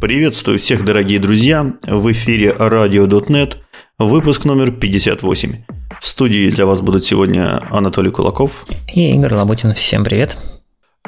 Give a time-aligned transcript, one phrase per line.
[0.00, 1.72] Приветствую всех, дорогие друзья!
[1.86, 3.56] В эфире RadioDotNet,
[3.98, 5.64] выпуск номер 58.
[6.00, 9.72] В студии для вас будут сегодня Анатолий Кулаков и Игорь Лабутин.
[9.72, 10.36] Всем привет!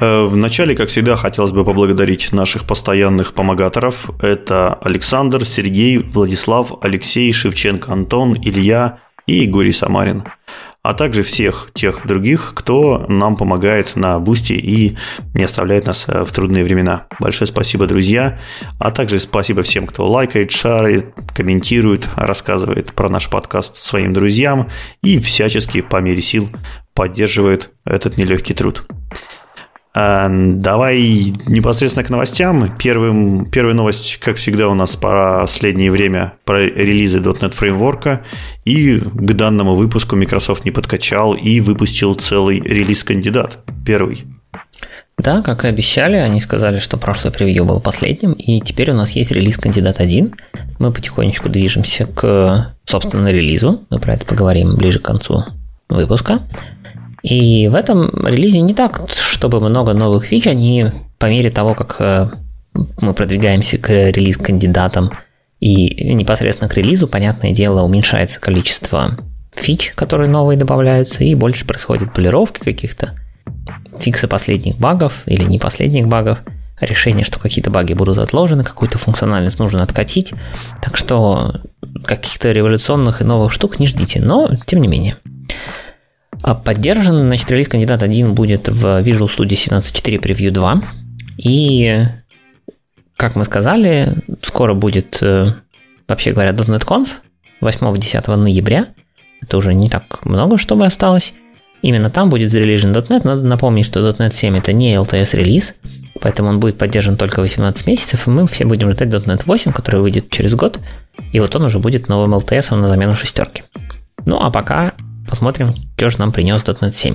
[0.01, 4.11] Э, Вначале, как всегда, хотелось бы поблагодарить наших постоянных помогаторов.
[4.23, 10.25] Это Александр, Сергей, Владислав, Алексей, Шевченко, Антон, Илья и Егорий Самарин
[10.89, 14.96] а также всех тех других, кто нам помогает на Boosty и
[15.34, 17.09] не оставляет нас э, в трудные времена.
[17.20, 18.38] Большое спасибо, друзья,
[18.79, 24.70] а также спасибо всем, кто лайкает, шарит, комментирует, рассказывает про наш подкаст своим друзьям
[25.02, 26.48] и всячески по мере сил
[26.95, 28.87] поддерживает этот нелегкий труд.
[29.95, 32.77] А, давай непосредственно к новостям.
[32.79, 38.23] Первым, первая новость, как всегда, у нас по последнее время про релизы .NET фреймворка.
[38.65, 43.59] И к данному выпуску Microsoft не подкачал и выпустил целый релиз-кандидат.
[43.84, 44.24] Первый.
[45.19, 49.10] Да, как и обещали, они сказали, что прошлый превью был последним, и теперь у нас
[49.13, 50.32] есть релиз-кандидат 1.
[50.79, 53.85] Мы потихонечку движемся к, собственно, релизу.
[53.91, 55.45] Мы про это поговорим ближе к концу
[55.88, 56.43] выпуска.
[57.23, 60.87] И в этом релизе не так, чтобы много новых фич, они
[61.19, 62.30] по мере того, как э,
[63.01, 65.10] мы продвигаемся к релиз-кандидатам
[65.60, 69.19] и непосредственно к релизу, понятное дело, уменьшается количество
[69.53, 73.15] фич, которые новые добавляются, и больше происходит полировки каких-то,
[73.99, 76.38] фиксы последних багов или не последних багов,
[76.81, 80.32] решение, что какие-то баги будут отложены, какую-то функциональность нужно откатить.
[80.81, 81.60] Так что
[82.05, 85.16] каких-то революционных и новых штук не ждите, но тем не менее.
[86.43, 90.83] А поддержан, значит, релиз кандидат 1 будет в Visual Studio 17.4 Preview 2.
[91.39, 92.05] И,
[93.17, 95.55] как мы сказали, скоро будет, э,
[96.06, 97.09] вообще говоря, .NET Conf
[97.61, 98.89] 8-10 ноября.
[99.41, 101.34] Это уже не так много, чтобы осталось.
[101.83, 103.21] Именно там будет зарелижен .NET.
[103.25, 105.75] Надо напомнить, что .NET 7 это не LTS релиз,
[106.21, 110.00] поэтому он будет поддержан только 18 месяцев, и мы все будем ждать .NET 8, который
[110.00, 110.81] выйдет через год,
[111.32, 113.62] и вот он уже будет новым LTS на замену шестерки.
[114.25, 114.94] Ну а пока
[115.28, 117.15] Посмотрим, что же нам принес .NET 7.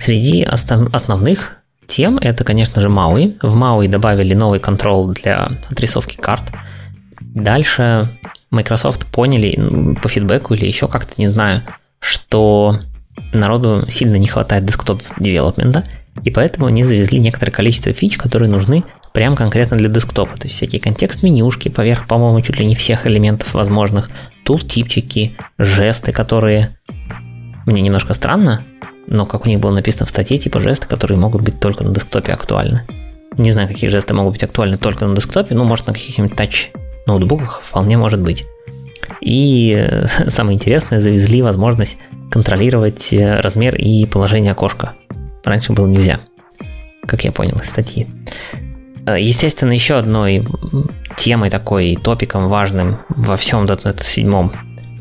[0.00, 3.38] Среди основ- основных тем это, конечно же, MAUI.
[3.42, 6.44] В MAUI добавили новый контрол для отрисовки карт.
[7.20, 8.08] Дальше
[8.50, 11.62] Microsoft поняли по фидбэку или еще как-то, не знаю,
[11.98, 12.80] что
[13.32, 15.84] народу сильно не хватает десктоп девелопмента,
[16.24, 20.36] и поэтому они завезли некоторое количество фич, которые нужны прям конкретно для десктопа.
[20.36, 24.10] То есть всякие контекст-менюшки поверх, по-моему, чуть ли не всех элементов возможных,
[24.44, 26.76] тултипчики, жесты, которые
[27.66, 28.64] мне немножко странно,
[29.06, 31.92] но как у них было написано в статье, типа жесты, которые могут быть только на
[31.92, 32.82] десктопе актуальны.
[33.38, 36.70] Не знаю, какие жесты могут быть актуальны только на десктопе, ну, может, на каких-нибудь тач
[37.06, 38.44] ноутбуках вполне может быть.
[39.20, 41.98] И э, самое интересное, завезли возможность
[42.30, 44.94] контролировать э, размер и положение окошка.
[45.44, 46.20] Раньше было нельзя,
[47.06, 48.06] как я понял из статьи.
[49.06, 50.46] Э, естественно, еще одной
[51.16, 54.50] темой такой, топиком важным во всем .NET 7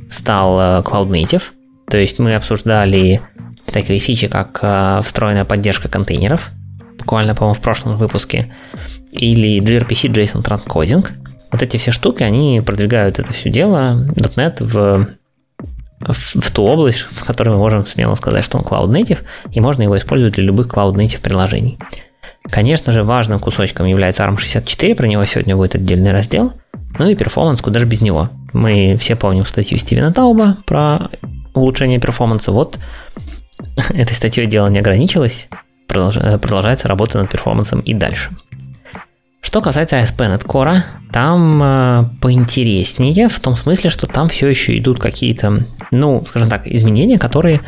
[0.09, 1.43] стал э, Cloud Native.
[1.87, 3.21] То есть мы обсуждали
[3.71, 6.49] такие фичи, как э, встроенная поддержка контейнеров,
[6.97, 8.53] буквально, по-моему, в прошлом выпуске,
[9.11, 11.05] или gRPC JSON Transcoding.
[11.51, 15.07] Вот эти все штуки, они продвигают это все дело, .NET в,
[15.99, 19.19] в, в ту область, в которой мы можем смело сказать, что он Cloud Native,
[19.51, 21.79] и можно его использовать для любых Cloud Native приложений.
[22.49, 26.53] Конечно же, важным кусочком является ARM64, про него сегодня будет отдельный раздел.
[26.97, 28.29] Ну и перформанс, куда же без него.
[28.53, 31.09] Мы все помним статью Стивена Тауба про
[31.53, 32.51] улучшение перформанса.
[32.51, 32.79] Вот
[33.89, 35.47] этой статьей дело не ограничилось,
[35.87, 38.31] продолжается работа над перформансом и дальше.
[39.41, 40.81] Что касается ASP.NET Core,
[41.13, 46.67] там э, поинтереснее, в том смысле, что там все еще идут какие-то, ну, скажем так,
[46.67, 47.61] изменения, которые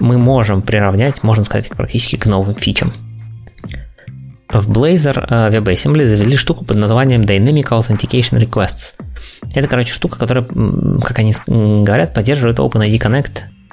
[0.00, 2.92] мы можем приравнять, можно сказать, практически к новым фичам.
[4.52, 8.94] В Blazor э, WebAssembly завели штуку под названием Dynamic Authentication Requests.
[9.54, 13.30] Это, короче, штука, которая, как они говорят, поддерживает OpenID Connect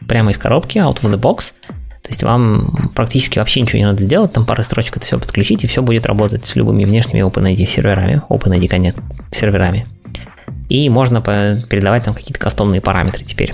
[0.07, 1.53] прямо из коробки, out of the box.
[2.01, 5.63] То есть вам практически вообще ничего не надо сделать, там пары строчек это все подключить,
[5.63, 9.01] и все будет работать с любыми внешними OpenID серверами, OpenID Connect
[9.31, 9.85] серверами.
[10.69, 13.53] И можно передавать там какие-то кастомные параметры теперь.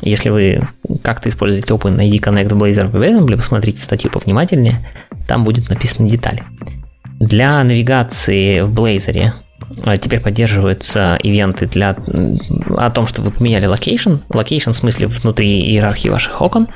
[0.00, 0.66] Если вы
[1.02, 4.84] как-то используете OpenID Connect в Blazor WebAssembly, посмотрите статью повнимательнее,
[5.26, 6.42] там будет написаны детали.
[7.20, 9.32] Для навигации в Blazor
[9.82, 11.96] э, теперь поддерживаются ивенты для,
[12.76, 14.20] о том, что вы поменяли location.
[14.30, 16.68] Location в смысле внутри иерархии ваших окон.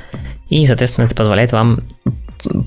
[0.49, 1.83] И, соответственно, это позволяет вам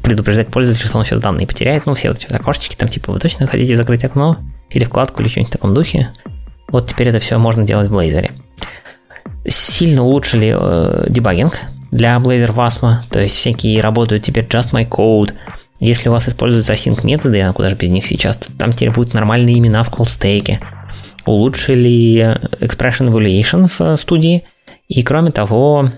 [0.03, 1.85] предупреждать пользователя, что он сейчас данные потеряет.
[1.85, 4.37] Ну, все вот эти окошечки, там типа вы точно хотите закрыть окно
[4.69, 6.11] или вкладку или что-нибудь в таком духе.
[6.69, 8.31] Вот теперь это все можно делать в Blazor.
[9.47, 11.59] Сильно улучшили э, дебагинг
[11.91, 15.33] для Blazor Wasm, то есть всякие работают теперь Just My Code,
[15.81, 18.91] если у вас используются async методы, а куда же без них сейчас, то там теперь
[18.91, 20.61] будут нормальные имена в колл-стейке.
[21.25, 24.43] Улучшили expression evaluation в студии.
[24.87, 25.91] И кроме того,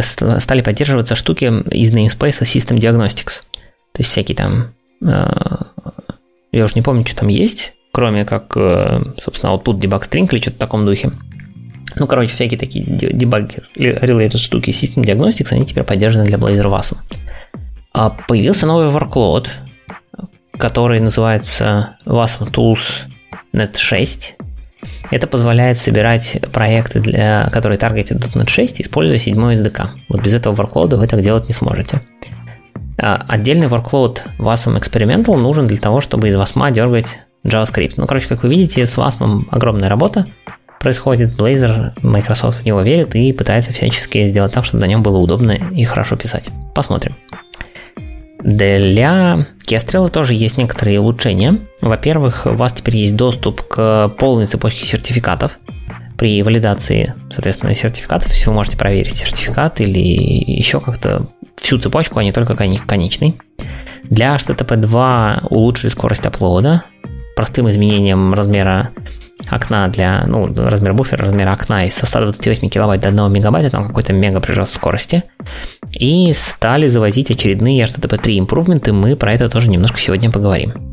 [0.00, 3.42] стали поддерживаться штуки из namespace System Diagnostics.
[3.92, 4.74] То есть всякие там...
[5.02, 5.30] Э,
[6.50, 10.40] я уже не помню, что там есть, кроме как, э, собственно, output debug string или
[10.40, 11.12] что-то в таком духе.
[11.96, 16.96] Ну, короче, всякие такие debug related штуки System Diagnostics, они теперь поддержаны для Blazor WASM.
[17.98, 19.48] А появился новый workload,
[20.56, 23.08] который называется WASM Tools
[23.52, 24.36] Net 6.
[25.10, 29.88] Это позволяет собирать проекты, для, которые таргетят .NET 6, используя седьмой SDK.
[30.10, 32.00] Вот без этого workload вы так делать не сможете.
[32.98, 37.06] А отдельный workload WASM Experimental нужен для того, чтобы из WASM дергать
[37.44, 37.94] JavaScript.
[37.96, 40.28] Ну, короче, как вы видите, с WASM огромная работа
[40.78, 41.32] происходит.
[41.36, 45.50] Blazor, Microsoft в него верит и пытается всячески сделать так, чтобы на нем было удобно
[45.50, 46.44] и хорошо писать.
[46.76, 47.16] Посмотрим.
[48.48, 51.58] Для Kestrel тоже есть некоторые улучшения.
[51.82, 55.58] Во-первых, у вас теперь есть доступ к полной цепочке сертификатов
[56.16, 58.26] при валидации, соответственно, сертификата.
[58.26, 61.28] То есть вы можете проверить сертификат или еще как-то
[61.60, 63.38] всю цепочку, а не только конечный.
[64.04, 66.84] Для HTTP 2 улучшили скорость аплода
[67.38, 68.90] простым изменением размера
[69.48, 74.12] окна для, ну, размер буфера, размера окна из 128 килобайт до 1 мегабайта, там какой-то
[74.12, 75.22] мега прирост скорости.
[75.92, 80.90] И стали завозить очередные HTTP 3 импрувменты, мы про это тоже немножко сегодня поговорим.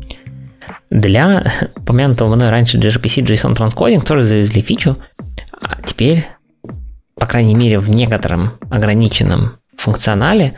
[0.88, 4.98] Для упомянутого мной раньше gRPC JSON Transcoding тоже завезли фичу,
[5.60, 6.28] а теперь,
[7.16, 10.54] по крайней мере, в некотором ограниченном функционале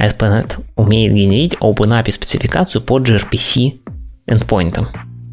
[0.00, 3.80] ASP.NET умеет генерить OpenAPI спецификацию по gRPC
[4.26, 4.88] endpoint.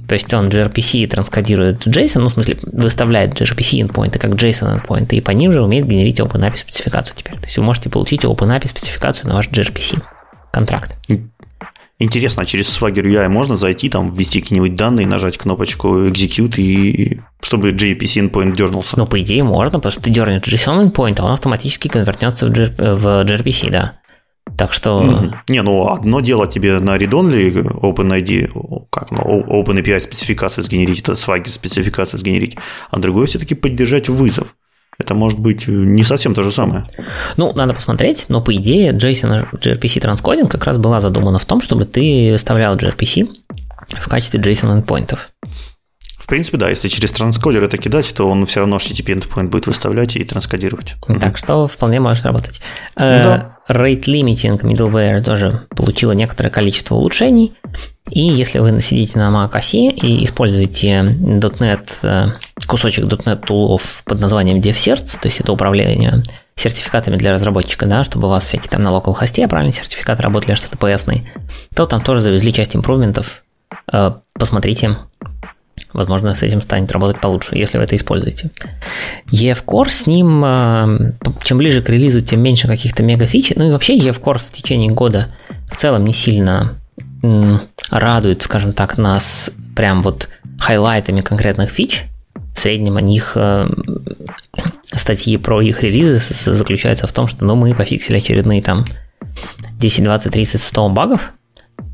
[0.08, 5.10] То есть он gRPC транскодирует JSON, ну, в смысле, выставляет gRPC endpoint как JSON endpoint,
[5.10, 7.38] и по ним же умеет генерить OpenAPI спецификацию теперь.
[7.38, 10.02] То есть вы можете получить OpenAPI спецификацию на ваш gRPC
[10.52, 10.96] контракт.
[11.98, 17.22] Интересно, а через Swagger UI можно зайти, там, ввести какие-нибудь данные, нажать кнопочку Execute, и
[17.42, 18.98] чтобы JPC endpoint дернулся?
[18.98, 22.52] Ну, по идее, можно, потому что ты дернешь JSON endpoint, а он автоматически конвертнется в,
[22.52, 23.94] в gRPC, да.
[24.58, 25.02] Так что...
[25.02, 25.34] Mm-hmm.
[25.50, 31.50] Не, ну одно дело тебе на read-only OpenID, как, ну, OpenAPI спецификацию сгенерить, это Swagger
[31.50, 32.58] спецификацию сгенерить,
[32.90, 34.56] а другое все-таки поддержать вызов.
[34.98, 36.86] Это может быть не совсем то же самое.
[37.36, 41.60] Ну, надо посмотреть, но по идее JSON gRPC транскодинг как раз была задумана в том,
[41.60, 43.30] чтобы ты выставлял gRPC
[43.90, 45.32] в качестве JSON endpointов.
[46.26, 49.68] В принципе, да, если через транскодер это кидать, то он все равно HTTP endpoint будет
[49.68, 50.96] выставлять и транскодировать.
[51.22, 52.62] Так что вполне может работать.
[52.96, 53.58] Э, да.
[53.70, 57.54] Rate Limiting Middleware тоже получила некоторое количество улучшений.
[58.10, 62.32] И если вы сидите на Mac OS и используете .NET, э,
[62.66, 66.24] кусочек .NET тулов под названием DevCerts, то есть это управление
[66.56, 70.54] сертификатами для разработчика, да, чтобы у вас всякие там на local хосте правильные сертификаты работали,
[70.54, 71.22] а что-то PS,
[71.76, 73.44] то там тоже завезли часть импрувментов.
[73.94, 74.98] Э, посмотрите,
[75.94, 78.50] Возможно, с этим станет работать получше, если вы это используете.
[79.32, 81.14] EF-Core с ним, э,
[81.44, 83.54] чем ближе к релизу, тем меньше каких-то мега фич.
[83.56, 85.30] Ну и вообще EF-Core в течение года
[85.72, 86.76] в целом не сильно
[87.90, 90.30] радует, скажем так, нас прям вот
[90.60, 92.04] хайлайтами конкретных фич.
[92.56, 93.68] В среднем о них э,
[94.86, 98.86] статьи про их релизы заключаются в том, что ну, мы пофиксили очередные там
[99.80, 101.34] 10, 20, 30, 100 багов.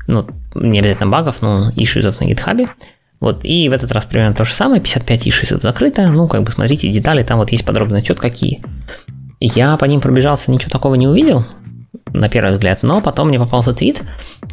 [0.06, 2.68] Ну, не обязательно багов, но ишьюзов на гитхабе.
[3.22, 6.50] Вот, и в этот раз примерно то же самое, 55 ишисов закрыто, ну, как бы
[6.50, 8.60] смотрите детали, там вот есть подробный отчет какие.
[9.38, 11.44] Я по ним пробежался, ничего такого не увидел,
[12.12, 14.02] на первый взгляд, но потом мне попался твит,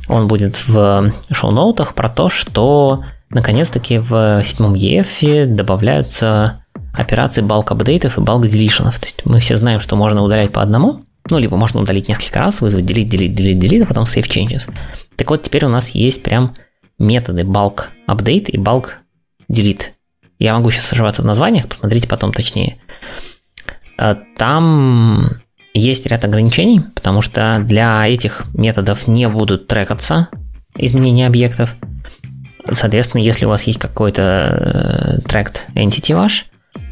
[0.07, 8.19] он будет в шоу-ноутах про то, что наконец-таки в седьмом EF добавляются операции bulk апдейтов
[8.19, 8.99] и bulk делишенов.
[8.99, 12.37] То есть мы все знаем, что можно удалять по одному, ну, либо можно удалить несколько
[12.37, 14.71] раз, вызвать delete, delete, delete, delete, а потом save changes.
[15.15, 16.53] Так вот, теперь у нас есть прям
[16.99, 18.89] методы bulk update и bulk
[19.51, 19.87] delete.
[20.37, 22.77] Я могу сейчас ошибаться в названиях, посмотрите потом точнее.
[23.97, 25.41] Э, там
[25.73, 30.29] есть ряд ограничений, потому что для этих методов не будут трекаться
[30.75, 31.75] изменения объектов.
[32.71, 36.45] Соответственно, если у вас есть какой-то tracked э, entity ваш,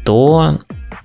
[0.04, 0.60] то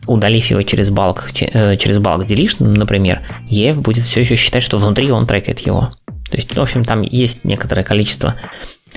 [0.07, 4.77] удалив его через bulk, э, через bulk deletion, например, EF будет все еще считать, что
[4.77, 5.93] внутри он трекает его.
[6.29, 8.35] То есть, в общем, там есть некоторое количество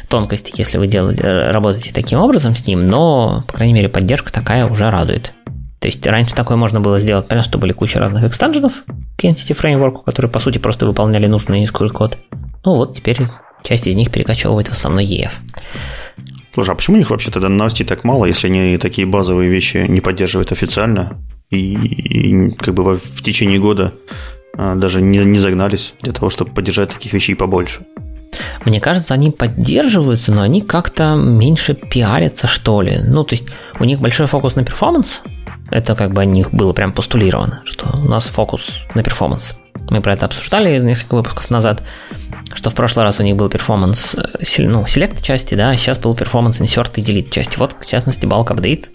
[0.08, 4.32] тонкости, если вы делаете, э, работаете таким образом с ним, но, по крайней мере, поддержка
[4.32, 5.32] такая уже радует.
[5.78, 8.84] То есть раньше такое можно было сделать, понятно, что были куча разных экстенженов
[9.16, 12.18] к Entity Framework, которые, по сути, просто выполняли нужный SQL код.
[12.64, 13.18] Ну вот, теперь
[13.62, 15.32] часть из них перекочевывает в основной EF.
[16.54, 19.84] Слушай, а почему у них вообще тогда новостей так мало, если они такие базовые вещи
[19.88, 21.18] не поддерживают официально
[21.50, 23.92] и, и как бы в, в течение года
[24.56, 27.82] а, даже не, не загнались для того, чтобы поддержать таких вещей побольше?
[28.64, 33.00] Мне кажется, они поддерживаются, но они как-то меньше пиарятся, что ли.
[33.02, 33.46] Ну, то есть
[33.78, 35.22] у них большой фокус на performance.
[35.70, 39.56] Это как бы у них было прям постулировано, что у нас фокус на performance.
[39.90, 41.82] Мы про это обсуждали несколько выпусков назад,
[42.54, 45.98] что в прошлый раз у них был performance э, ну, select части, да, а сейчас
[45.98, 47.56] был performance insert и delete части.
[47.58, 48.88] Вот, в частности, bulk update,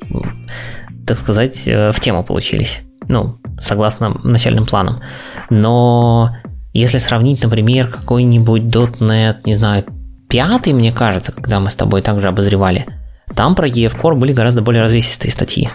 [1.06, 2.82] так сказать, э, в тему получились.
[3.08, 5.02] Ну, согласно начальным планам.
[5.50, 6.36] Но
[6.74, 9.86] если сравнить, например, какой-нибудь .NET, не знаю,
[10.30, 12.88] пятый, мне кажется, когда мы с тобой также обозревали,
[13.36, 15.70] там про EF Core были гораздо более развесистые статьи.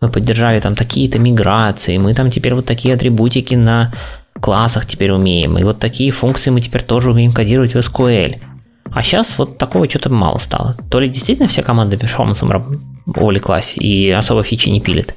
[0.00, 3.92] Мы поддержали там такие-то миграции, мы там теперь вот такие атрибутики на
[4.40, 8.40] классах теперь умеем, и вот такие функции мы теперь тоже умеем кодировать в SQL.
[8.90, 10.76] А сейчас вот такого что-то мало стало.
[10.90, 15.16] То ли действительно все команды перформансом увлеклась и особо фичи не пилит,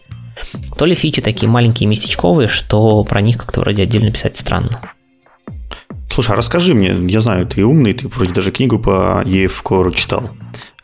[0.77, 4.81] то ли фичи такие маленькие местечковые, что про них как-то вроде отдельно писать странно.
[6.11, 9.93] Слушай, а расскажи мне, я знаю, ты умный, ты вроде даже книгу по EF Core
[9.95, 10.29] читал.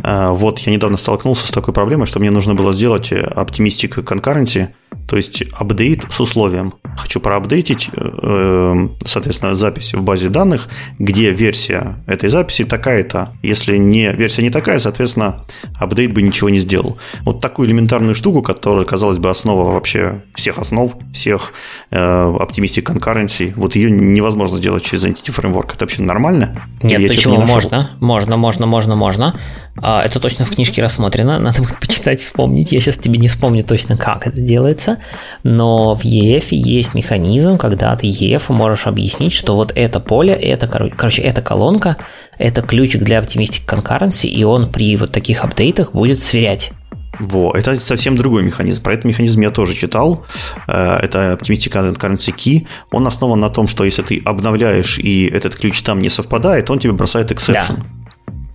[0.01, 4.73] А, вот я недавно столкнулся с такой проблемой, что мне нужно было сделать оптимистик конкуренции–
[5.07, 6.73] то есть апдейт с условием.
[6.97, 10.67] Хочу проапдейтить, э, соответственно, запись в базе данных,
[10.99, 13.29] где версия этой записи такая-то.
[13.41, 15.45] Если не, версия не такая, соответственно,
[15.79, 16.97] апдейт бы ничего не сделал.
[17.21, 21.53] Вот такую элементарную штуку, которая, казалось бы, основа вообще всех основ, всех
[21.91, 25.73] э, Optimistic Concurrency, вот ее невозможно сделать через Entity Framework.
[25.73, 26.63] Это вообще нормально?
[26.83, 27.37] Нет, почему?
[27.37, 29.39] Не можно, можно, можно, можно, можно.
[29.79, 32.71] А, это точно в книжке рассмотрено, надо будет почитать, вспомнить.
[32.71, 34.41] Я сейчас тебе не вспомню точно, как это
[34.77, 34.97] делается,
[35.43, 40.67] но в EF есть механизм, когда ты EF можешь объяснить, что вот это поле, это,
[40.67, 41.97] короче, эта колонка,
[42.37, 46.71] это ключик для Optimistic Concurrency, и он при вот таких апдейтах будет сверять
[47.19, 48.83] во, это совсем другой механизм.
[48.83, 50.23] Про этот механизм я тоже читал.
[50.67, 52.67] Э, это Optimistic Currency Key.
[52.91, 56.77] Он основан на том, что если ты обновляешь и этот ключ там не совпадает, он
[56.77, 57.77] тебе бросает exception.
[57.77, 57.96] Да.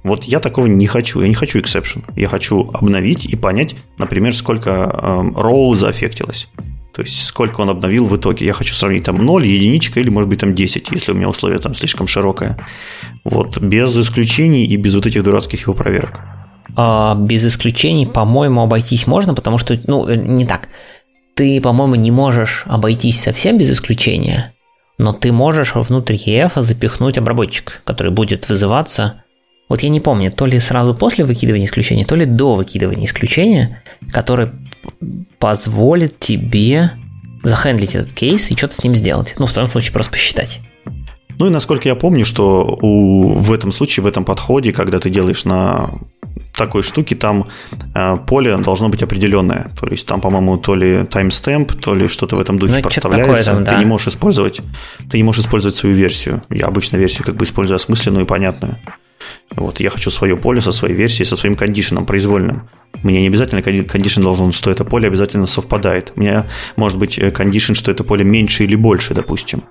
[0.03, 1.21] Вот я такого не хочу.
[1.21, 2.05] Я не хочу exception.
[2.17, 6.49] Я хочу обновить и понять, например, сколько эм, row заэффектилось.
[6.93, 8.45] То есть, сколько он обновил в итоге.
[8.45, 11.59] Я хочу сравнить там 0, единичка или, может быть, там 10, если у меня условие
[11.59, 12.59] там слишком широкое.
[13.25, 16.21] Вот, без исключений и без вот этих дурацких его проверок.
[16.77, 20.69] А, без исключений, по-моему, обойтись можно, потому что, ну, э, не так.
[21.35, 24.53] Ты, по-моему, не можешь обойтись совсем без исключения,
[24.99, 29.22] но ты можешь внутрь EF запихнуть обработчик, который будет вызываться
[29.73, 33.83] вот я не помню, то ли сразу после выкидывания исключения, то ли до выкидывания исключения,
[34.13, 34.51] который
[35.39, 36.91] позволит тебе
[37.43, 39.35] захендлить этот кейс и что-то с ним сделать.
[39.39, 40.61] Ну, в том случае просто посчитать.
[41.39, 45.09] Ну и насколько я помню, что у, в этом случае, в этом подходе, когда ты
[45.09, 45.89] делаешь на
[46.55, 47.49] такой штуке, там
[47.95, 49.71] э, поле должно быть определенное.
[49.81, 53.53] То есть там, по-моему, то ли timestamp, то ли что-то в этом духе ну, проставляется.
[53.53, 53.73] Там, да.
[53.73, 54.61] Ты не можешь использовать,
[55.11, 56.43] ты не можешь использовать свою версию.
[56.51, 58.77] Я обычно версию как бы использую осмысленную и понятную.
[59.57, 62.69] Вот я хочу свое поле со своей версией, со своим кондишеном произвольным.
[63.03, 66.13] Мне не обязательно кондишн должен, что это поле обязательно совпадает.
[66.17, 69.63] У меня может быть кондишн, что это поле меньше или больше, допустим.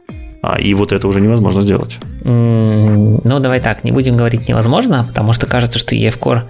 [0.43, 1.99] А, и вот это уже невозможно сделать.
[2.23, 6.43] Mm, ну, давай так, не будем говорить невозможно, потому что кажется, что EF-Core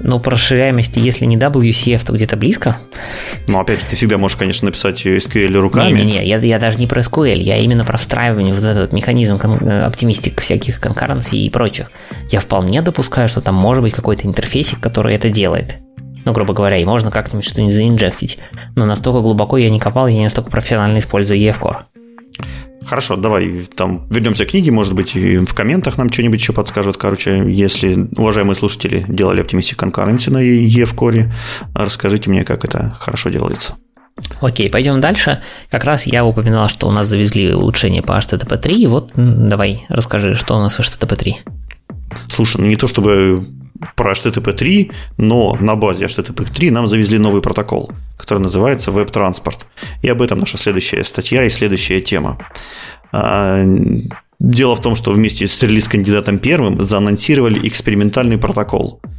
[0.00, 2.78] но по расширяемости, если не WCF, то где-то близко.
[3.48, 5.92] Ну, опять же, ты всегда можешь, конечно, написать SQL руками.
[5.92, 9.80] Не-не-не, я, я даже не про SQL, я именно про встраивание вот этот механизм э,
[9.80, 11.90] оптимистик всяких конкуренций и прочих.
[12.30, 15.76] Я вполне допускаю, что там может быть какой-то интерфейсик, который это делает.
[16.24, 18.38] Ну, грубо говоря, и можно как-нибудь что-нибудь заинжектить.
[18.74, 21.84] Но настолько глубоко я не копал, я не настолько профессионально использую EF-Core.
[22.86, 26.96] Хорошо, давай там вернемся к книге, может быть, и в комментах нам что-нибудь еще подскажут.
[26.96, 31.32] Короче, если уважаемые слушатели делали Optimistic Concurrency на EF Core,
[31.74, 33.74] расскажите мне, как это хорошо делается.
[34.40, 35.42] Окей, пойдем дальше.
[35.70, 38.86] Как раз я упоминал, что у нас завезли улучшение по HTTP 3.
[38.86, 41.36] Вот давай расскажи, что у нас в HTTP 3.
[42.28, 43.46] Слушай, ну не то чтобы
[43.94, 49.66] про HTTP 3, но на базе HTTP 3 нам завезли новый протокол, который называется веб-транспорт.
[50.02, 52.38] И об этом наша следующая статья и следующая тема.
[53.12, 53.64] А,
[54.38, 59.00] дело в том, что вместе с релиз-кандидатом первым заанонсировали экспериментальный протокол–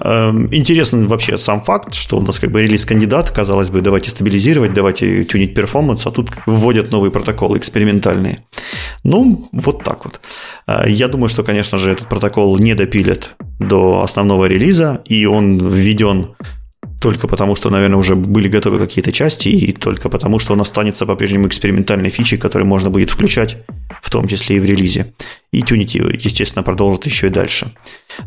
[0.00, 5.24] интересен вообще сам факт, что у нас как бы релиз-кандидат, казалось бы, давайте стабилизировать, давайте
[5.24, 8.38] тюнить перформанс, а тут вводят новые протоколы экспериментальные.
[9.04, 10.20] Ну, вот так вот.
[10.66, 15.58] Э, я думаю, что, конечно же, этот протокол не допилят до основного релиза, и он
[15.58, 16.34] введен
[17.00, 21.04] только потому, что, наверное, уже были готовы какие-то части, и только потому, что он останется
[21.04, 23.58] по-прежнему экспериментальной фичей, которую можно будет включать,
[24.02, 25.14] в том числе и в релизе.
[25.52, 27.72] И Unity, естественно, продолжит еще и дальше.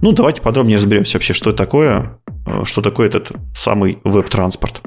[0.02, 2.18] Ну, давайте подробнее разберемся вообще, что такое,
[2.48, 4.82] э, что такое этот самый веб-транспорт.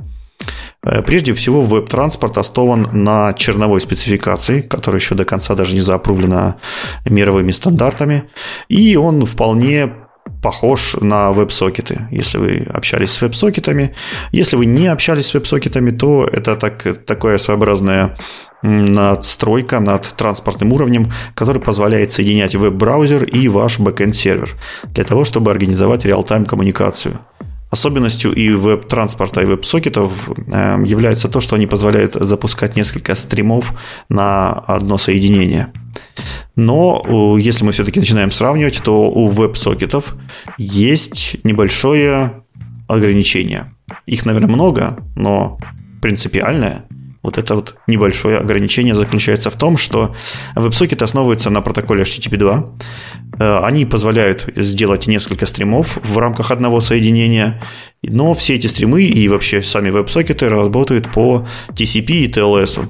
[1.07, 6.57] Прежде всего, WebTransport основан на черновой спецификации, которая еще до конца даже не заапрувлена
[7.05, 8.31] мировыми стандартами,
[8.69, 9.93] и он вполне
[10.43, 13.95] похож на веб-сокеты, если вы общались с веб-сокетами.
[14.33, 18.17] Если вы не общались с веб-сокетами, то это так, такое своеобразное
[18.63, 24.51] надстройка над транспортным уровнем, который позволяет соединять веб-браузер и ваш backend-сервер
[24.85, 27.21] для того, чтобы организовать real-time коммуникацию.
[27.71, 34.53] Особенностью и веб-транспорта, и веб-сокетов э, является то, что они позволяют запускать несколько стримов на
[34.53, 35.73] одно соединение.
[36.57, 40.17] Но если мы все-таки начинаем сравнивать, то у веб-сокетов
[40.59, 42.43] есть небольшое
[42.89, 43.75] ограничение.
[44.07, 45.59] Их, наверное, много, но
[46.01, 46.85] принципиальное–
[47.29, 50.15] вот это вот небольшое ограничение заключается в том, что
[50.57, 52.65] WebSocket основывается на протоколе HTTP 2.
[53.39, 57.61] Э, они позволяют сделать несколько стримов в рамках одного соединения,
[58.03, 62.89] но все эти стримы и вообще сами WebSocket работают по TCP и TLS.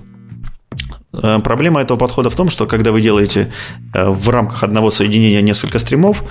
[1.21, 3.53] Э, проблема этого подхода в том, что когда вы делаете
[3.93, 6.23] э, в рамках одного соединения несколько стримов,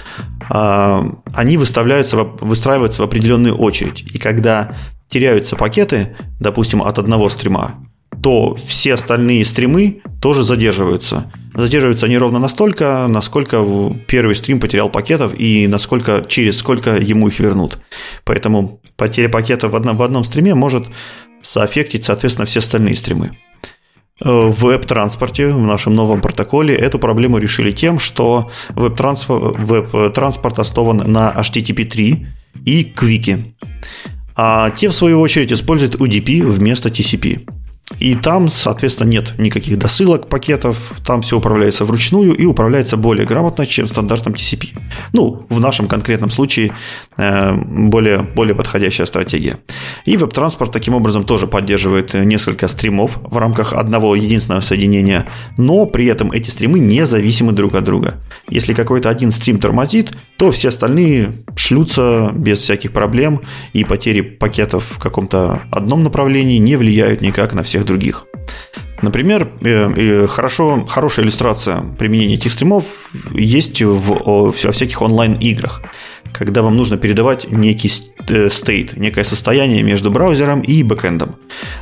[0.50, 4.16] они выставляются, выстраиваются в определенную очередь.
[4.16, 4.72] И когда
[5.08, 7.76] теряются пакеты, допустим, от одного стрима,
[8.22, 11.32] то все остальные стримы тоже задерживаются.
[11.54, 13.64] Задерживаются они ровно настолько, насколько
[14.08, 17.80] первый стрим потерял пакетов и насколько через сколько ему их вернут.
[18.26, 20.86] Поэтому потеря пакетов в одном, в одном стриме может
[21.42, 23.32] соаффектить, соответственно, все остальные стримы.
[24.20, 31.34] Э, в веб-транспорте, в нашем новом протоколе, эту проблему решили тем, что веб-транспорт основан на
[31.38, 32.28] HTTP 3
[32.66, 33.56] и Квики.
[34.36, 37.57] А те, в свою очередь, используют UDP вместо TCP.
[38.00, 43.66] И там, соответственно, нет никаких досылок пакетов, там все управляется вручную и управляется более грамотно,
[43.66, 44.78] чем в стандартном TCP.
[45.14, 46.74] Ну, в нашем конкретном случае
[47.18, 49.60] э, более, более подходящая стратегия.
[50.04, 55.26] И веб-транспорт таким образом тоже поддерживает несколько стримов в рамках одного единственного соединения,
[55.58, 58.16] но при этом эти стримы не зависимы друг от друга.
[58.50, 64.86] Если какой-то один стрим тормозит, то все остальные шлются без всяких проблем, и потери пакетов
[64.90, 68.26] в каком-то одном направлении не влияют никак на всех других.
[69.04, 75.84] Например, э, хорошо, хорошая иллюстрация применения этих стримов есть в, во всяких онлайн-играх,
[76.34, 81.36] когда вам нужно передавать некий стейт, э, некое состояние между браузером и бэкэндом.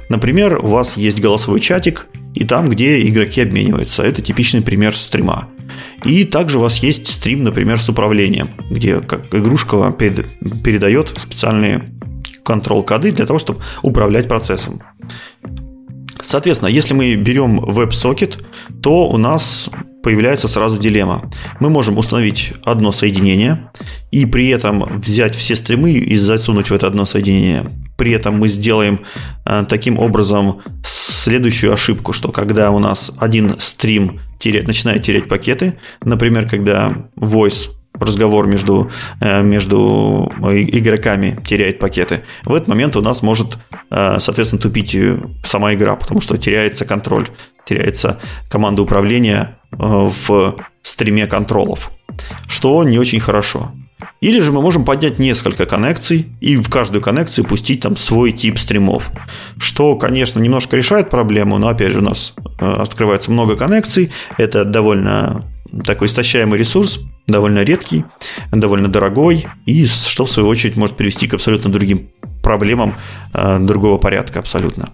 [0.10, 4.04] Например, у вас есть голосовой чатик, и там, где игроки обмениваются.
[4.04, 5.48] Это типичный пример стрима.
[6.04, 11.82] И также у вас есть стрим, например, с управлением, где как игрушка вам передает специальные
[12.46, 14.82] контрол-коды для того, чтобы управлять процессом.
[16.26, 18.44] Соответственно, если мы берем WebSocket,
[18.82, 19.70] то у нас
[20.02, 21.32] появляется сразу дилемма.
[21.60, 23.70] Мы можем установить одно соединение
[24.10, 27.72] и при этом взять все стримы и засунуть в это одно соединение.
[27.96, 29.02] При этом мы сделаем
[29.46, 35.78] э, таким образом следующую ошибку, что когда у нас один стрим теряет, начинает терять пакеты,
[36.04, 38.90] например, когда voice разговор между,
[39.22, 43.58] э, между игроками теряет пакеты, в этот момент у нас может,
[43.92, 44.96] э, соответственно, тупить
[45.44, 47.28] сама игра, потому что теряется контроль,
[47.66, 51.92] теряется команда управления э, в стриме контролов,
[52.48, 53.72] что не очень хорошо.
[54.22, 58.58] Или же мы можем поднять несколько коннекций и в каждую коннекцию пустить там свой тип
[58.58, 59.12] стримов.
[59.58, 64.12] Что, конечно, немножко решает проблему, но опять же у нас открывается много коннекций.
[64.38, 65.46] Это довольно
[65.86, 68.06] такой истощаемый ресурс, довольно редкий,
[68.52, 72.10] довольно дорогой, и что в свою очередь может привести к абсолютно другим
[72.42, 72.96] проблемам
[73.34, 74.94] э, другого порядка абсолютно.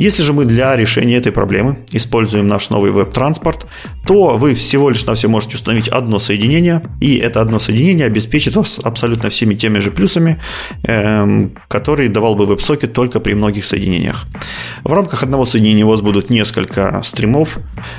[0.00, 3.66] Если же мы для решения этой проблемы используем наш новый веб-транспорт,
[4.06, 8.54] то вы всего лишь на все можете установить одно соединение, и это одно соединение обеспечит
[8.54, 10.40] вас абсолютно всеми теми же плюсами,
[10.84, 14.26] эм, которые давал бы WebSocket только при многих соединениях.
[14.84, 17.58] В рамках одного соединения у вас будут несколько стримов,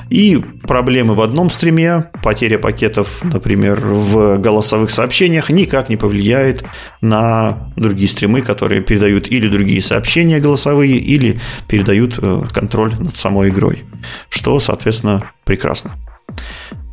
[0.10, 6.64] и проблемы в одном стриме, потеря пакетов, например, в голосовых сообщениях, никак не повлияет
[7.02, 13.18] на другие стримы, которые передают или другие сообщения голосовые, или передают дают э, контроль над
[13.18, 13.84] самой игрой,
[14.30, 15.92] что, соответственно, прекрасно.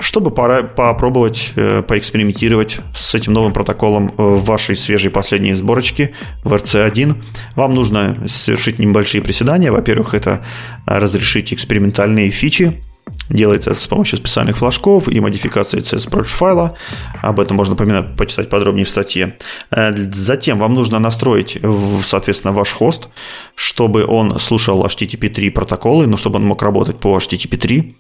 [0.01, 6.15] Чтобы пора попробовать э, поэкспериментировать с этим новым протоколом э, в вашей свежей последней сборочке
[6.45, 7.15] в RC1,
[7.57, 9.71] вам нужно совершить небольшие приседания.
[9.71, 10.43] Во-первых, это
[10.87, 12.83] разрешить экспериментальные фичи,
[13.29, 16.77] Делается с помощью специальных флажков и модификации CSProach файла.
[17.23, 19.37] Об этом можно почитать подробнее в статье.
[19.71, 21.59] Э, затем вам нужно настроить,
[22.03, 23.09] соответственно, ваш хост,
[23.55, 27.97] чтобы он слушал HTTP 3 протоколы, ну, чтобы он мог работать по HTTP 3.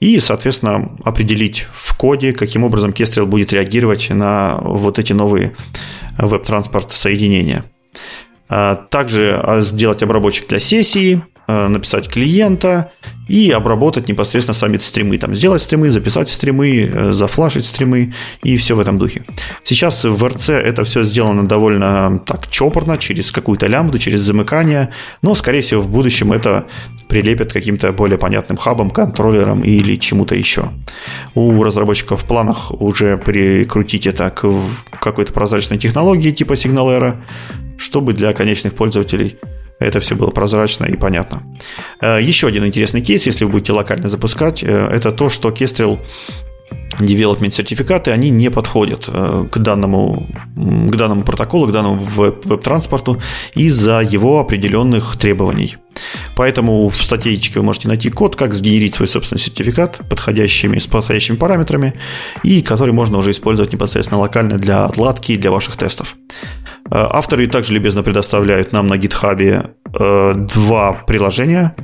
[0.00, 5.54] И, соответственно, определить в коде, каким образом Kestrel будет реагировать на вот эти новые
[6.18, 7.64] веб-транспорт соединения.
[8.48, 12.90] Также сделать обработчик для сессии, Э, написать клиента
[13.28, 15.18] и обработать непосредственно сами стримы.
[15.18, 19.24] Там сделать стримы, записать стримы, э, зафлашить стримы и все в этом духе.
[19.64, 24.90] Сейчас в RC это все сделано довольно так чопорно, через какую-то лямбду, через замыкание,
[25.22, 26.66] но, скорее всего, в будущем это
[27.08, 30.70] прилепят каким-то более понятным хабом, контроллером или чему-то еще.
[31.34, 34.46] У разработчиков в планах уже прикрутить это к
[35.00, 37.16] какой-то прозрачной технологии типа SignalEra,
[37.76, 39.36] чтобы для конечных пользователей–
[39.78, 41.42] это все было прозрачно и понятно.
[42.00, 45.98] Э, еще один интересный кейс, если вы будете локально запускать, э, это то, что Kestrel
[46.98, 50.26] development сертификаты, они не подходят э, к данному,
[50.56, 53.20] к данному протоколу, к данному веб-транспорту
[53.54, 55.76] из-за его определенных требований.
[56.34, 61.36] Поэтому в статейке вы можете найти код, как сгенерить свой собственный сертификат подходящими, с подходящими
[61.36, 61.94] параметрами,
[62.42, 66.16] и который можно уже использовать непосредственно локально для отладки и для ваших тестов.
[66.90, 71.74] Э, авторы также любезно предоставляют нам на GitHub э, два приложения.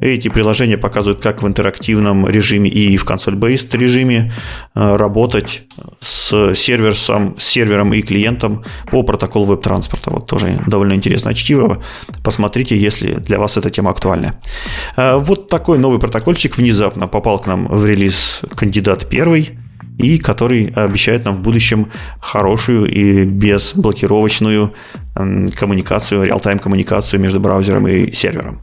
[0.00, 4.32] Эти приложения показывают, как в интерактивном режиме и в console-based режиме
[4.74, 5.62] э, работать
[6.00, 10.10] с, сервером, с сервером и клиентом по протоколу веб-транспорта.
[10.10, 11.82] Вот тоже довольно интересное чтиво.
[12.24, 14.40] Посмотрите, если для вас эта тема актуальна.
[14.96, 19.61] Вот такой новый протокольчик внезапно попал к нам в релиз кандидат первый
[19.98, 24.74] и который обещает нам в будущем хорошую и безблокировочную
[25.14, 28.62] коммуникацию, реал-тайм коммуникацию между браузером и сервером.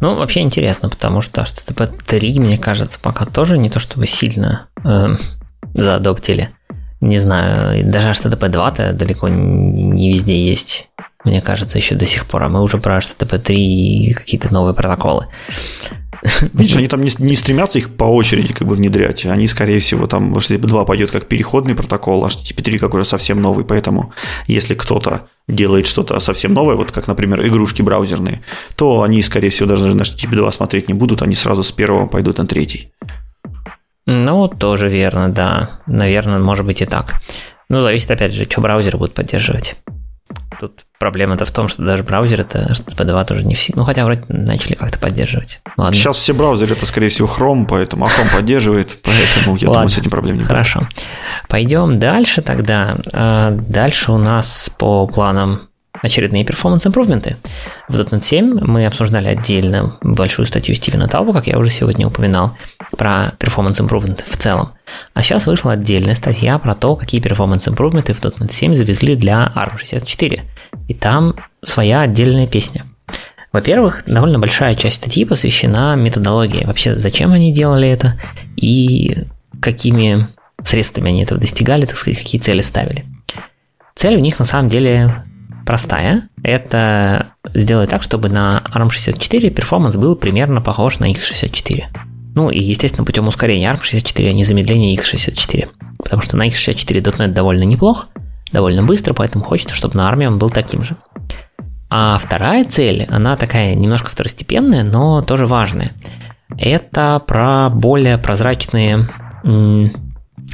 [0.00, 4.68] Ну, вообще интересно, потому что HTTP 3, мне кажется, пока тоже не то чтобы сильно
[4.84, 5.14] э,
[5.72, 6.50] заадоптили.
[7.00, 10.88] Не знаю, даже HTTP 2-то далеко не везде есть.
[11.24, 12.44] Мне кажется, еще до сих пор.
[12.44, 15.26] А мы уже про HTTP 3 и какие-то новые протоколы.
[16.52, 19.26] Видишь, они там не, не стремятся их по очереди как бы внедрять.
[19.26, 23.04] Они, скорее всего, там HTTP 2 пойдет как переходный протокол, а HTTP 3 как уже
[23.04, 23.64] совсем новый.
[23.64, 24.12] Поэтому,
[24.46, 28.42] если кто-то делает что-то совсем новое, вот как, например, игрушки браузерные,
[28.76, 32.06] то они, скорее всего, даже на HTTP 2 смотреть не будут, они сразу с первого
[32.06, 32.92] пойдут на третий.
[34.06, 35.80] Ну, тоже верно, да.
[35.86, 37.14] Наверное, может быть и так.
[37.68, 39.74] Ну, зависит, опять же, что браузер будет поддерживать.
[40.60, 43.72] Тут проблема-то в том, что даже браузер это HTTP2 тоже не все.
[43.76, 45.60] Ну, хотя вроде начали как-то поддерживать.
[45.76, 45.92] Ладно.
[45.92, 49.72] Сейчас все браузеры это, скорее всего, Chrome, поэтому а Chrome поддерживает, поэтому я Ладно.
[49.72, 50.48] думаю, с этим проблем не будет.
[50.48, 50.88] Хорошо.
[51.48, 52.98] Пойдем дальше тогда.
[53.12, 55.60] А, дальше у нас по планам
[56.02, 57.36] очередные performance improvement ы.
[57.88, 62.56] В .NET 7 мы обсуждали отдельно большую статью Стивена Тауба, как я уже сегодня упоминал,
[62.96, 64.72] про performance improvement ы в целом.
[65.14, 69.16] А сейчас вышла отдельная статья про то, какие performance improvement ы в .NET 7 завезли
[69.16, 70.42] для ARM64.
[70.88, 72.84] И там своя отдельная песня.
[73.52, 76.64] Во-первых, довольно большая часть статьи посвящена методологии.
[76.64, 78.20] Вообще, зачем они делали это
[78.56, 79.24] и
[79.60, 80.28] какими
[80.62, 83.04] средствами они этого достигали, так сказать, какие цели ставили.
[83.94, 85.24] Цель у них на самом деле
[85.64, 86.28] простая.
[86.42, 91.84] Это сделать так, чтобы на ARM64 перформанс был примерно похож на x64.
[92.36, 95.70] Ну и, естественно, путем ускорения ARM64, а не замедления x64.
[95.96, 98.08] Потому что на x64 .NET довольно неплох,
[98.52, 100.96] довольно быстро, поэтому хочется, чтобы на ARM он был таким же.
[101.88, 105.92] А вторая цель, она такая немножко второстепенная, но тоже важная.
[106.58, 109.08] Это про более прозрачные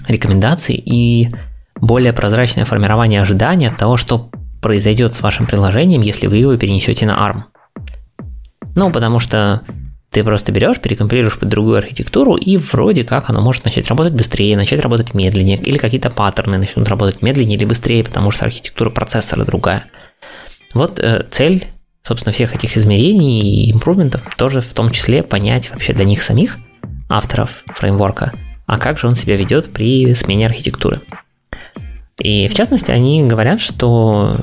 [0.07, 1.35] рекомендации и
[1.81, 7.07] более прозрачное формирование ожидания от того, что произойдет с вашим приложением, если вы его перенесете
[7.07, 7.43] на ARM.
[8.77, 9.63] Ну, потому что
[10.13, 14.59] ты просто берешь, перекомпилируешь под другую архитектуру, и вроде как оно может начать работать быстрее,
[14.59, 19.47] начать работать медленнее, или какие-то паттерны начнут работать медленнее или быстрее, потому что архитектура процессора
[19.47, 19.87] другая.
[20.75, 21.65] Вот э, цель,
[22.07, 26.59] собственно, всех этих измерений и импрувментов тоже в том числе понять вообще для них самих,
[27.09, 28.35] авторов фреймворка,
[28.67, 31.01] а как же он себя ведет при смене архитектуры.
[32.19, 34.37] И в частности, они говорят, что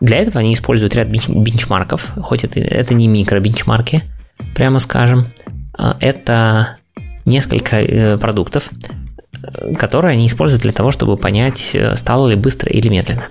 [0.00, 4.02] для этого они используют ряд бенчмарков, хоть это, это не микробенчмарки,
[4.54, 5.28] прямо скажем.
[5.76, 6.76] А это
[7.24, 8.70] несколько э, продуктов,
[9.78, 13.28] которые они используют для того, чтобы понять, э, стало ли быстро или медленно.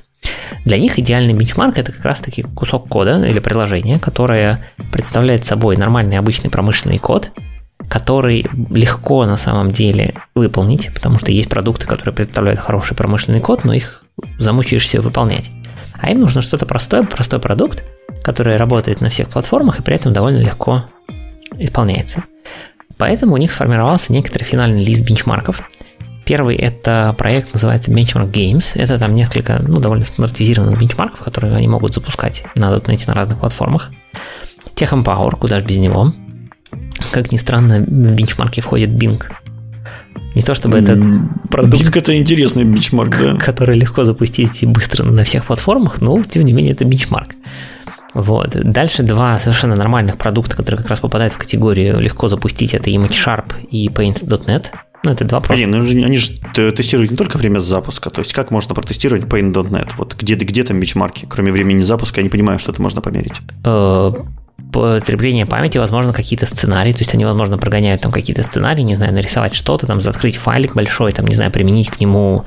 [0.66, 6.18] Для них идеальный бенчмарк это как раз-таки кусок кода или приложение, которое представляет собой нормальный
[6.18, 7.32] обычный промышленный код–
[7.90, 13.64] который легко на самом деле выполнить, потому что есть продукты, которые представляют хороший промышленный код,
[13.64, 14.04] но их
[14.40, 15.52] замучаешься выполнять.
[16.00, 17.84] А им нужно что-то простое, простой продукт,
[18.24, 20.86] который работает на всех платформах и при этом довольно легко
[21.58, 22.24] исполняется.
[22.98, 25.62] Поэтому у них сформировался некоторый финальный лист бенчмарков.
[26.26, 28.72] Первый это проект, называется Benchmark Games.
[28.76, 33.40] Это там несколько, ну, довольно стандартизированных бенчмарков, которые они могут запускать на .NET на разных
[33.40, 33.92] платформах.
[34.76, 36.14] Tech Empower, куда же без него.
[37.12, 39.22] Как ни странно, в бенчмарке входит Bing.
[40.36, 40.98] Не то чтобы это
[41.50, 41.84] продукт...
[41.84, 43.36] Битк– это интересный бенчмарк, да.
[43.40, 47.36] Который легко запустить и быстро на всех платформах, но, тем не менее, это бенчмарк.
[48.14, 48.52] Вот.
[48.52, 53.68] Дальше два совершенно нормальных продукта, которые как раз попадают в категорию легко запустить, это ImageSharp
[53.70, 54.68] и Paint.net.
[55.06, 55.68] Ну, это два просто.
[55.68, 58.10] Ну, они же тестируют не только время запуска.
[58.10, 59.92] То есть, как можно протестировать Paint.net?
[59.98, 61.28] Вот где, где там бичмарки?
[61.30, 63.36] Кроме времени запуска, я не понимаю, что это можно померить.
[64.74, 69.14] Потребление памяти, возможно, какие-то сценарии, то есть они, возможно, прогоняют там какие-то сценарии, не знаю,
[69.14, 72.44] нарисовать что-то, там, открыть файлик большой, там, не знаю, применить к нему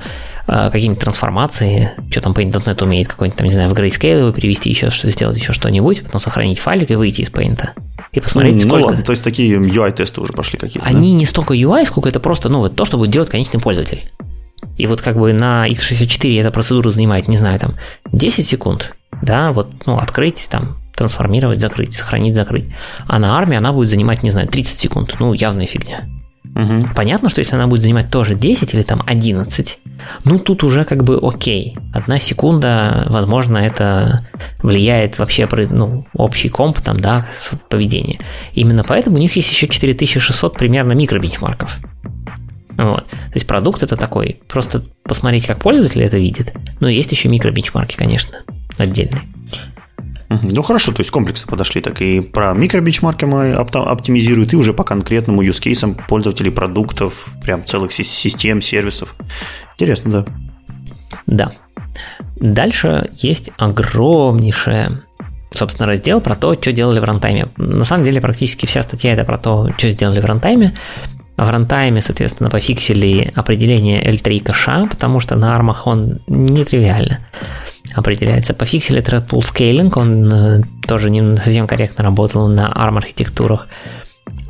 [0.47, 4.69] э, какие-нибудь трансформации, что там Paint.net умеет, какой-нибудь, там, не знаю, в Grayscale его перевести,
[4.69, 7.69] еще что сделать, еще что-нибудь, потом сохранить файлик и выйти из Paint
[8.11, 8.79] и посмотреть, ну, сколько...
[8.79, 10.87] Ну ладно, то есть такие UI-тесты уже пошли какие-то.
[10.87, 11.19] Они да?
[11.19, 14.11] не столько UI, сколько это просто, ну, вот то, что будет делать конечный пользователь.
[14.77, 17.75] И вот как бы на x64 эта процедура занимает, не знаю, там
[18.11, 22.65] 10 секунд, да, вот, ну, открыть, там, трансформировать, закрыть, сохранить, закрыть.
[23.07, 25.15] А на армии она будет занимать, не знаю, 30 секунд.
[25.19, 26.05] Ну, явная фигня.
[26.55, 26.89] Угу.
[26.95, 29.77] Понятно, что если она будет занимать тоже 10 или там 11,
[30.23, 31.77] ну тут уже как бы окей.
[31.93, 34.27] Одна секунда, возможно, это
[34.63, 37.27] влияет вообще ну, общий комп там, да,
[37.69, 38.19] поведение.
[38.53, 41.77] Именно поэтому у них есть еще 4600 примерно микробенчмарков.
[42.75, 43.07] Вот.
[43.07, 46.53] То есть продукт это такой, просто посмотреть, как пользователь это видит.
[46.79, 48.39] Но есть еще микробенчмарки, конечно,
[48.77, 49.21] отдельные.
[50.29, 54.83] Ну хорошо, то есть комплексы подошли, так и про микробичмарки мы оптимизируют, и уже по
[54.83, 59.15] конкретному use кейсам пользователей продуктов, прям целых систем, сервисов.
[59.75, 60.25] Интересно, да.
[61.25, 61.51] Да.
[62.35, 65.03] Дальше есть огромнейшее
[65.51, 67.47] собственно, раздел про то, что делали в рантайме.
[67.57, 70.75] На самом деле, практически вся статья это про то, что сделали в рантайме.
[71.37, 77.19] В рантайме, соответственно, пофиксили определение L3 кэша, потому что на армах он нетривиально
[77.97, 78.53] определяется.
[78.53, 83.67] Пофиксили Thread Pool Scaling, он э, тоже не совсем корректно работал на ARM архитектурах.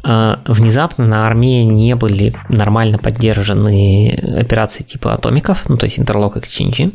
[0.04, 6.42] Э, внезапно на армии не были нормально поддержаны операции типа атомиков, ну то есть Interlock
[6.42, 6.94] Exchange.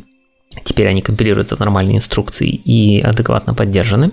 [0.63, 4.11] Теперь они компилируются в нормальные инструкции и адекватно поддержаны.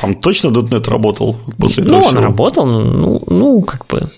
[0.00, 4.10] Там точно .NET работал после этого Ну, он работал, ну, ну, как бы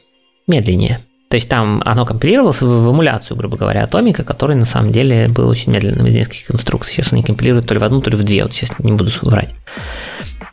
[0.47, 1.01] медленнее.
[1.29, 5.49] То есть там оно компилировалось в, эмуляцию, грубо говоря, атомика, который на самом деле был
[5.49, 6.95] очень медленным из нескольких инструкций.
[6.95, 8.43] Сейчас они компилируют то ли в одну, то ли в две.
[8.43, 9.51] Вот сейчас не буду врать.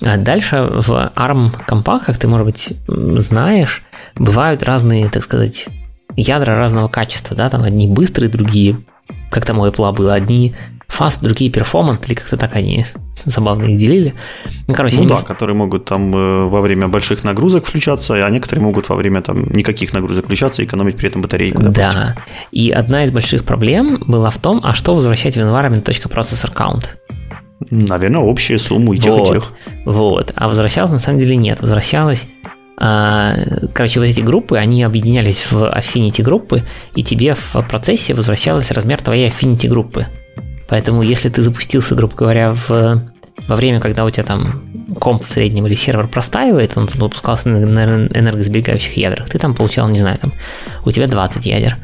[0.03, 3.83] А дальше в ARM компах, как ты, может быть, знаешь,
[4.15, 5.67] бывают разные, так сказать,
[6.15, 8.81] ядра разного качества, да, там одни быстрые, другие,
[9.29, 10.55] как там у Apple было, одни
[10.91, 12.85] fast, другие performant, или как-то так они
[13.25, 14.13] забавно их делили.
[14.67, 15.09] Ну, короче, ну они...
[15.09, 19.21] да, которые могут там э, во время больших нагрузок включаться, а некоторые могут во время
[19.21, 21.91] там никаких нагрузок включаться и экономить при этом батарейку, допустим.
[21.93, 22.15] Да,
[22.51, 26.85] и одна из больших проблем была в том, а что возвращать в environment.processor count?
[27.69, 29.53] Наверное, общую сумму и тех, вот, и тех.
[29.85, 32.25] Вот, а возвращалось на самом деле нет, возвращалось
[32.83, 33.35] а,
[33.73, 36.63] Короче, вот эти группы, они объединялись в affinity группы,
[36.95, 40.07] и тебе в процессе возвращался размер твоей affinity группы.
[40.71, 44.63] Поэтому если ты запустился, грубо говоря, в, во время, когда у тебя там
[45.01, 49.99] комп в среднем или сервер простаивает, он запускался на энергосберегающих ядрах, ты там получал, не
[49.99, 50.33] знаю, там
[50.85, 51.77] у тебя 20 ядер.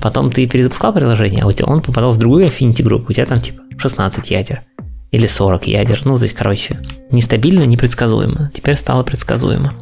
[0.00, 3.26] Потом ты перезапускал приложение, а у тебя он попадал в другую Affinity группу, у тебя
[3.26, 4.62] там типа 16 ядер
[5.10, 6.00] или 40 ядер.
[6.06, 8.50] Ну, то есть, короче, нестабильно, непредсказуемо.
[8.54, 9.74] Теперь стало предсказуемо.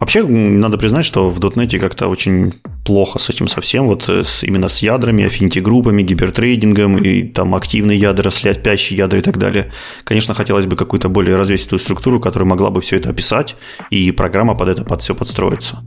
[0.00, 4.44] Вообще, надо признать, что в .NET как-то очень плохо с этим совсем, вот э, с,
[4.44, 9.72] именно с ядрами, афfinity-группами, гипертрейдингом и там активные ядра, спящие ядра и так далее.
[10.04, 13.56] Конечно, хотелось бы какую-то более развесистую структуру, которая могла бы все это описать,
[13.90, 15.80] и программа под это под все подстроится.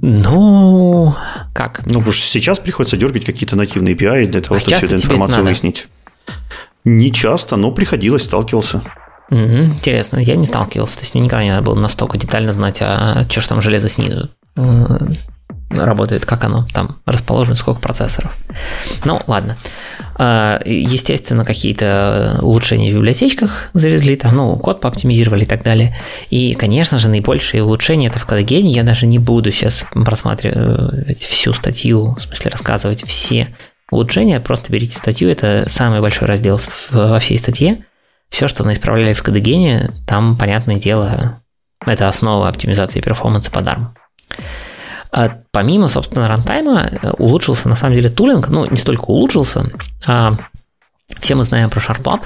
[0.00, 1.14] Ну,
[1.54, 1.82] как?
[1.86, 4.94] Ну, потому что сейчас приходится дергать какие-то нативные API для того, а чтобы всю эту
[4.96, 5.86] информацию выяснить.
[6.84, 8.82] Не часто, но приходилось, сталкивался.
[9.30, 12.78] Угу, интересно, я не сталкивался, то есть мне никогда не надо было настолько детально знать,
[12.80, 14.98] а что же там железо снизу э,
[15.70, 18.36] работает, как оно там расположено, сколько процессоров.
[19.04, 19.56] Ну, ладно.
[20.18, 25.96] Э, естественно, какие-то улучшения в библиотечках завезли, там, ну, код пооптимизировали и так далее.
[26.30, 28.70] И, конечно же, наибольшие улучшения это в кодогене.
[28.70, 33.48] Я даже не буду сейчас просматривать всю статью, в смысле рассказывать все
[33.90, 34.38] улучшения.
[34.40, 36.60] Просто берите статью, это самый большой раздел
[36.90, 37.84] во всей статье
[38.34, 41.40] все, что мы исправляли в Кодегене, там, понятное дело,
[41.86, 43.86] это основа оптимизации перформанса под ARM.
[45.12, 49.70] А помимо, собственно, рантайма, э, улучшился на самом деле тулинг, ну, не столько улучшился,
[50.04, 50.36] а
[51.20, 52.22] все мы знаем про SharpLab,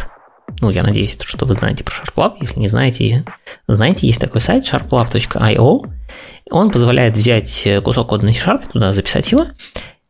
[0.63, 3.27] ну, я надеюсь, что вы знаете про SharpLab, если не знаете,
[3.67, 5.91] знаете, есть такой сайт sharplab.io,
[6.51, 9.49] он позволяет взять кусок кода на C-Sharp, туда записать его,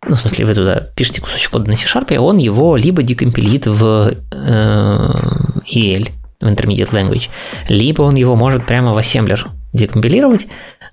[0.07, 3.67] ну, в смысле, вы туда пишете кусочек кода на C-Sharp, и он его либо декомпилит
[3.67, 5.38] в э,
[5.75, 7.29] EL, в Intermediate Language,
[7.69, 10.47] либо он его может прямо в ассемблер декомпилировать,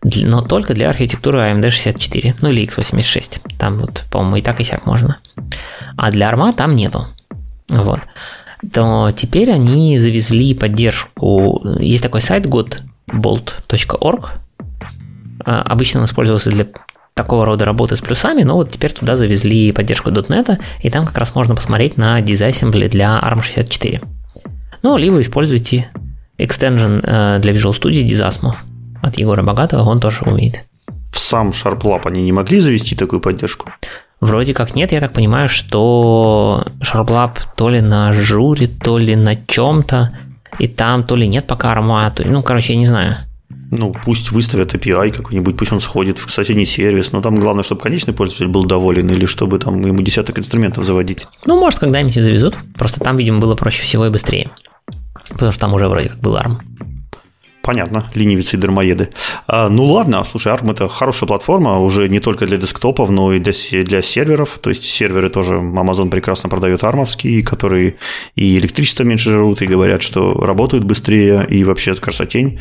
[0.03, 3.41] но только для архитектуры AMD 64, ну или x86.
[3.57, 5.17] Там вот, по-моему, и так и сяк можно.
[5.97, 7.07] А для ARM там нету.
[7.69, 7.99] Вот.
[8.73, 11.61] То теперь они завезли поддержку.
[11.79, 14.29] Есть такой сайт godbolt.org.
[15.45, 16.67] А, обычно он использовался для
[17.13, 21.17] такого рода работы с плюсами, но вот теперь туда завезли поддержку .NET, и там как
[21.17, 24.05] раз можно посмотреть на дизайсембли для ARM64.
[24.85, 25.89] Ну, либо используйте
[26.37, 28.53] экстенжен э, для Visual Studio Disasmo
[29.01, 30.63] от Егора Богатого, он тоже умеет.
[31.11, 33.71] В сам SharpLab они не могли завести такую поддержку?
[34.21, 39.35] Вроде как нет, я так понимаю, что SharpLab то ли на журе, то ли на
[39.35, 40.15] чем-то,
[40.59, 43.17] и там то ли нет пока аромата, ну, короче, я не знаю.
[43.71, 47.81] Ну, пусть выставят API какой-нибудь, пусть он сходит в соседний сервис, но там главное, чтобы
[47.81, 51.25] конечный пользователь был доволен или чтобы там ему десяток инструментов заводить.
[51.47, 54.51] Ну, может, когда-нибудь и завезут, просто там, видимо, было проще всего и быстрее,
[55.29, 56.59] потому что там уже вроде как был ARM.
[57.65, 59.09] Понятно, ленивицы и дармоеды.
[59.47, 63.39] А, ну ладно, слушай, ARM это хорошая платформа, уже не только для десктопов, но и
[63.39, 64.59] для, для серверов.
[64.61, 67.95] То есть серверы тоже Amazon прекрасно продает армовские, которые
[68.35, 72.59] и электричество меньше жрут, и говорят, что работают быстрее, и вообще это красотень.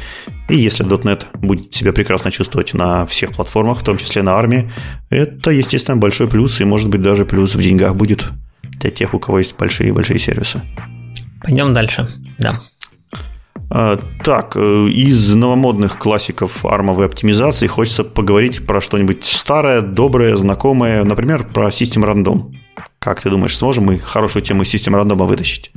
[0.48, 4.72] И если .NET будет себя прекрасно чувствовать на всех платформах, в том числе на армии,
[5.11, 8.31] это, естественно, большой плюс, и может быть даже плюс в деньгах будет
[8.81, 10.62] для тех, у кого есть большие-большие сервисы.
[11.44, 12.59] Пойдем дальше, да.
[13.70, 21.04] А, так, э, из новомодных классиков армовой оптимизации хочется поговорить про что-нибудь старое, доброе, знакомое,
[21.04, 22.54] например, про систем рандом.
[22.98, 25.70] Как ты думаешь, сможем мы хорошую тему систем рандома вытащить?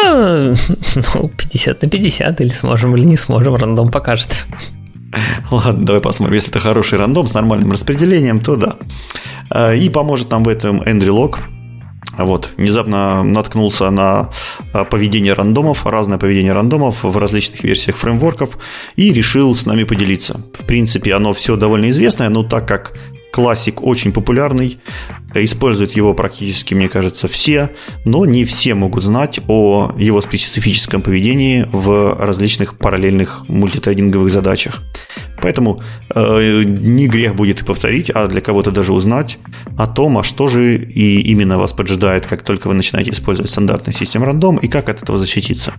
[0.00, 0.54] А,
[1.14, 4.46] ну, 50 на 50, или сможем, или не сможем, рандом покажет.
[5.50, 6.34] Ладно, давай посмотрим.
[6.34, 8.76] Если это хороший рандом с нормальным распределением, то да.
[9.50, 11.40] А, и поможет нам в этом Эндрю Лок,
[12.18, 14.30] вот, внезапно наткнулся на
[14.72, 18.58] а, поведение рандомов, разное поведение рандомов в различных версиях фреймворков
[18.96, 20.42] и решил с нами поделиться.
[20.58, 22.92] В принципе, оно все довольно известное, но так как
[23.32, 24.78] классик очень популярный,
[25.34, 27.70] используют его практически, мне кажется, все,
[28.04, 34.82] но не все могут знать о его специфическом поведении в различных параллельных мультитрейдинговых задачах.
[35.40, 35.80] Поэтому
[36.14, 39.38] э, не грех будет и повторить, а для кого-то даже узнать
[39.76, 43.94] о том, а что же и именно вас поджидает, как только вы начинаете использовать стандартный
[43.94, 45.72] систем рандом и как от этого защититься.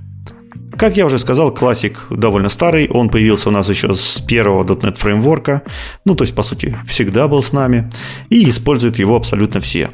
[0.84, 4.98] Как я уже сказал, классик довольно старый, он появился у нас еще с первого .NET
[5.00, 5.62] фреймворка,
[6.04, 7.90] ну то есть по сути всегда был с нами,
[8.30, 9.92] и используют его абсолютно все.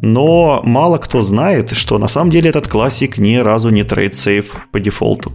[0.00, 4.80] Но мало кто знает, что на самом деле этот классик ни разу не safe по
[4.80, 5.34] дефолту.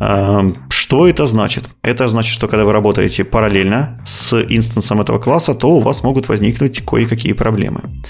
[0.00, 1.62] Эм, что это значит?
[1.82, 6.26] Это значит, что когда вы работаете параллельно с инстансом этого класса, то у вас могут
[6.26, 8.02] возникнуть кое-какие проблемы.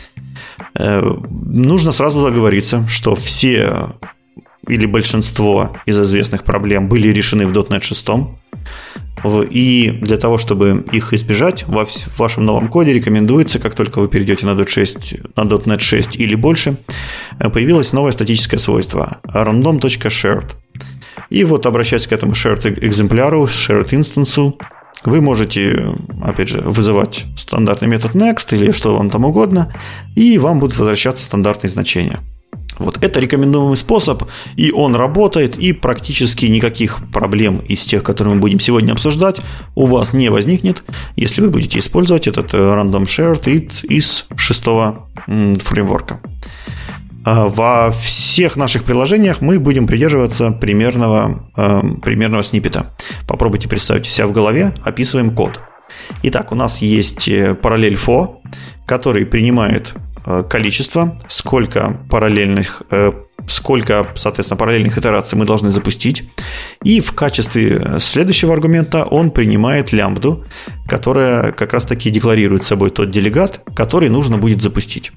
[0.79, 3.97] Э, нужно сразу договориться, что все
[4.68, 8.09] или большинство из известных проблем были решены в .NET 6.
[9.50, 14.46] И для того, чтобы их избежать, в вашем новом коде рекомендуется, как только вы перейдете
[14.46, 16.77] на .NET 6, на .NET 6 или больше,
[17.38, 20.53] э, появилось новое статическое свойство random.shared.
[21.31, 24.59] И вот, обращаясь к этому shared экземпляру, shared инстансу,
[25.05, 29.74] вы можете, опять же, вызывать стандартный метод next или что вам там угодно,
[30.16, 32.20] и вам будут возвращаться стандартные значения.
[32.79, 34.25] Вот это рекомендуемый способ,
[34.57, 39.41] и он работает, и практически никаких проблем из тех, которые мы будем сегодня обсуждать,
[39.75, 40.83] у вас не возникнет,
[41.17, 46.21] если вы будете использовать этот э, Random Shared It из шестого фреймворка.
[47.25, 52.91] А во всех наших приложениях мы будем придерживаться примерного, э, примерного сниппета.
[53.27, 55.61] Попробуйте представить себя в голове, описываем код.
[56.23, 58.37] Итак, у нас есть э, параллель for,
[58.87, 59.95] который принимает
[60.49, 63.13] количество, сколько параллельных э,
[63.47, 66.25] сколько, соответственно, параллельных итераций мы должны запустить.
[66.83, 70.45] И в качестве следующего аргумента он принимает лямбду,
[70.89, 75.13] которая как раз-таки декларирует собой тот делегат, который нужно будет запустить.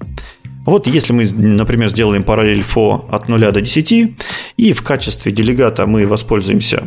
[0.66, 4.16] Вот если мы, например, сделаем параллель for от 0 до 10,
[4.56, 6.82] и в качестве делегата мы воспользуемся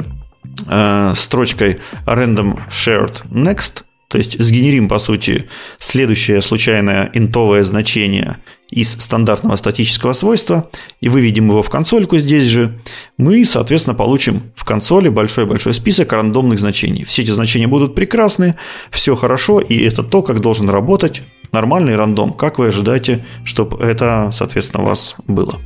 [0.68, 5.47] э, строчкой random shared next– то есть сгенерим, по сути,
[5.80, 10.69] следующее случайное интовое значение из стандартного статического свойства
[11.00, 12.78] и выведем его в консольку здесь же,
[13.17, 17.06] мы, соответственно, получим в консоли большой-большой список рандомных значений.
[17.06, 18.56] Все эти значения будут прекрасны,
[18.92, 21.21] все хорошо, и это то, как должен работать
[21.54, 25.62] нормальный рандом, как вы ожидаете, чтобы это, соответственно, у вас было.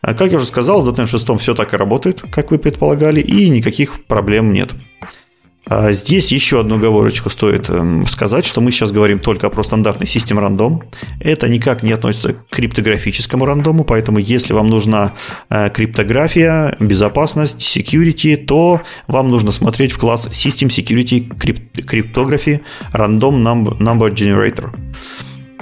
[0.00, 3.20] А как я уже сказал, в .NET 6 все так и работает, как вы предполагали,
[3.20, 4.70] и никаких проблем нет.
[5.64, 10.08] А здесь еще одну оговорочку стоит эм, сказать, что мы сейчас говорим только про стандартный
[10.08, 10.82] систем рандом.
[11.20, 15.12] Это никак не относится к криптографическому рандому, поэтому если вам нужна
[15.50, 22.60] э, криптография, безопасность, security, то вам нужно смотреть в класс System Security Cryptography
[22.92, 24.74] Random Number Generator.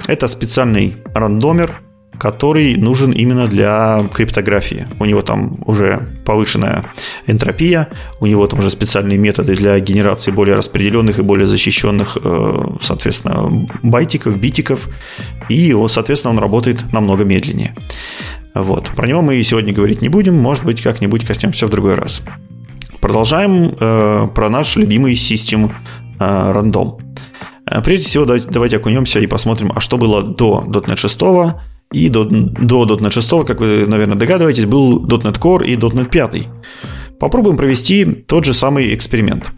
[0.07, 1.79] Это специальный рандомер,
[2.21, 4.85] который нужен именно для криптографии.
[4.99, 6.93] У него там уже повышенная
[7.25, 7.87] энтропия,
[8.19, 13.67] у него там уже специальные методы для генерации более распределенных и более защищенных, э, соответственно,
[13.81, 14.87] байтиков, битиков,
[15.49, 17.73] и, соответственно, он работает намного медленнее.
[18.53, 18.91] Вот.
[18.95, 22.21] Про него мы сегодня говорить не будем, может быть, как-нибудь коснемся в другой раз.
[22.99, 25.71] Продолжаем э, про наш любимый систем
[26.19, 26.99] э, рандом.
[27.65, 31.19] Э, прежде всего, давайте, давайте окунемся и посмотрим, а что было до .NET 6,
[31.91, 36.47] и до, до .NET 6, как вы, наверное, догадываетесь, был .NET Core и .NET 5.
[37.19, 39.51] Попробуем провести тот же самый эксперимент.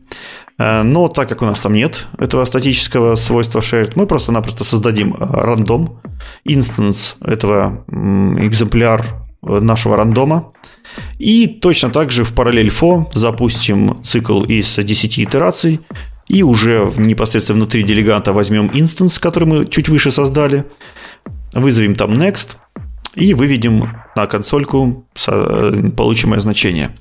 [0.57, 5.13] Э, но так как у нас там нет этого статического свойства shared, мы просто-напросто создадим
[5.13, 6.01] э, Random,
[6.43, 9.05] instance этого экземпляр
[9.41, 10.51] э, нашего рандома,
[11.17, 15.79] и точно так же в Parallel.For запустим цикл из 10 итераций,
[16.27, 20.65] и уже непосредственно внутри делегата возьмем instance, который мы чуть выше создали,
[21.53, 22.55] вызовем там next
[23.15, 25.05] и выведем на консольку
[25.95, 26.97] получимое значение.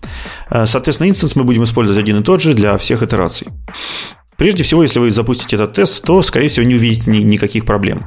[0.51, 3.49] Э, соответственно, инстанс мы будем использовать один и тот же для всех итераций.
[4.37, 8.05] Прежде всего, если вы запустите этот тест, то, скорее всего, не увидите ни, никаких проблем.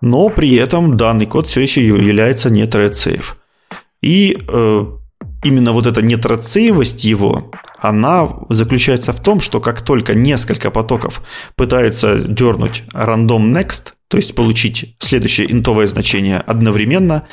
[0.00, 3.24] Но при этом данный код все еще является не thread safe.
[4.02, 4.84] И э,
[5.44, 7.50] именно вот эта нетрацеевость его,
[7.80, 11.22] она заключается в том, что как только несколько потоков
[11.56, 17.26] пытаются дернуть random next, то есть получить следующее интовое значение одновременно,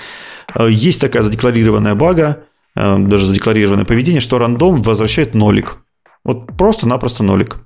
[0.53, 2.43] э, есть такая задекларированная бага,
[2.75, 5.77] э, даже задекларированное поведение, что рандом возвращает нолик.
[6.23, 7.57] Вот просто-напросто нолик.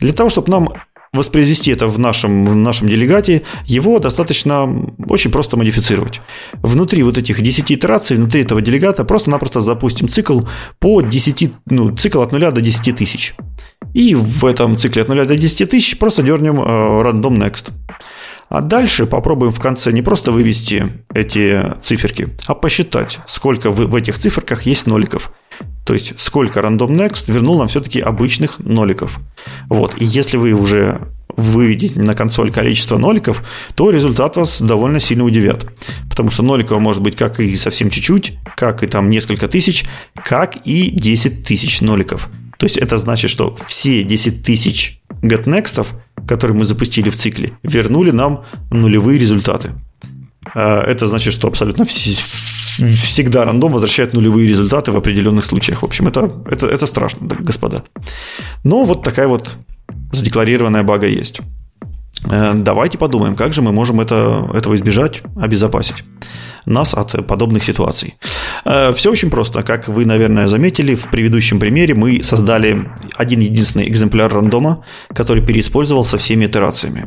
[0.00, 0.68] Для того, чтобы нам
[1.14, 4.68] воспроизвести это в нашем, в нашем делегате, его достаточно
[5.08, 6.20] очень просто модифицировать.
[6.54, 10.40] Внутри вот этих 10 итераций, внутри этого делегата просто-напросто запустим цикл
[10.80, 13.34] по 10, ну, цикл от 0 до 10 тысяч.
[13.94, 17.70] И в этом цикле от 0 до 10 тысяч просто дернем э, random next.
[18.48, 24.18] А дальше попробуем в конце не просто вывести эти циферки, а посчитать, сколько в, этих
[24.18, 25.32] циферках есть ноликов.
[25.84, 29.18] То есть сколько random next вернул нам все-таки обычных ноликов.
[29.68, 29.94] Вот.
[30.00, 31.00] И если вы уже
[31.36, 33.42] выведете на консоль количество ноликов,
[33.74, 35.66] то результат вас довольно сильно удивят.
[36.08, 39.84] Потому что ноликов может быть как и совсем чуть-чуть, как и там несколько тысяч,
[40.14, 42.28] как и 10 тысяч ноликов.
[42.58, 45.86] То есть это значит, что все 10 тысяч getNext,
[46.26, 49.72] которые мы запустили в цикле, вернули нам нулевые результаты.
[50.54, 55.82] А, это значит, что абсолютно всегда рандом возвращает нулевые результаты в определенных случаях.
[55.82, 57.84] В общем, это, это, это страшно, господа.
[58.64, 59.56] Но вот такая вот
[60.12, 61.40] задекларированная бага есть.
[62.30, 66.04] Э, давайте подумаем, как же мы можем это, этого избежать, обезопасить
[66.66, 68.14] нас от подобных ситуаций.
[68.64, 69.62] Э, Все очень просто.
[69.62, 76.16] Как вы, наверное, заметили, в предыдущем примере мы создали один единственный экземпляр рандома, который переиспользовался
[76.18, 77.06] всеми итерациями.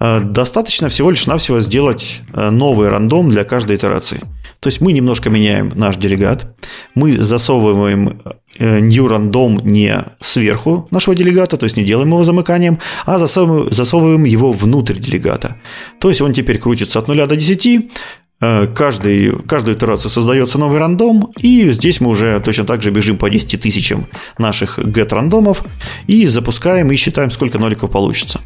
[0.00, 4.20] Э, достаточно всего лишь навсего сделать новый рандом для каждой итерации.
[4.60, 6.54] То есть мы немножко меняем наш делегат,
[6.94, 8.20] мы засовываем
[8.58, 14.52] new random не сверху нашего делегата, то есть не делаем его замыканием, а засовываем, его
[14.52, 15.56] внутрь делегата.
[15.98, 17.90] То есть он теперь крутится от 0 до 10,
[18.42, 23.18] Э, каждый, каждую итерацию создается новый рандом, и здесь мы уже точно так же бежим
[23.18, 24.06] по 10 тысячам
[24.38, 25.62] наших get рандомов
[26.06, 28.40] и запускаем и считаем, сколько ноликов получится.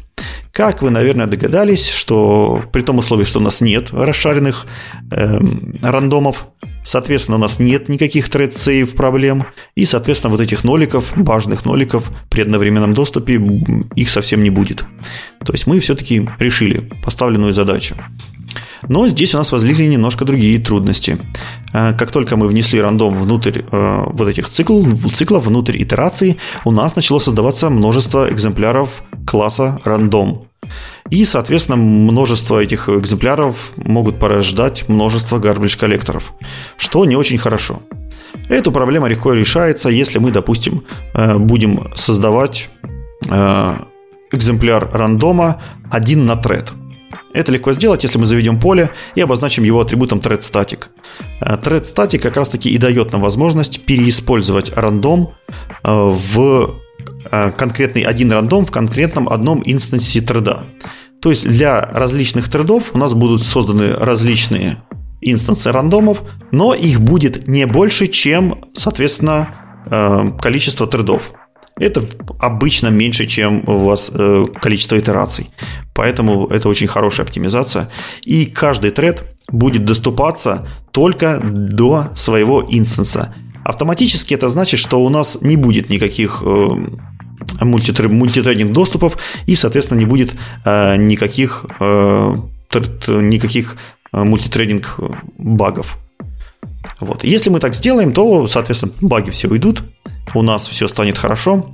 [0.51, 4.67] Как вы, наверное, догадались, что при том условии, что у нас нет расшаренных
[5.11, 5.39] э,
[5.81, 6.47] рандомов,
[6.85, 12.09] соответственно, у нас нет никаких thread save проблем, и, соответственно, вот этих ноликов, важных ноликов
[12.29, 13.41] при одновременном доступе
[13.95, 14.85] их совсем не будет.
[15.45, 17.95] То есть мы все-таки решили поставленную задачу.
[18.87, 21.17] Но здесь у нас возникли немножко другие трудности.
[21.73, 26.71] Э, как только мы внесли рандом внутрь э, вот этих циклов, циклов, внутрь итерации, у
[26.71, 30.47] нас начало создаваться множество экземпляров класса рандом.
[31.09, 36.33] И, соответственно, множество этих экземпляров могут порождать множество garbage коллекторов,
[36.77, 37.81] что не очень хорошо.
[38.49, 42.69] Эта проблема легко решается, если мы, допустим, э, будем создавать
[44.31, 45.59] экземпляр рандома
[45.89, 46.71] один на тред–
[47.35, 50.85] это легко сделать, если мы заведем поле и обозначим его атрибутом threadStatic.
[51.41, 55.33] Э, threadStatic как раз таки и дает нам возможность переиспользовать рандом
[55.83, 56.67] э, в э,
[57.29, 60.63] конкретный один рандом в конкретном одном инстансе треда.
[61.21, 64.83] То есть для различных тредов у нас будут созданы различные
[65.21, 66.21] инстансы рандомов,
[66.51, 69.49] но их будет не больше, чем, соответственно,
[70.39, 71.31] количество тредов.
[71.79, 72.03] это
[72.39, 75.49] обычно меньше, чем у вас э, количество итераций.
[75.93, 77.89] Поэтому это очень хорошая оптимизация.
[78.23, 83.35] И каждый тред будет доступаться только до своего инстанса.
[83.63, 86.67] Автоматически это значит, что у нас не будет никаких э,
[87.61, 92.37] мультитрейдинг доступов и, соответственно, не будет э, никаких, э,
[93.07, 93.77] никаких
[94.11, 94.99] э, мультитрейдинг
[95.37, 95.97] багов.
[96.99, 97.23] Вот.
[97.23, 99.83] Если мы так сделаем, то, соответственно, баги все уйдут,
[100.33, 101.71] у нас все станет хорошо.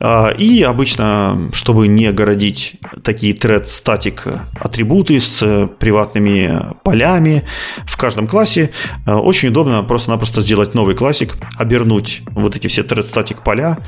[0.00, 4.24] А, и обычно, чтобы не огородить такие thread статик
[4.60, 7.44] атрибуты с приватными полями
[7.86, 8.70] в каждом классе,
[9.06, 13.78] очень удобно просто-напросто сделать новый классик, обернуть вот эти все thread статик поля,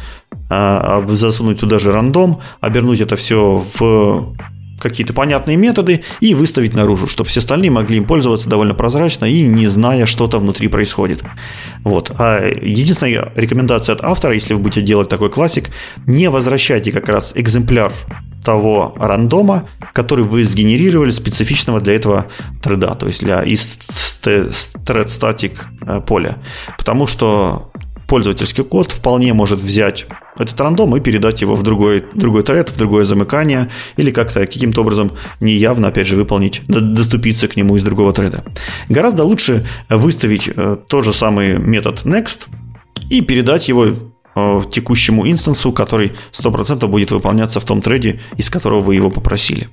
[0.49, 4.35] а, засунуть туда же рандом, обернуть это все в
[4.81, 9.43] какие-то понятные методы и выставить наружу, чтобы все остальные могли им пользоваться довольно прозрачно и
[9.43, 11.23] не зная, что там внутри происходит.
[11.85, 12.13] Вот.
[12.19, 15.71] А единственная рекомендация от автора, если вы будете делать такой классик,
[16.07, 17.93] не возвращайте как раз экземпляр
[18.45, 22.27] того рандома, который вы сгенерировали специфичного для этого
[22.63, 23.79] треда, то есть для из
[24.23, 25.53] thread static
[25.87, 26.39] э, поля.
[26.79, 27.70] Потому что
[28.11, 30.07] пользовательский код вполне может взять
[30.37, 34.81] этот рандом и передать его в другой, другой тред, в другое замыкание, или как-то каким-то
[34.81, 38.43] образом неявно, опять же, выполнить, доступиться к нему из другого треда.
[38.89, 42.49] Гораздо лучше выставить э, тот же самый метод next
[43.11, 48.83] и передать его э, текущему инстансу, который 100% будет выполняться в том треде, из которого
[48.83, 49.69] вы его попросили.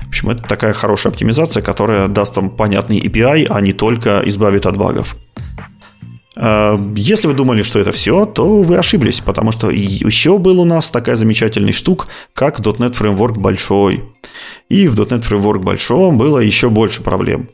[0.00, 4.66] В общем, это такая хорошая оптимизация, которая даст вам понятный API, а не только избавит
[4.66, 5.16] от багов.
[6.36, 10.64] Э, если вы думали, что это все, то вы ошиблись, потому что еще был у
[10.64, 14.04] нас такая замечательная штука, как .NET Framework большой.
[14.68, 17.48] И в .NET Framework большом было еще больше проблем.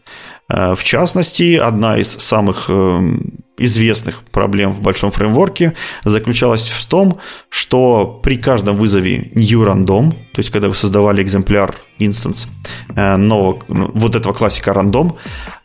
[0.49, 3.01] Э, в частности, одна из самых э,
[3.59, 5.74] известных проблем в большом фреймворке
[6.05, 7.20] заключалась в том,
[7.51, 12.49] что при каждом вызове new random, то есть когда вы создавали экземпляр instance
[12.97, 15.16] нового, ну, вот этого классика random,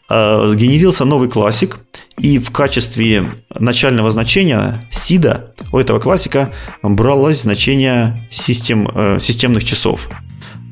[0.10, 1.80] сгенерился новый классик,
[2.18, 6.52] и в качестве начального значения сида у этого классика
[6.82, 10.10] бралось значение систем, э, системных часов.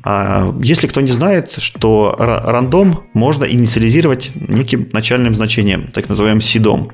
[0.02, 6.92] А если кто не знает, что рандом можно инициализировать неким начальным значением, так называемым сидом.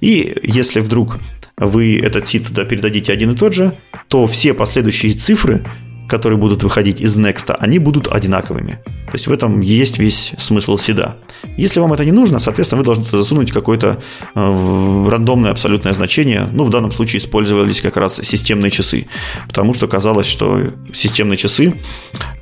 [0.00, 1.18] И если вдруг
[1.56, 3.72] вы этот сид туда передадите один и тот же,
[4.08, 5.64] то все последующие цифры
[6.10, 8.80] которые будут выходить из Next, они будут одинаковыми.
[9.10, 11.16] То есть в этом есть весь смысл седа.
[11.56, 14.02] Если вам это не нужно, соответственно, вы должны засунуть какое-то
[14.34, 16.48] э, рандомное абсолютное значение.
[16.52, 19.06] Ну, в данном случае использовались как раз системные часы,
[19.48, 20.60] потому что казалось, что
[20.92, 21.74] системные часы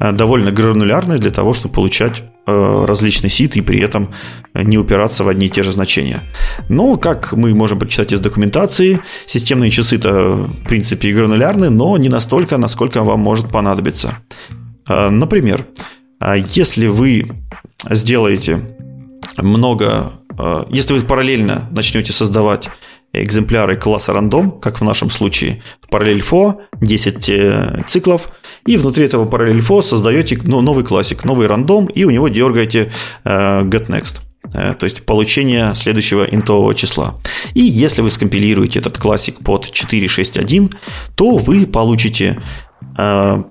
[0.01, 4.09] э, довольно гранулярны для того, чтобы получать Э, различный сит и при этом
[4.55, 6.23] не упираться в одни и те же значения.
[6.71, 12.57] Но, как мы можем прочитать из документации, системные часы-то в принципе гранулярны, но не настолько,
[12.57, 14.17] насколько вам может понадобиться.
[14.89, 15.67] Э, например,
[16.21, 17.31] если вы
[17.89, 18.61] сделаете
[19.37, 20.13] много,
[20.71, 22.69] если вы параллельно начнете создавать
[23.13, 28.29] экземпляры класса рандом, как в нашем случае, параллель for, 10 циклов,
[28.67, 32.93] и внутри этого параллель for создаете ну, новый классик, новый рандом, и у него дергаете
[33.25, 34.21] э, getNext
[34.55, 37.19] э, то есть получение следующего интового числа.
[37.55, 40.75] И если вы скомпилируете этот классик под 4.6.1,
[41.15, 42.43] то вы получите
[42.97, 43.43] э,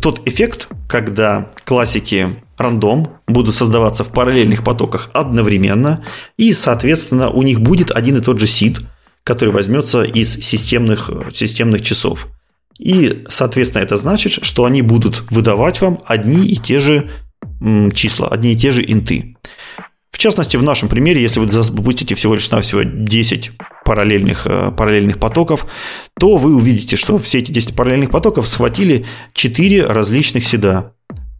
[0.00, 6.04] тот эффект, когда классики рандом будут создаваться в параллельных потоках одновременно,
[6.36, 8.78] и, соответственно, у них будет один и тот же сид,
[9.24, 12.28] который возьмется из системных, системных часов.
[12.78, 17.10] И, соответственно, это значит, что они будут выдавать вам одни и те же
[17.94, 19.36] числа, одни и те же инты.
[20.10, 23.52] В частности, в нашем примере, если вы запустите всего лишь навсего 10
[23.86, 25.66] параллельных, э, параллельных потоков,
[26.18, 30.92] то вы увидите, что все эти 10 параллельных потоков схватили 4 различных седа.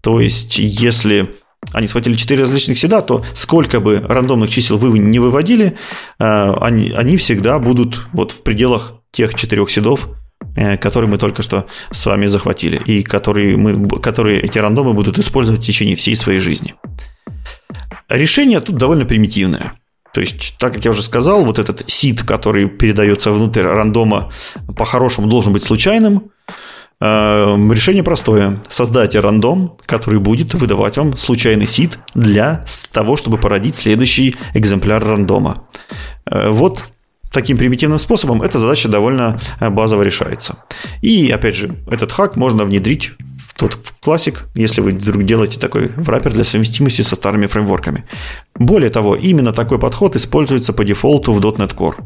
[0.03, 1.35] То есть, если
[1.73, 5.77] они схватили 4 различных седа, то сколько бы рандомных чисел вы не выводили,
[6.19, 10.09] э, они, они всегда будут вот в пределах тех четырех седов,
[10.57, 15.19] Э, который мы только что с вами захватили, и которые, мы, которые эти рандомы будут
[15.19, 16.75] использовать в течение всей своей жизни.
[18.09, 19.75] Решение тут довольно примитивное.
[20.17, 24.33] То есть, так как я уже сказал, вот этот сид, который передается внутрь рандома,
[24.75, 26.31] по-хорошему должен быть случайным.
[27.03, 28.59] Э, решение простое.
[28.71, 35.69] Создайте рандом, который будет выдавать вам случайный сид для того, чтобы породить следующий экземпляр рандома.
[36.25, 36.87] Э, вот
[37.31, 40.65] таким примитивным способом эта задача довольно э, базово решается.
[41.03, 43.11] И, опять же, этот хак можно внедрить
[43.57, 48.05] тот классик, если вы вдруг делаете такой враппер для совместимости со старыми фреймворками.
[48.55, 51.97] Более того, именно такой подход используется по дефолту в .NET Core.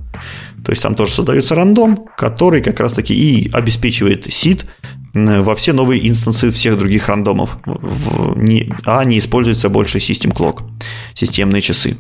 [0.65, 4.67] То есть там тоже создается рандом, который как раз-таки и обеспечивает сид
[5.13, 10.63] во все новые инстансы всех других рандомов, а не используется больше System Clock,
[11.15, 11.97] системные часы.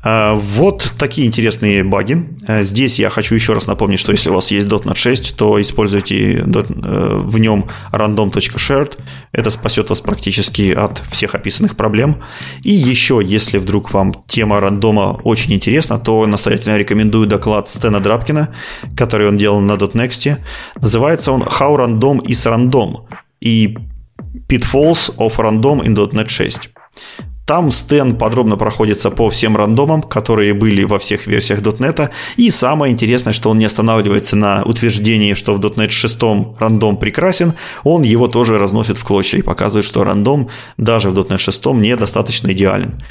[0.00, 2.28] А, вот такие интересные баги.
[2.46, 5.60] А, здесь я хочу еще раз напомнить, что если у вас есть .NET 6, то
[5.60, 8.96] используйте э, в нем random.shared.
[9.32, 12.22] Это спасет вас практически от всех описанных проблем.
[12.62, 18.54] И еще, если вдруг вам тема рандома очень интересна, то настоятельно рекомендую доклад Стэна Драбкина,
[18.96, 20.38] который он делал на .next.
[20.80, 23.06] Называется он «How Random is Random»
[23.40, 23.76] и
[24.48, 26.70] Pitfalls of Random in .NET 6.
[27.48, 32.10] Там Стэн подробно проходится по всем рандомам, которые были во всех версиях .NET.
[32.36, 36.18] И самое интересное, что он не останавливается на утверждении, что в .NET 6
[36.58, 41.38] рандом прекрасен, он его тоже разносит в клочья и показывает, что рандом даже в .NET
[41.38, 43.02] 6 недостаточно идеален.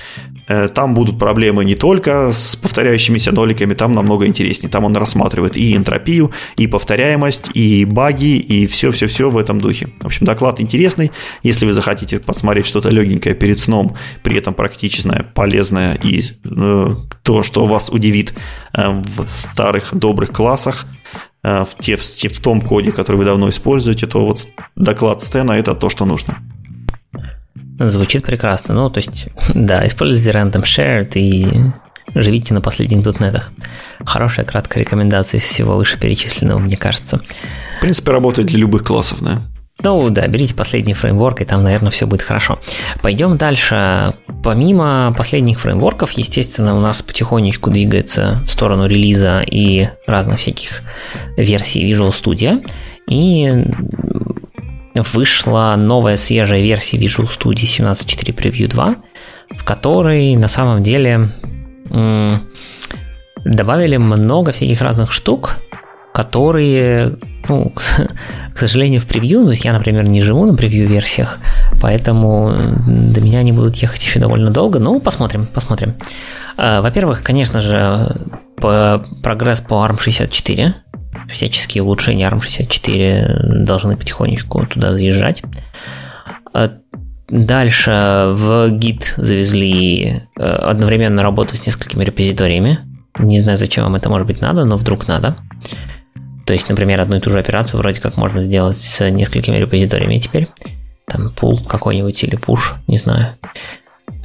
[0.48, 4.70] Э, там будут проблемы не только с повторяющимися ноликами, там намного интереснее.
[4.70, 9.88] Там он рассматривает и энтропию, и повторяемость, и баги, и все-все-все в этом духе.
[10.02, 11.12] В общем, доклад интересный.
[11.42, 13.96] Если вы захотите посмотреть что-то легенькое перед сном,
[14.28, 18.34] при этом практичное, полезное и э, то, что вас удивит
[18.74, 20.86] э, в старых добрых классах,
[21.44, 25.58] э, в, те, в, в том коде, который вы давно используете, то вот доклад Стена–
[25.58, 26.40] это то, что нужно.
[27.80, 28.76] Звучит прекрасно.
[28.76, 31.72] Ну, то есть, да, используйте random shared и
[32.14, 33.54] живите на последних дотнетах.
[34.06, 37.22] Хорошая краткая рекомендация из всего вышеперечисленного, мне кажется.
[37.78, 39.42] В принципе, работает для любых классов, да.
[39.88, 42.60] Ну да, берите последний фреймворк, и там, наверное, все будет хорошо.
[43.02, 44.14] Пойдем дальше.
[44.44, 50.82] Помимо последних фреймворков, естественно, у нас потихонечку двигается в сторону релиза и разных всяких
[51.38, 52.68] версий Visual Studio.
[53.08, 53.64] И
[55.14, 58.96] вышла новая свежая версия Visual Studio 17.4 Preview 2,
[59.52, 61.30] в которой на самом деле
[63.46, 65.56] добавили много всяких разных штук,
[66.14, 67.16] которые
[67.48, 67.72] ну,
[68.54, 71.40] к сожалению, в превью, то есть я, например, не живу на превью-версиях,
[71.82, 72.52] поэтому
[72.88, 75.96] до меня они будут ехать еще довольно долго, ну, посмотрим, посмотрим.
[76.58, 78.28] А, во-первых, конечно же,
[78.58, 80.74] прогресс по ARM64,
[81.30, 85.44] всяческие улучшения ARM64 должны потихонечку туда заезжать.
[86.54, 86.72] А,
[87.30, 87.92] дальше
[88.34, 92.80] в Git завезли э, одновременно работу с несколькими репозиториями.
[93.20, 95.38] Не знаю, зачем вам это может быть надо, но вдруг надо.
[96.48, 100.18] То есть, например, одну и ту же операцию вроде как можно сделать с несколькими репозиториями
[100.18, 100.48] теперь.
[101.06, 103.36] Там пул какой-нибудь или push, не знаю.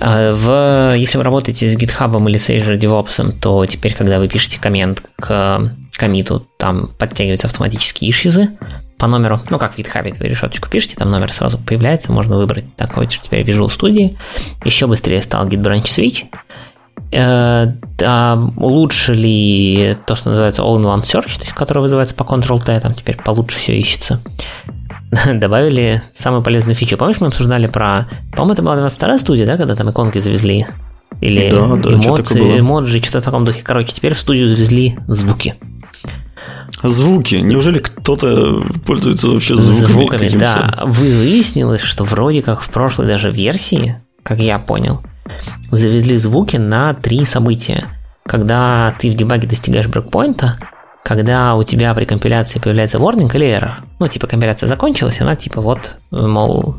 [0.01, 4.29] А в, если вы работаете с GitHub или с Azure DevOps, то теперь, когда вы
[4.29, 8.51] пишете коммент к комиту, там подтягиваются автоматически ишьюзы
[8.99, 9.41] по номеру.
[9.51, 13.25] Ну, как в GitHub вы решеточку пишете, там номер сразу появляется, можно выбрать такой, что
[13.25, 14.17] теперь Visual Studio.
[14.65, 16.27] Еще быстрее стал Git Branch Switch.
[17.15, 17.67] Э,
[18.57, 23.59] улучшили то, что называется All-in-One Search, то есть, который вызывается по Ctrl-T, там теперь получше
[23.59, 24.23] все ищется.
[25.35, 26.97] Добавили самую полезную фичу.
[26.97, 28.09] Помнишь, мы обсуждали про...
[28.35, 30.67] По-моему, это была 22 студия, да, когда там иконки завезли?
[31.21, 33.61] Или да, да, эмоции, эмоджи, что-то в таком духе.
[33.63, 35.55] Короче, теперь в студию завезли звуки.
[36.83, 37.37] Звуки.
[37.37, 40.29] Неужели кто-то пользуется вообще звуками?
[40.29, 40.83] Звуками, да.
[40.87, 45.03] Вы выяснилось, что вроде как в прошлой даже версии, как я понял,
[45.71, 47.85] завезли звуки на три события.
[48.25, 50.59] Когда ты в дебаге достигаешь брейкпоинта,
[51.05, 55.61] когда у тебя при компиляции появляется warning или error, ну, типа, компиляция закончилась, она типа
[55.61, 56.77] вот, мол,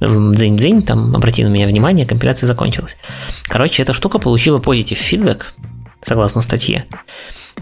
[0.00, 2.96] дзынь-дзынь, там, обрати на меня внимание, компиляция закончилась.
[3.44, 5.54] Короче, эта штука получила позитив фидбэк,
[6.02, 6.86] согласно статье.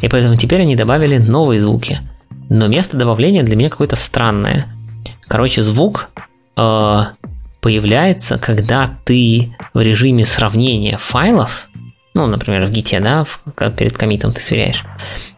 [0.01, 2.01] И поэтому теперь они добавили новые звуки.
[2.49, 4.67] Но место добавления для меня какое-то странное.
[5.29, 6.09] Короче, звук
[6.57, 7.01] э,
[7.61, 11.69] появляется, когда ты в режиме сравнения файлов,
[12.15, 13.41] ну, например, в гите, да, в,
[13.77, 14.85] перед комитом ты сверяешь,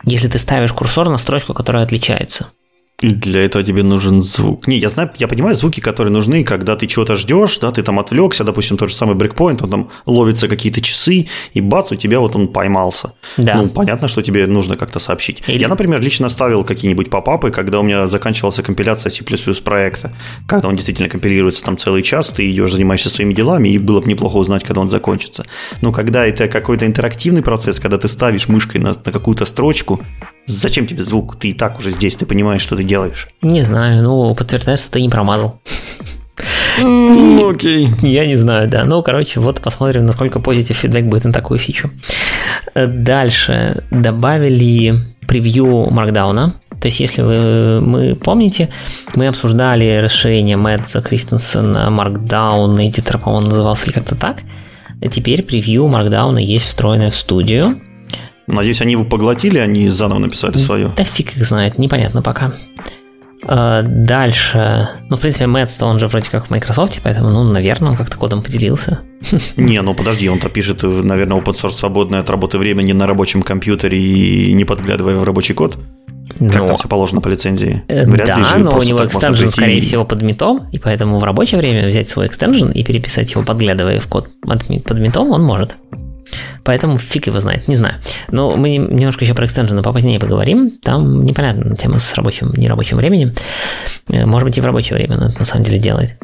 [0.05, 2.49] если ты ставишь курсор на строчку, которая отличается–
[3.03, 4.67] для этого тебе нужен звук.
[4.69, 7.99] Не, я знаю, я понимаю звуки, которые нужны, когда ты чего-то ждешь, да, ты там
[7.99, 12.21] отвлекся, допустим, тот же самый брейкпоинт, он там ловится какие-то часы, и бац, у тебя
[12.21, 13.13] вот он поймался.
[13.37, 13.57] Да.
[13.57, 15.43] Ну, понятно, что тебе нужно как-то сообщить.
[15.49, 15.59] Или...
[15.59, 19.25] Я, например, лично ставил какие-нибудь попапы, когда у меня заканчивался компиляция C++
[19.65, 20.15] проекта,
[20.47, 24.09] когда он действительно компилируется там целый час, ты идешь, занимаешься своими делами, и было бы
[24.09, 25.45] неплохо узнать, когда он закончится.
[25.81, 30.01] Но когда это какой-то интерактивный процесс, когда ты ставишь мышкой на, на какую-то строчку,
[30.47, 31.37] Зачем тебе звук?
[31.39, 33.29] Ты и так уже здесь, ты понимаешь, что ты делаешь.
[33.43, 35.61] Не знаю, ну, подтверждаю, что ты не промазал.
[36.79, 37.89] Окей.
[38.03, 38.85] Я не знаю, да.
[38.85, 41.91] Ну, короче, вот посмотрим, насколько позитив фидбэк будет на такую фичу.
[42.75, 44.95] Дальше добавили
[45.29, 46.53] превью Markdown.
[46.81, 48.71] То есть, если вы мы помните,
[49.15, 54.39] мы обсуждали расширение Мэтта Кристенсена, Markdown, эдитор, по-моему, назывался или как-то так.
[55.01, 57.81] А теперь превью Markdown есть встроенное в студию.
[58.53, 60.93] Надеюсь, они его поглотили, они заново написали свое.
[60.97, 62.53] Да фиг их знает, непонятно пока.
[63.45, 67.91] А, дальше, ну, в принципе, Мэтт, он же вроде как в Microsoft, поэтому, ну, наверное,
[67.91, 69.01] он как-то кодом поделился.
[69.57, 73.99] Не, ну подожди, он-то пишет, наверное, open source свободное от работы времени на рабочем компьютере
[73.99, 75.79] и не подглядывая в рабочий код.
[76.39, 76.67] Как но...
[76.67, 77.83] там все положено по лицензии?
[77.89, 81.25] Э, Вряд да, ли но у него экстенжен, скорее всего, под метом, и поэтому в
[81.25, 85.79] рабочее время взять свой экстенжен и переписать его, подглядывая в код под метом, он может.
[86.65, 87.97] Поэтому фиг его знает, не знаю.
[88.31, 90.79] Но мы немножко еще про экстенжены попозднее поговорим.
[90.83, 93.33] Там непонятна тема с рабочим, нерабочим временем.
[94.09, 96.17] Э, может быть, и в рабочее время он это на самом деле делает.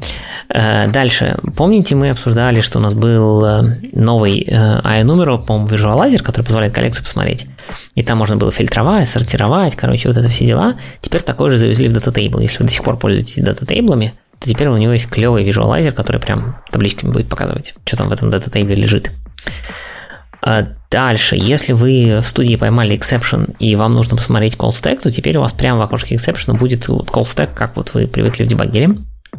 [0.49, 1.39] Э, дальше.
[1.57, 7.05] Помните, мы обсуждали, что у нас был э, новый AI-номер, по-моему, Visualizer, который позволяет коллекцию
[7.05, 7.47] посмотреть.
[7.95, 10.77] И там можно было фильтровать, сортировать, короче, вот это все дела.
[11.01, 12.43] Теперь такое же завезли в DataTable.
[12.43, 16.21] Если вы до сих пор пользуетесь дататейблами, то теперь у него есть клевый визуалайзер, который
[16.21, 19.11] прям табличками будет показывать, что там в этом дататейбле лежит.
[20.49, 25.13] А дальше, если вы в студии поймали exception и вам нужно посмотреть call stack, то
[25.13, 28.47] теперь у вас прямо в окошке exception будет call stack, как вот вы привыкли в
[28.47, 28.97] дебаггере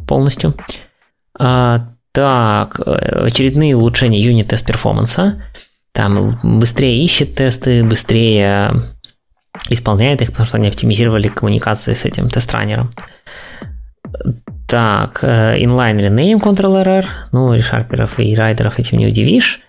[0.07, 0.53] полностью.
[1.33, 5.41] А, так, э, очередные улучшения юнит тест перформанса.
[5.93, 8.73] Там быстрее ищет тесты, быстрее
[9.67, 12.93] исполняет их, потому что они оптимизировали коммуникации с этим тест-раннером.
[14.67, 19.61] Так, э, inline rename control error, ну, решарперов и райдеров этим не удивишь.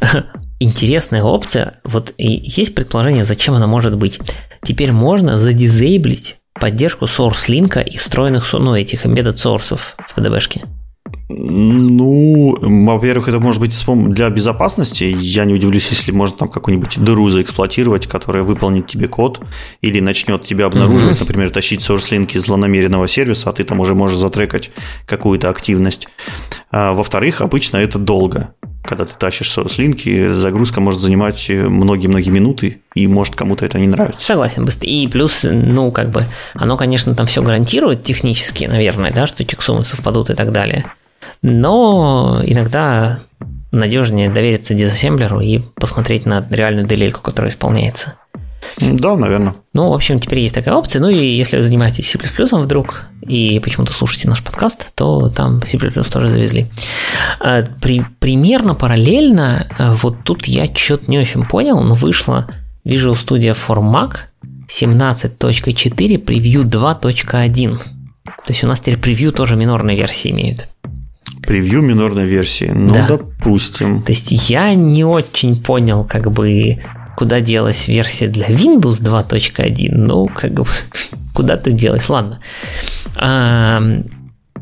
[0.58, 1.80] интересная опция.
[1.84, 4.18] Вот есть предположение, зачем она может быть.
[4.62, 10.66] Теперь можно задизейблить поддержку source линка и встроенных ну, этих embedded sources в PDB-шке.
[11.28, 13.74] Ну, во-первых, это может быть
[14.12, 15.04] для безопасности.
[15.18, 19.40] Я не удивлюсь, если можно там какую-нибудь дыру заэксплуатировать, которая выполнит тебе код
[19.80, 21.20] или начнет тебя обнаруживать, mm-hmm.
[21.20, 24.70] например, тащить source-линки из злонамеренного сервиса, а ты там уже можешь затрекать
[25.04, 26.06] какую-то активность.
[26.70, 28.54] А, во-вторых, обычно это долго
[28.86, 34.24] когда ты тащишь слинки, загрузка может занимать многие-многие минуты, и может кому-то это не нравится.
[34.24, 34.88] Согласен, быстро.
[34.88, 36.24] И плюс, ну, как бы,
[36.54, 40.86] оно, конечно, там все гарантирует технически, наверное, да, что чексумы совпадут и так далее.
[41.42, 43.20] Но иногда
[43.72, 48.14] надежнее довериться дизассемблеру и посмотреть на реальную делельку, которая исполняется.
[48.78, 49.56] Да, наверное.
[49.72, 51.00] Ну, в общем, теперь есть такая опция.
[51.00, 52.18] Ну и если вы занимаетесь C++
[52.52, 56.66] вдруг и почему-то слушаете наш подкаст, то там C++ тоже завезли.
[57.40, 62.48] А, при, примерно параллельно, а, вот тут я что-то не очень понял, но вышла
[62.84, 64.16] Visual Studio for Mac
[64.68, 67.78] 17.4 превью 2.1.
[67.78, 70.68] То есть у нас теперь превью тоже минорные версии имеют.
[71.46, 72.70] Превью минорной версии.
[72.74, 73.06] Ну, да.
[73.06, 74.02] допустим.
[74.02, 76.82] То есть я не очень понял, как бы,
[77.16, 80.66] куда делась версия для Windows 2.1, ну, как бы,
[81.34, 82.40] куда-то делась, ладно.
[83.16, 83.80] А,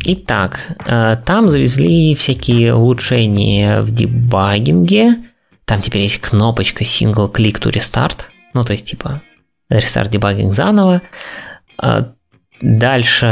[0.05, 5.17] итак, а, там завезли всякие улучшения в дебагинге,
[5.65, 9.23] там теперь есть кнопочка Single Click to Restart, ну, то есть, типа,
[9.71, 11.03] Restart дебагинг заново.
[11.79, 12.13] А,
[12.61, 13.27] дальше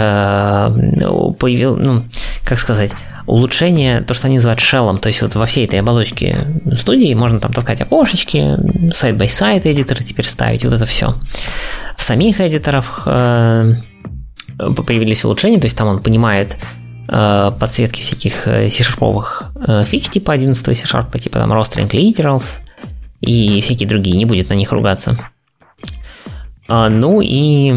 [1.39, 2.05] появил, ну,
[2.45, 2.93] как сказать,
[3.27, 7.41] улучшение, то, что они называют шеллом, то есть вот во всей этой оболочке студии можно
[7.41, 8.59] там таскать окошечки,
[8.93, 11.15] side-by-side editor ы теперь ставить, вот это все.
[11.97, 13.75] В самих editor ах э,
[14.59, 16.57] появились улучшения, то есть там он понимает
[17.09, 19.45] э, подсветки всяких э, C-Sharp овых
[19.87, 22.59] фич типа 11 C-Sharp, типа там raw string literals
[23.21, 25.17] и всякие другие, не будет на них ругаться.
[26.69, 27.75] Ну и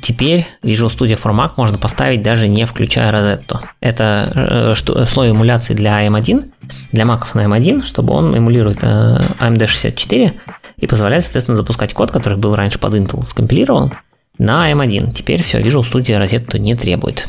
[0.00, 3.60] Теперь Visual Studio for Mac можно поставить даже не включая Rosetta.
[3.80, 6.50] Это э, что, слой эмуляции для M1,
[6.92, 10.34] для Mac на M1, чтобы он эмулирует э, AMD 64
[10.78, 13.92] и позволяет, соответственно, запускать код, который был раньше под Intel скомпилирован,
[14.38, 15.12] на M1.
[15.12, 17.28] Теперь все, Visual Studio Rosetta не требует.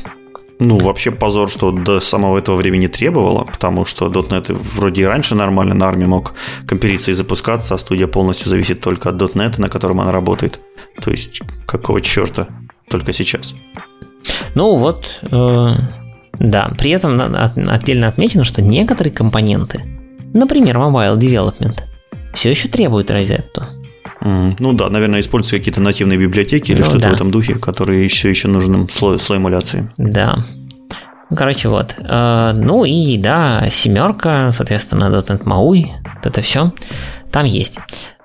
[0.63, 5.33] Ну, вообще позор, что до самого этого времени требовало, потому что .NET вроде и раньше
[5.33, 6.35] нормально на армии мог
[6.67, 10.59] компилиться и запускаться, а студия полностью зависит только от .NET, на котором она работает.
[11.01, 12.47] То есть, какого черта
[12.87, 13.55] только сейчас?
[14.53, 15.75] Ну вот, э,
[16.37, 16.71] да.
[16.77, 17.19] При этом
[17.71, 19.81] отдельно отмечено, что некоторые компоненты,
[20.31, 21.79] например, Mobile Development,
[22.35, 23.80] все еще требуют Rosetta.
[24.23, 27.09] Ну да, наверное, используются какие-то нативные библиотеки или ну, что-то да.
[27.09, 29.89] в этом духе, которые все еще нужны слой, слой эмуляции.
[29.97, 30.37] Да.
[31.35, 31.95] Короче, вот.
[31.97, 35.85] Э, ну и да, семерка, соответственно, .NET MAUI,
[36.23, 36.71] это все
[37.31, 37.77] там есть.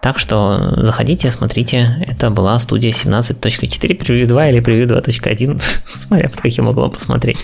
[0.02, 2.04] Так что заходите, смотрите.
[2.06, 5.62] Это была студия 17.4, превью 2 или превью 2.1,
[5.96, 7.38] смотря под каким углом посмотреть.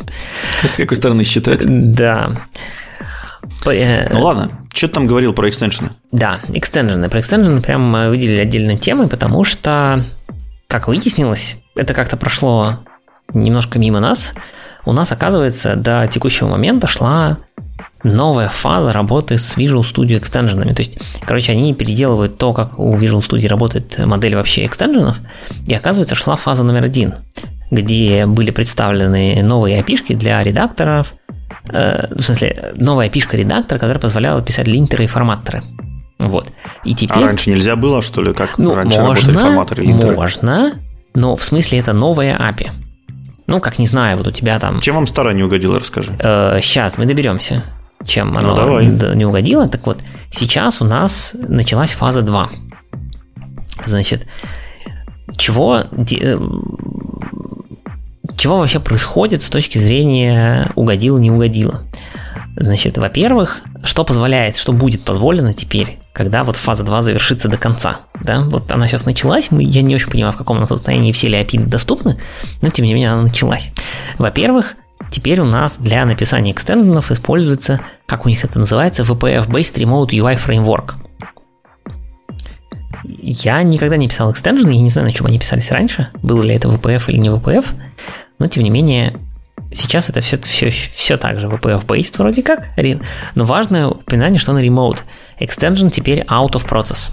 [0.63, 1.63] С какой стороны считать?
[1.65, 2.37] Да.
[4.13, 5.91] Ну ладно, что ты там говорил про экстеншены?
[6.11, 7.09] Да, экстеншены.
[7.09, 10.05] Про экстеншены прям выделили отдельной темой, потому что,
[10.69, 12.79] как выяснилось, это как-то прошло
[13.33, 14.35] немножко мимо нас.
[14.85, 17.39] У нас, оказывается, до текущего момента шла
[18.03, 20.73] новая фаза работы с Visual Studio экстеншенами.
[20.73, 25.19] То есть, короче, они переделывают то, как у Visual Studio работает модель вообще экстеншенов,
[25.67, 27.15] и оказывается, шла фаза номер один,
[27.71, 31.15] где были представлены новые API для редакторов,
[31.69, 35.63] э, в смысле, новая API редактора, которая позволяла писать линтеры и форматоры.
[36.19, 36.53] Вот.
[36.85, 37.25] И теперь...
[37.25, 40.17] А раньше нельзя было, что ли, как ну, раньше можно, работали форматоры и линтеры?
[40.17, 40.75] Можно,
[41.15, 42.71] но в смысле это новая API.
[43.47, 44.81] Ну, как не знаю, вот у тебя там...
[44.81, 46.15] Чем вам старая не угодила, расскажи.
[46.19, 47.65] Э, сейчас мы доберемся,
[48.05, 48.87] чем ну, давай.
[48.87, 49.69] не угодило.
[49.69, 49.99] Так вот,
[50.31, 52.51] сейчас у нас началась фаза 2.
[53.85, 54.27] Значит,
[55.37, 56.39] чего, э,
[58.37, 61.83] чего вообще происходит с точки зрения угодило, не угодило?
[62.57, 68.01] Значит, во-первых, что позволяет, что будет позволено теперь, когда вот фаза 2 завершится до конца.
[68.23, 68.43] Да?
[68.43, 71.39] Вот она сейчас началась, мы, я не очень понимаю, в каком она состоянии все ли
[71.41, 72.19] API доступны,
[72.61, 73.71] но тем не менее она началась.
[74.19, 74.75] Во-первых,
[75.11, 80.39] теперь у нас для написания экстенденов используется, как у них это называется, VPF-Based Remote UI
[80.39, 80.95] Framework.
[83.05, 86.55] Я никогда не писал экстенжены, я не знаю, на чем они писались раньше, было ли
[86.55, 87.67] это VPF или не VPF,
[88.39, 89.15] но тем не менее
[89.75, 92.69] Сейчас это все, все, все так же, VPF-based вроде как,
[93.35, 95.01] но важное упоминание, что на remote.
[95.41, 97.11] Extension теперь out of process.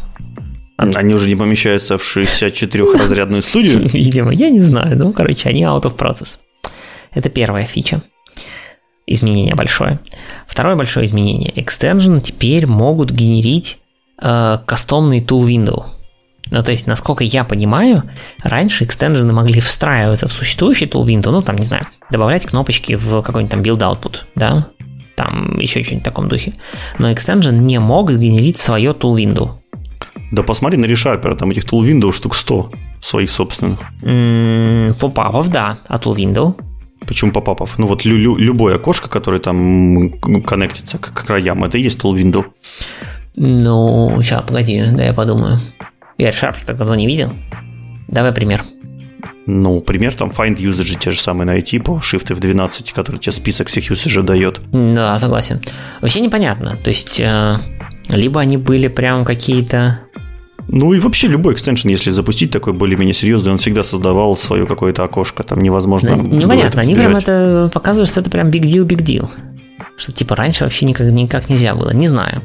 [0.77, 3.87] Они уже не помещаются в 64-разрядную студию?
[3.93, 4.97] Видимо, я не знаю.
[4.97, 6.37] Ну, короче, они out of process.
[7.13, 8.01] Это первая фича.
[9.05, 9.99] Изменение большое.
[10.47, 11.51] Второе большое изменение.
[11.51, 13.77] Extension теперь могут генерить
[14.21, 15.85] э, кастомный tool window.
[16.51, 18.03] Ну, то есть, насколько я понимаю,
[18.41, 23.21] раньше экстенжены могли встраиваться в существующий tool window, ну, там, не знаю, добавлять кнопочки в
[23.21, 24.67] какой-нибудь там build output, да,
[25.15, 26.53] там еще что-нибудь в таком духе.
[26.97, 29.51] Но экстенжен не мог сгенерить свое tool window.
[30.31, 33.79] Да посмотри на ReSharper, там этих tool window штук 100 своих собственных.
[34.99, 36.55] Попапов, да, а tool window?
[37.07, 37.77] Почему попапов?
[37.77, 40.11] Ну вот лю- лю- любое окошко, которое там
[40.43, 42.45] коннектится к, к краям, это и есть tool window.
[43.35, 45.59] Ну, сейчас, погоди, да я подумаю.
[46.17, 47.31] Я ReSharper так давно не видел.
[48.07, 48.63] Давай пример.
[49.45, 53.67] Ну, пример там find usage те же самые найти по Shift F12, который тебе список
[53.67, 54.61] всех usage дает.
[54.71, 55.61] Да, согласен.
[56.01, 56.77] Вообще непонятно.
[56.83, 57.57] То есть, э,
[58.09, 60.01] либо они были прям какие-то
[60.71, 65.03] ну и вообще любой экстеншн, если запустить такой более-менее серьезный, он всегда создавал свое какое-то
[65.03, 66.15] окошко, там невозможно.
[66.15, 69.27] Ну, непонятно, они прям это показывают, что это прям big deal, big deal.
[69.97, 72.43] Что типа раньше вообще никак, никак нельзя было, не знаю.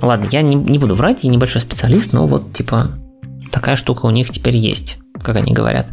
[0.00, 2.90] Ладно, я не, не буду врать, я небольшой специалист, но вот типа
[3.50, 5.88] такая штука у них теперь есть, как они говорят.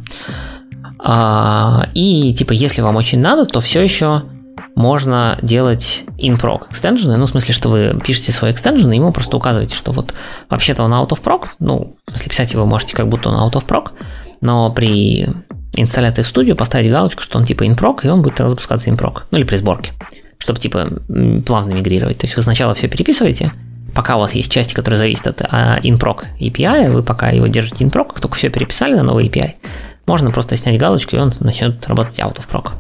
[1.00, 4.24] А, и типа, если вам очень надо, то все еще
[4.76, 9.38] можно делать in-proc экстенжены, ну, в смысле, что вы пишете свой экстенжен, и ему просто
[9.38, 10.14] указываете, что вот
[10.50, 13.66] вообще-то он out of proc, ну, если писать его можете как будто он out of
[13.66, 13.92] proc,
[14.42, 15.30] но при
[15.78, 19.38] инсталляции в студию поставить галочку, что он типа in-proc, и он будет запускаться in-proc, ну,
[19.38, 19.94] или при сборке,
[20.38, 20.90] чтобы типа
[21.46, 22.18] плавно мигрировать.
[22.18, 23.54] То есть вы сначала все переписываете,
[23.96, 27.84] пока у вас есть части, которые зависят от а, in-proc API, вы пока его держите
[27.86, 29.54] in-proc, как только все переписали на новый API,
[30.06, 32.74] можно просто снять галочку, и он начнет работать out of proc.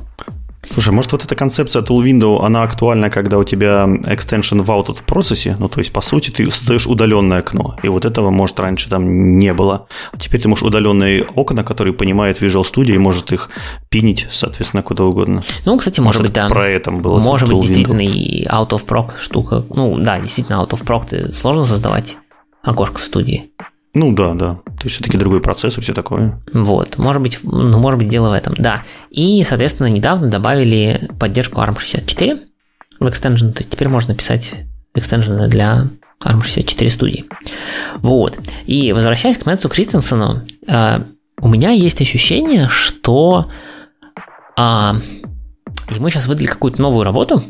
[0.74, 4.96] Слушай, может вот эта концепция tool window, она актуальна, когда у тебя extension в out
[4.96, 8.60] в процессе, ну то есть по сути ты создаешь удаленное окно, и вот этого может
[8.60, 9.88] раньше там не было.
[10.12, 13.50] А теперь ты можешь удаленные окна, которые понимает Visual Studio и может их
[13.90, 15.44] пинить, соответственно, куда угодно.
[15.66, 16.50] Ну, кстати, может, может быть, да.
[16.50, 17.20] Про это было.
[17.20, 19.66] Может быть, действительно и out of proc штука.
[19.70, 22.18] Ну, да, действительно, out of proc ты сложно создавать
[22.64, 23.52] окошко в студии.
[23.96, 24.56] Ну да, да.
[24.66, 26.40] То есть все-таки другой процесс и все такое.
[26.54, 28.84] Вот, может быть, ну, может быть, дело в этом, да.
[29.10, 32.42] И, соответственно, недавно добавили поддержку ARM64
[33.00, 33.54] в экстенжен.
[33.54, 34.52] То есть теперь можно писать
[34.94, 35.88] экстенжены для
[36.22, 37.26] ARM64 студии.
[37.98, 38.38] Вот.
[38.66, 41.00] И возвращаясь к Мэтсу Кристенсену, э,
[41.40, 43.50] у меня есть ощущение, что
[44.58, 44.62] э,
[45.90, 47.42] ему сейчас выдали какую-то новую работу.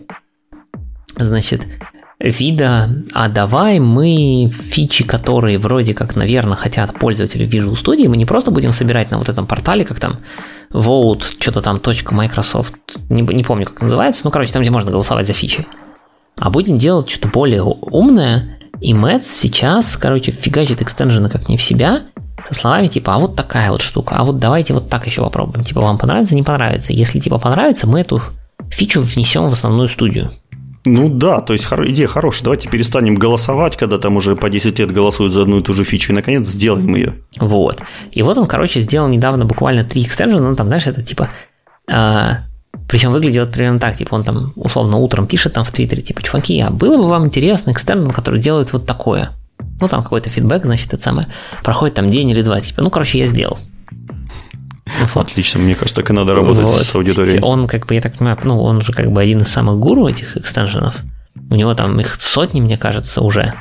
[1.18, 1.66] Значит,
[2.30, 8.26] вида, а давай мы фичи, которые вроде как, наверное, хотят пользователи Visual Studio, мы не
[8.26, 10.20] просто будем собирать на вот этом портале, как там
[10.72, 12.76] vote, что-то там .microsoft,
[13.10, 15.66] не, не помню, как называется, ну, короче, там, где можно голосовать за фичи,
[16.38, 21.64] а будем делать что-то более умное, и Mets сейчас, короче, фигачит экстенжены как не в
[21.64, 22.04] себя,
[22.48, 25.64] со словами типа, а вот такая вот штука, а вот давайте вот так еще попробуем.
[25.64, 26.94] Типа, вам понравится, не понравится.
[26.94, 28.22] Если типа понравится, мы эту
[28.70, 30.30] фичу внесем в основную студию.
[30.86, 32.46] Ну да, то есть идея хорошая.
[32.46, 35.84] Давайте перестанем голосовать, когда там уже по 10 лет голосуют за одну и ту же
[35.84, 37.14] фичу, и наконец сделаем ее.
[37.40, 37.82] Вот.
[38.12, 41.30] И вот он, короче, сделал недавно буквально три экстенжена, ну там, знаешь, это типа...
[41.92, 42.44] А,
[42.88, 46.22] Причем выглядел это примерно так, типа он там условно утром пишет там в Твиттере, типа,
[46.22, 49.32] чуваки, а было бы вам интересно экстерн, который делает вот такое?
[49.82, 51.28] Ну, там какой-то фидбэк, значит, это самое.
[51.64, 53.58] Проходит там день или два, типа, ну, короче, я сделал.
[55.14, 55.28] Вот.
[55.28, 56.82] Отлично, мне кажется, так и надо работать вот.
[56.82, 57.40] с аудиторией.
[57.42, 60.08] Он, как бы, я так понимаю, ну, он же как бы один из самых гуру
[60.08, 60.98] этих экстеншенов.
[61.50, 63.54] У него там их сотни, мне кажется, уже.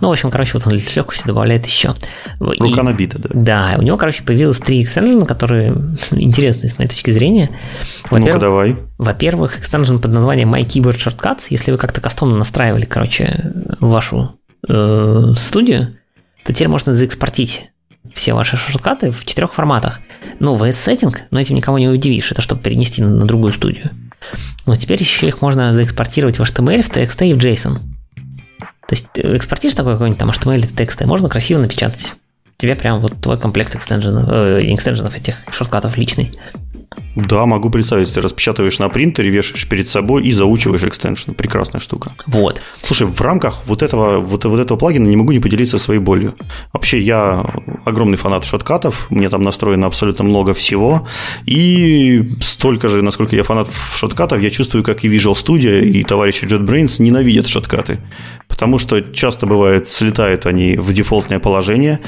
[0.00, 1.94] Ну, в общем, короче, вот он с легкостью добавляет еще.
[2.38, 3.28] Рука и, набита, да.
[3.32, 5.72] Да, у него, короче, появилось три экстенжена, которые
[6.10, 7.50] интересны с моей точки зрения.
[8.10, 8.76] Ну-ка, давай.
[8.98, 11.46] Во-первых, экстенжен под названием My Keyboard Shortcuts.
[11.50, 14.36] Если вы как-то кастомно настраивали, короче, вашу
[14.66, 15.96] э, студию,
[16.44, 17.70] то теперь можно заэкспортить
[18.14, 20.00] все ваши шорткаты в четырех форматах.
[20.38, 23.90] Ну, VS-сеттинг, но этим никого не удивишь, это чтобы перенести на, на другую студию.
[24.66, 27.78] Но теперь еще их можно заэкспортировать в HTML, в TXT и в JSON.
[28.88, 32.12] То есть э, экспортишь такой какой-нибудь там HTML или TXT, можно красиво напечатать.
[32.56, 36.32] Тебе прям вот твой комплект экстенженов, э, экстенженов этих шорткатов личный.
[37.14, 41.32] Да, могу представить, ты распечатываешь на принтере, вешаешь перед собой и заучиваешь экстеншн.
[41.32, 42.12] Прекрасная штука.
[42.26, 42.60] Вот.
[42.82, 46.34] Слушай, в рамках вот этого, вот, вот этого плагина не могу не поделиться своей болью.
[46.72, 47.44] Вообще, я
[47.84, 51.06] огромный фанат шоткатов, мне там настроено абсолютно много всего,
[51.46, 56.44] и столько же, насколько я фанат шоткатов, я чувствую, как и Visual Studio, и товарищи
[56.44, 57.98] JetBrains ненавидят шоткаты.
[58.60, 61.98] Потому что часто бывает, слетают они в дефолтное положение,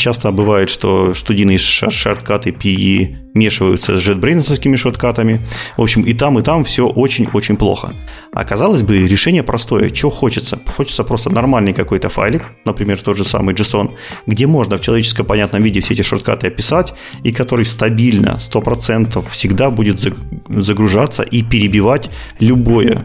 [0.00, 5.40] Часто бывает, что студийные шорткаты PE мешиваются с JetBrains шорткатами.
[5.76, 7.92] В общем, и там, и там все очень-очень плохо.
[8.32, 8.44] А
[8.82, 9.90] бы, решение простое.
[9.90, 10.58] Чего хочется?
[10.76, 13.90] Хочется просто нормальный какой-то файлик, например, тот же самый JSON,
[14.26, 19.70] где можно в человеческом понятном виде все эти шорткаты описать, и который стабильно, 100% всегда
[19.70, 20.14] будет
[20.48, 23.04] загружаться и перебивать любое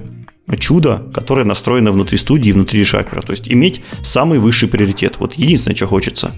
[0.58, 3.22] чудо, которое настроено внутри студии, внутри шапера.
[3.22, 5.18] То есть иметь самый высший приоритет.
[5.20, 6.32] Вот единственное, что хочется.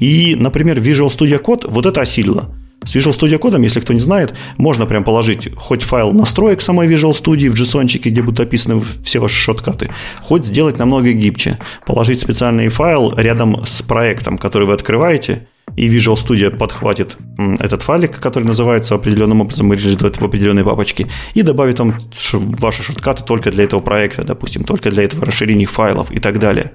[0.00, 2.54] И, например, Visual Studio Code вот это осилило.
[2.84, 6.86] С Visual Studio Code, если кто не знает, можно прям положить хоть файл настроек самой
[6.86, 9.90] Visual Studio в JSON, где будут описаны все ваши шоткаты,
[10.22, 11.58] хоть сделать намного гибче.
[11.86, 17.18] Положить специальный файл рядом с проектом, который вы открываете, и Visual Studio подхватит
[17.58, 21.98] этот файлик, который называется определенным образом и режет в определенной папочке, и добавит там
[22.32, 26.72] ваши шорткаты только для этого проекта, допустим, только для этого расширения файлов и так далее.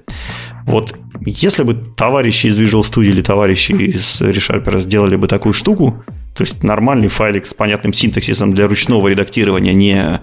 [0.66, 6.04] Вот если бы товарищи из Visual Studio или товарищи из ReSharper сделали бы такую штуку,
[6.34, 10.20] то есть нормальный файлик с понятным синтаксисом для ручного редактирования, не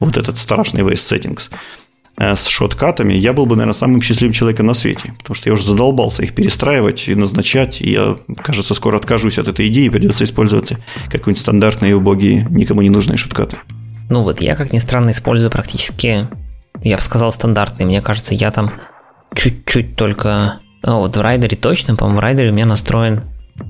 [0.00, 1.50] вот этот страшный VS Settings,
[2.18, 5.14] с шоткатами, я был бы, наверное, самым счастливым человеком на свете.
[5.18, 7.80] Потому что я уже задолбался их перестраивать и назначать.
[7.80, 9.88] И я, кажется, скоро откажусь от этой идеи.
[9.88, 10.72] Придется использовать
[11.06, 13.58] какие-нибудь стандартные, убогие, никому не нужные шоткаты.
[14.08, 16.28] Ну вот, я, как ни странно, использую практически,
[16.82, 17.86] я бы сказал, стандартные.
[17.86, 18.72] Мне кажется, я там
[19.34, 20.60] чуть-чуть только...
[20.82, 23.24] Ну, вот в райдере точно, по-моему, в райдере у меня настроен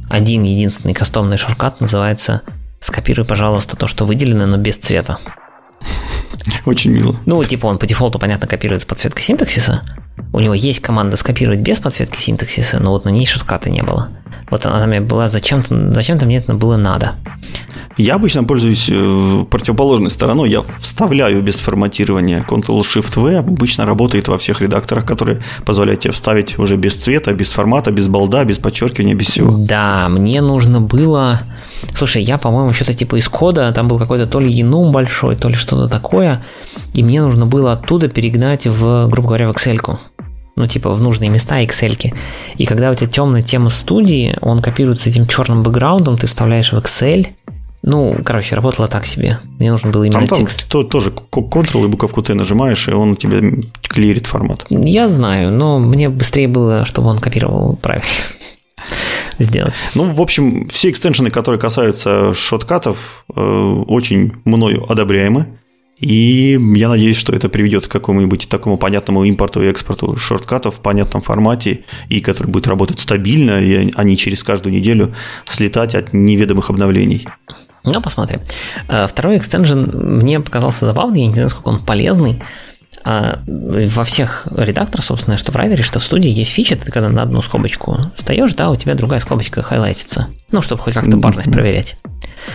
[0.09, 2.43] один единственный кастомный шорткат, называется
[2.81, 5.19] «Скопируй, пожалуйста, то, что выделено, но без цвета».
[6.65, 7.17] Очень мило.
[7.27, 9.83] Ну, типа он по дефолту, понятно, копирует с подсветкой синтаксиса.
[10.33, 14.09] У него есть команда скопировать без подсветки синтаксиса, но вот на ней шортката не было.
[14.51, 17.15] Вот она мне была зачем-то, зачем-то мне это было надо.
[17.97, 20.51] Я обычно пользуюсь э, противоположной стороной.
[20.51, 23.39] Я вставляю без форматирования Ctrl-Shift-V.
[23.39, 28.09] Обычно работает во всех редакторах, которые позволяют тебе вставить уже без цвета, без формата, без
[28.09, 29.57] балда, без подчеркивания, без всего.
[29.57, 31.41] Да, мне нужно было
[31.95, 35.49] Слушай, я, по-моему, что-то типа из кода, там был какой-то то ли енум большой, то
[35.49, 36.45] ли что-то такое,
[36.95, 39.77] и мне нужно было оттуда перегнать в, грубо говоря, в Excel.
[39.77, 39.99] -ку.
[40.57, 42.15] Ну, типа, в нужные места Excel.
[42.57, 46.79] И когда у тебя темная тема студии, он копируется этим черным бэкграундом, ты вставляешь в
[46.79, 47.27] Excel,
[47.87, 49.39] ну, короче, работало так себе.
[49.61, 50.67] Мне нужно было именно там, текст.
[50.69, 54.67] Там тоже Ctrl и буковку T нажимаешь, и он тебе клирит формат.
[54.71, 58.07] Я знаю, но мне быстрее было, чтобы он копировал правильно
[59.39, 59.75] сделать.
[59.95, 63.41] Ну, в общем, все экстеншены, которые касаются шоткатов, э,
[63.87, 65.59] очень мною одобряемы.
[65.99, 70.81] И я надеюсь, что это приведет к какому-нибудь такому понятному импорту и экспорту шорткатов в
[70.81, 75.15] понятном формате, и который будет работать стабильно, и они через каждую неделю
[75.47, 77.27] слетать от неведомых обновлений.
[77.83, 78.41] Ну, посмотрим.
[78.89, 82.43] Э, второй экстеншн мне показался забавный, я не знаю, насколько он полезный.
[83.09, 87.09] А во всех редакторах, собственно, что в райдере, что в студии есть фича, ты когда
[87.09, 90.27] на одну скобочку встаешь, да, у тебя другая скобочка хайлайтится.
[90.51, 91.97] Ну, чтобы хоть как-то парность проверять.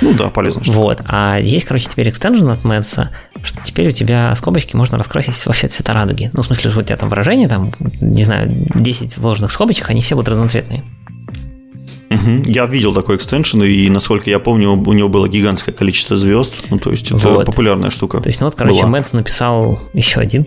[0.01, 0.61] Ну да, полезно.
[0.61, 1.01] Что вот.
[1.05, 3.07] А есть, короче, теперь экстенжен от Mets,
[3.43, 6.29] что теперь у тебя скобочки можно раскрасить во все цвета радуги.
[6.33, 7.71] Ну, в смысле, у тебя там выражение, там,
[8.01, 10.83] не знаю, 10 вложенных скобочек, они все будут разноцветные.
[12.11, 12.43] Угу.
[12.51, 16.53] Я видел такой экстеншн, и, насколько я помню, у него было гигантское количество звезд.
[16.69, 17.45] Ну, то есть, это вот.
[17.45, 18.19] популярная штука.
[18.19, 19.01] То есть, ну вот, короче, была.
[19.13, 20.45] Написал еще один.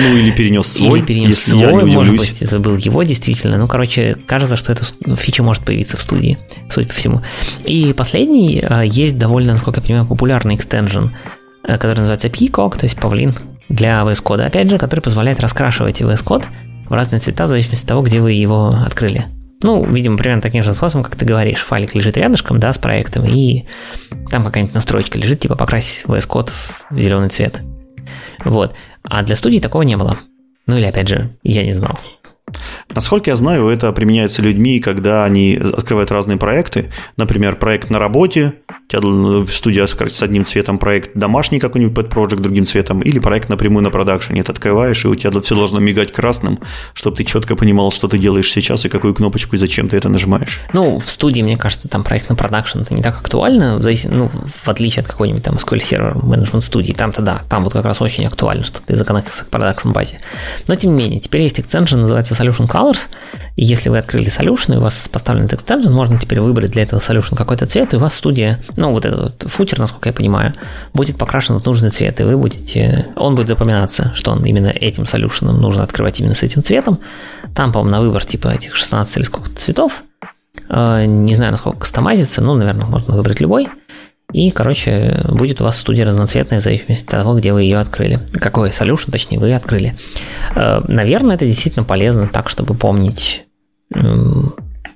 [0.00, 0.98] Ну, или перенес свой.
[0.98, 3.58] Или перенес свой, может быть, это был его действительно.
[3.58, 4.84] Ну, короче, кажется, что эта
[5.16, 6.38] фича может появиться в студии,
[6.70, 7.22] судя по всему.
[7.64, 11.14] И последний, а, есть довольно, насколько я понимаю, популярный экстенжен,
[11.62, 13.34] э, который называется Peacock, то есть павлин
[13.68, 16.46] для VS Code, опять же, который позволяет раскрашивать VS Code
[16.88, 19.26] в разные цвета в зависимости от того, где вы его открыли.
[19.62, 23.24] Ну, видимо, примерно таким же способом, как ты говоришь, файлик лежит рядышком, да, с проектом,
[23.24, 23.64] и
[24.30, 26.50] там какая-нибудь настройка лежит, типа покрась VS Code
[26.90, 27.62] в зеленый цвет.
[28.44, 28.74] Вот.
[29.02, 30.18] А для студии такого не было.
[30.66, 31.98] Ну или, опять же, я не знал.
[32.94, 36.92] Насколько я знаю, это применяется людьми, когда они открывают разные проекты.
[37.16, 42.08] Например, проект на работе, у тебя в студии с одним цветом проект домашний какой-нибудь pet
[42.08, 44.44] project другим цветом, или проект напрямую на продакшене.
[44.44, 46.60] Ты открываешь, и у тебя все должно мигать красным,
[46.94, 50.08] чтобы ты четко понимал, что ты делаешь сейчас и какую кнопочку и зачем ты это
[50.08, 50.60] нажимаешь.
[50.72, 54.68] Ну, в студии, мне кажется, там проект на продакшн это не так актуально, ну, в
[54.68, 56.92] отличие от какой-нибудь там SQL Server менеджмент студии.
[56.92, 60.20] Там-то да, там вот как раз очень актуально, что ты законнектился к продакшн базе.
[60.68, 63.08] Но тем не менее, теперь есть extension, называется Solution Colors,
[63.56, 66.82] и если вы открыли Solution, и у вас поставлен этот extension, можно теперь выбрать для
[66.82, 70.12] этого Solution какой-то цвет, и у вас студия ну, вот этот вот футер, насколько я
[70.12, 70.54] понимаю,
[70.92, 75.06] будет покрашен в нужный цвет, и вы будете, он будет запоминаться, что он именно этим
[75.06, 76.98] солюшеном нужно открывать именно с этим цветом.
[77.54, 80.02] Там, по-моему, на выбор типа этих 16 или сколько-то цветов.
[80.68, 83.68] Э, не знаю, насколько кастомайзится, ну, наверное, можно выбрать любой.
[84.32, 88.20] И, короче, будет у вас студия разноцветная в зависимости от того, где вы ее открыли.
[88.32, 89.94] Какой solution, точнее, вы открыли.
[90.54, 93.44] Э, наверное, это действительно полезно так, чтобы помнить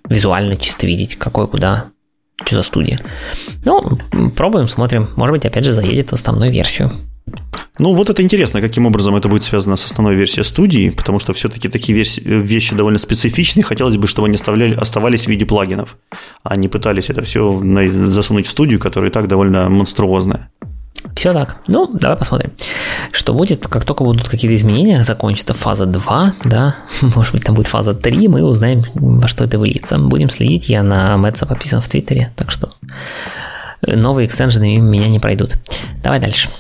[0.08, 1.86] визуально чисто видеть, какой куда
[2.44, 3.00] что за студия.
[3.64, 3.98] Ну,
[4.36, 5.10] пробуем, смотрим.
[5.16, 6.90] Может быть, опять же, заедет в основную версию.
[7.78, 11.32] Ну, вот это интересно, каким образом это будет связано с основной версией студии, потому что
[11.32, 13.64] все-таки такие версии, вещи довольно специфичные.
[13.64, 15.96] Хотелось бы, чтобы они оставляли, оставались в виде плагинов,
[16.42, 17.58] а не пытались это все
[18.06, 20.50] засунуть в студию, которая и так довольно монструозная.
[21.16, 21.56] Все так.
[21.66, 22.52] Ну, давай посмотрим,
[23.12, 23.66] что будет.
[23.66, 28.28] Как только будут какие-то изменения, закончится фаза 2, да, может быть, там будет фаза 3,
[28.28, 29.98] мы узнаем, во что это выльется.
[29.98, 32.72] Будем следить, я на Мэтса подписан в Твиттере, так что
[33.82, 35.56] новые экстенжены меня не пройдут.
[36.02, 36.50] Давай дальше.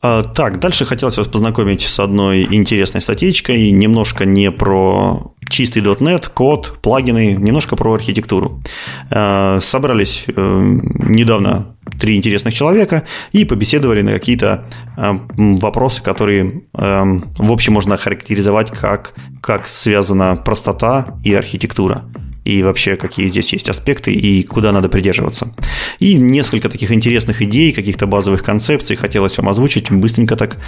[0.00, 6.30] А, так, дальше хотелось вас познакомить с одной интересной статейкой, немножко не про чистый .NET,
[6.32, 8.62] код, плагины, немножко про архитектуру.
[9.10, 14.64] А, собрались э, недавно три интересных человека и побеседовали на какие-то
[14.96, 22.04] э, вопросы, которые, в общем, можно охарактеризовать как, как связана простота и архитектура
[22.44, 25.52] и вообще какие здесь есть аспекты и куда надо придерживаться.
[25.98, 30.58] И несколько таких интересных идей, каких-то базовых концепций хотелось вам озвучить быстренько так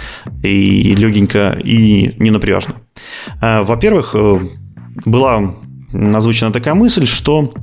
[0.43, 2.75] и легенько и ненапряжно.
[3.41, 4.15] Э, во-первых,
[5.05, 5.55] была
[5.91, 7.53] озвучена такая мысль, что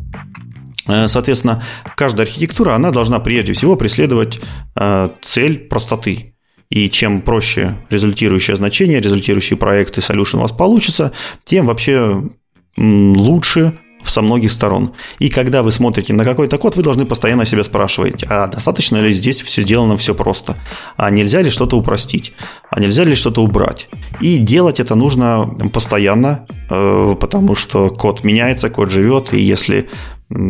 [0.87, 1.63] Э, соответственно,
[1.97, 4.41] каждая архитектура, она должна прежде всего преследовать
[4.77, 6.35] э, цель простоты.
[6.71, 11.13] И чем проще результирующее значение, результирующий проект и solution у вас получится,
[11.45, 12.23] тем вообще
[12.77, 13.75] лучше
[14.05, 14.93] со многих сторон.
[15.19, 19.13] И когда вы смотрите на какой-то код, вы должны постоянно себя спрашивать, а достаточно ли
[19.13, 20.57] здесь все сделано все просто?
[20.97, 22.33] А нельзя ли что-то упростить?
[22.71, 23.89] А нельзя ли что-то убрать?
[24.21, 29.89] И делать это нужно постоянно, э, потому что код меняется, код живет, и если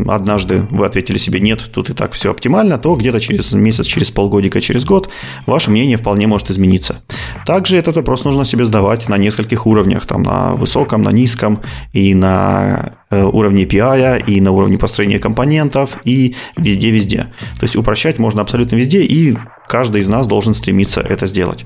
[0.08, 4.10] однажды вы ответили себе «нет, тут и так все оптимально», то где-то через месяц, через
[4.10, 5.08] полгодика, через год
[5.46, 7.02] ваше мнение вполне может измениться.
[7.46, 11.60] Также этот вопрос нужно себе сдавать на нескольких уровнях, там на высоком, на низком,
[11.92, 17.32] и на э, уровне API, и на уровне построения компонентов, и везде-везде.
[17.58, 21.64] То есть упрощать можно абсолютно везде, и каждый из нас должен стремиться это сделать.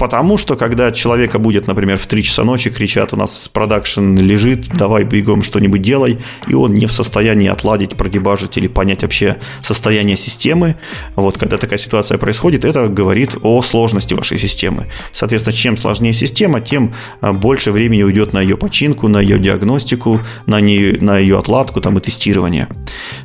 [0.00, 4.66] Потому что, когда человека будет, например, в 3 часа ночи кричат, у нас продакшн лежит,
[4.68, 10.16] давай бегом что-нибудь делай, и он не в состоянии отладить, продебажить или понять вообще состояние
[10.16, 10.76] системы,
[11.16, 14.86] вот когда такая ситуация происходит, это говорит о сложности вашей системы.
[15.12, 20.22] Соответственно, чем сложнее система, тем а, больше времени уйдет на ее починку, на ее диагностику,
[20.46, 22.68] на, нее, на ее отладку там, и тестирование.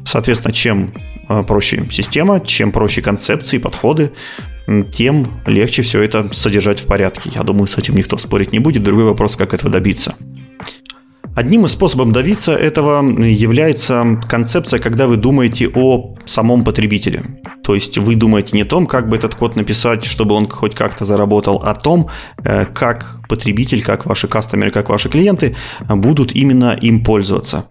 [0.06, 0.92] Соответственно, чем
[1.30, 4.12] а, проще система, чем проще концепции, подходы,
[4.92, 7.32] тем легче все это содержать в порядке.
[7.34, 8.84] Я думаю, с этим никто спорить не будет.
[8.84, 10.16] Другой вопрос, как этого добиться.
[11.36, 17.24] Одним из способов добиться этого является концепция, когда вы думаете о самом потребителе.
[17.62, 20.76] То есть вы думаете не о том, как бы этот код написать, чтобы он хоть
[20.76, 22.10] как-то заработал, а о том,
[22.46, 25.58] э, как потребитель, как ваши кастомеры, как ваши клиенты
[25.90, 27.66] будут именно им пользоваться.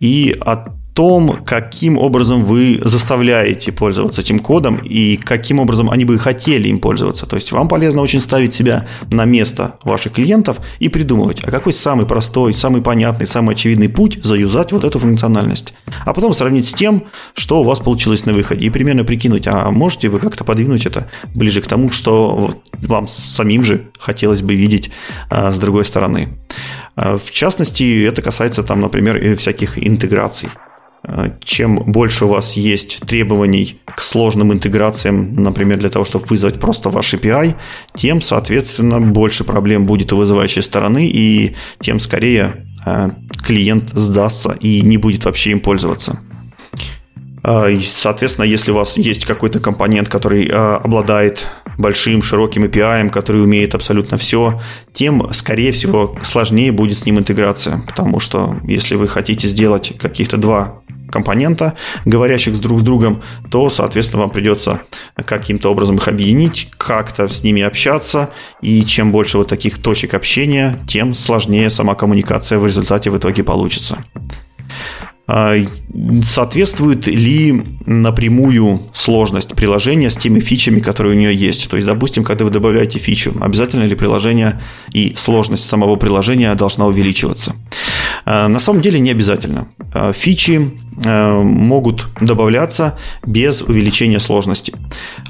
[0.00, 0.70] И от
[1.00, 6.78] том, каким образом вы заставляете пользоваться этим кодом и каким образом они бы хотели им
[6.78, 7.24] пользоваться.
[7.24, 11.72] То есть вам полезно очень ставить себя на место ваших клиентов и придумывать, а какой
[11.72, 15.72] самый простой, самый понятный, самый очевидный путь заюзать вот эту функциональность.
[16.04, 19.70] А потом сравнить с тем, что у вас получилось на выходе и примерно прикинуть, а
[19.70, 24.90] можете вы как-то подвинуть это ближе к тому, что вам самим же хотелось бы видеть
[25.30, 26.28] а, с другой стороны.
[26.94, 30.50] А, в частности, это касается там, например, всяких интеграций.
[31.02, 36.60] А, чем больше у вас есть требований к сложным интеграциям, например, для того, чтобы вызвать
[36.60, 37.54] просто ваш API,
[37.94, 43.10] тем, соответственно, больше проблем будет у вызывающей стороны, и тем скорее а,
[43.42, 46.20] клиент сдастся и не будет вообще им пользоваться.
[47.82, 51.48] Соответственно, если у вас есть какой-то компонент, который обладает
[51.78, 54.60] большим, широким API, который умеет абсолютно все,
[54.92, 57.82] тем, скорее всего, сложнее будет с ним интеграция.
[57.86, 60.79] Потому что если вы хотите сделать каких-то два
[61.10, 61.74] компонента,
[62.04, 64.80] говорящих с друг с другом, то, соответственно, вам придется
[65.16, 68.30] каким-то образом их объединить, как-то с ними общаться,
[68.62, 73.42] и чем больше вот таких точек общения, тем сложнее сама коммуникация в результате в итоге
[73.42, 74.04] получится.
[75.32, 75.54] А,
[76.24, 81.70] соответствует ли напрямую сложность приложения с теми фичами, которые у нее есть.
[81.70, 84.60] То есть, допустим, когда вы добавляете фичу, обязательно ли приложение
[84.92, 87.54] и сложность самого приложения должна увеличиваться.
[88.24, 89.68] А, на самом деле не обязательно.
[89.94, 90.70] А, фичи
[91.02, 94.74] могут добавляться без увеличения сложности.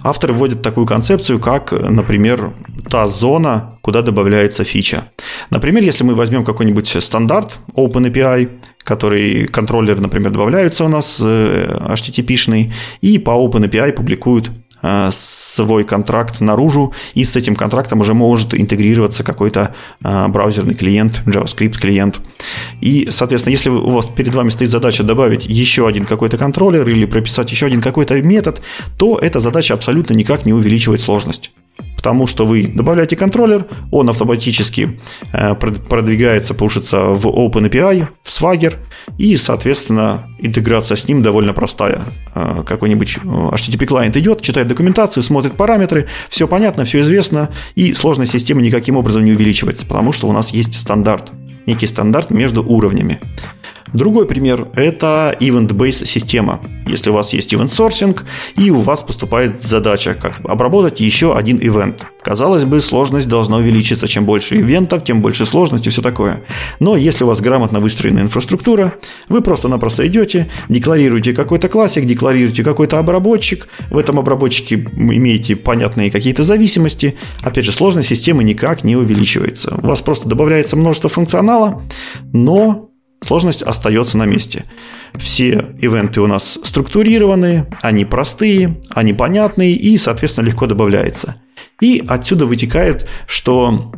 [0.02, 2.52] Авторы вводят такую концепцию, как, например,
[2.88, 5.04] та зона, куда добавляется фича.
[5.50, 8.48] Например, если мы возьмем какой-нибудь стандарт OpenAPI,
[8.90, 14.50] который контроллер, например, добавляются у нас э, HTTP-шный, и по OpenAPI публикуют
[14.82, 21.22] э, свой контракт наружу, и с этим контрактом уже может интегрироваться какой-то э, браузерный клиент,
[21.24, 22.20] JavaScript клиент.
[22.80, 27.06] И, соответственно, если у вас перед вами стоит задача добавить еще один какой-то контроллер или
[27.06, 28.60] прописать еще один какой-то метод,
[28.98, 31.52] то эта задача абсолютно никак не увеличивает сложность
[32.00, 34.98] потому что вы добавляете контроллер, он автоматически
[35.34, 38.76] э, продвигается, пушится в OpenAPI, в Swagger,
[39.18, 42.00] и, соответственно, интеграция с ним довольно простая.
[42.34, 47.92] Э, какой-нибудь э, HTTP клиент идет, читает документацию, смотрит параметры, все понятно, все известно, и
[47.92, 51.32] сложность системы никаким образом не увеличивается, потому что у нас есть стандарт,
[51.66, 53.20] некий стандарт между уровнями.
[53.92, 56.60] Другой пример– это event-based система.
[56.86, 58.18] Если у вас есть event sourcing,
[58.56, 62.06] и у вас поступает задача, как обработать еще один ивент.
[62.22, 64.06] Казалось бы, сложность должна увеличиться.
[64.06, 66.42] Чем больше ивентов, тем больше сложности и все такое.
[66.78, 68.94] Но если у вас грамотно выстроена инфраструктура,
[69.28, 76.42] вы просто-напросто идете, декларируете какой-то классик, декларируете какой-то обработчик, в этом обработчике имеете понятные какие-то
[76.42, 77.16] зависимости.
[77.42, 79.78] Опять же, сложность системы никак не увеличивается.
[79.82, 81.82] У вас просто добавляется множество функционала,
[82.32, 82.89] но
[83.22, 84.64] сложность остается на месте.
[85.14, 91.36] Все ивенты у нас структурированы, они простые, они понятные и, соответственно, легко добавляется.
[91.80, 93.92] И отсюда вытекает, что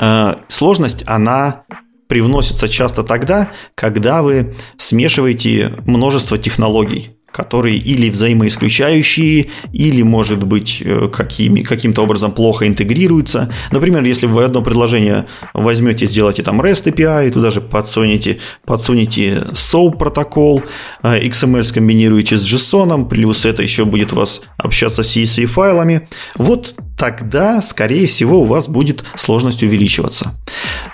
[0.00, 1.64] э, сложность, она
[2.08, 11.08] привносится часто тогда, когда вы смешиваете множество технологий которые или взаимоисключающие, или, может быть, э,
[11.12, 13.52] какими, каким-то образом плохо интегрируются.
[13.70, 19.98] Например, если вы одно предложение возьмете, сделаете там REST API, туда же подсунете, подсунете SOAP
[19.98, 20.62] протокол,
[21.02, 26.08] э, XML скомбинируете с JSON, плюс это еще будет у вас общаться с CSV файлами,
[26.36, 30.34] вот тогда, скорее всего, у вас будет сложность увеличиваться.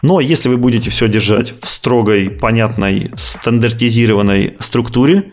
[0.03, 5.33] Но если вы будете все держать в строгой, понятной, стандартизированной структуре,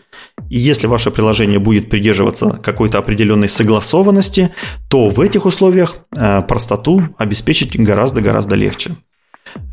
[0.50, 4.50] и если ваше приложение будет придерживаться какой-то определенной согласованности,
[4.88, 8.92] то в этих условиях э, простоту обеспечить гораздо-гораздо легче.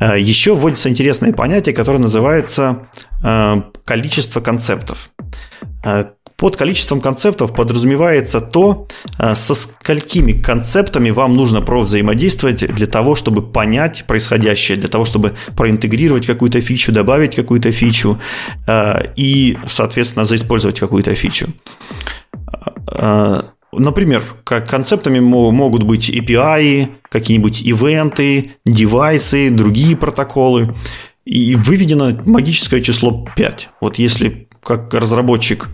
[0.00, 2.88] Э, еще вводится интересное понятие, которое называется
[3.24, 5.10] э, количество концептов.
[6.36, 8.88] Под количеством концептов подразумевается то,
[9.18, 15.34] э, со сколькими концептами вам нужно взаимодействовать для того, чтобы понять происходящее, для того, чтобы
[15.56, 18.18] проинтегрировать какую-то фичу, добавить какую-то фичу
[18.66, 21.46] э, и, соответственно, заиспользовать какую-то фичу.
[22.88, 23.42] Э,
[23.72, 30.74] например, как концептами могут быть API, какие-нибудь ивенты, девайсы, другие протоколы.
[31.24, 33.68] И выведено магическое число 5.
[33.80, 35.68] Вот если как разработчик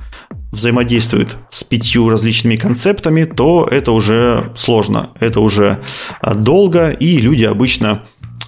[0.52, 5.78] взаимодействует с пятью различными концептами, то это уже сложно, это уже
[6.20, 8.02] а, долго, и люди обычно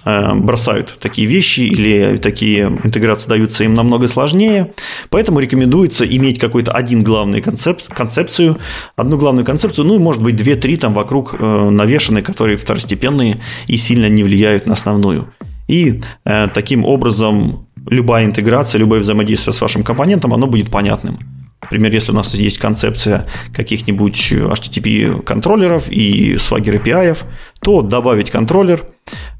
[0.05, 4.73] а, бросают такие вещи или такие интеграции даются им намного сложнее.
[5.09, 8.57] Поэтому рекомендуется иметь какой-то один главный концепт, концепцию,
[8.95, 13.77] одну главную концепцию, ну и может быть две-три там вокруг э, навешаны, которые второстепенные и
[13.77, 15.33] сильно не влияют на основную.
[15.69, 21.19] И э, таким образом любая интеграция, любое взаимодействие с вашим компонентом, оно будет понятным.
[21.61, 27.17] Например, если у нас есть концепция каких-нибудь HTTP-контроллеров и Swagger API,
[27.61, 28.83] то добавить контроллер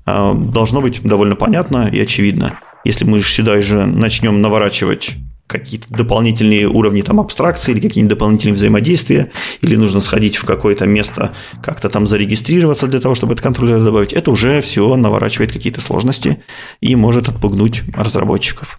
[0.06, 2.60] э, должно быть довольно понятно и очевидно.
[2.86, 5.16] Если мы сюда же начнем наворачивать
[5.48, 11.34] какие-то дополнительные уровни там абстракции или какие-нибудь дополнительные взаимодействия, или нужно сходить в какое-то место,
[11.62, 16.44] как-то там зарегистрироваться для того, чтобы этот контроллер добавить, это уже все наворачивает какие-то сложности
[16.82, 18.78] и может отпугнуть разработчиков.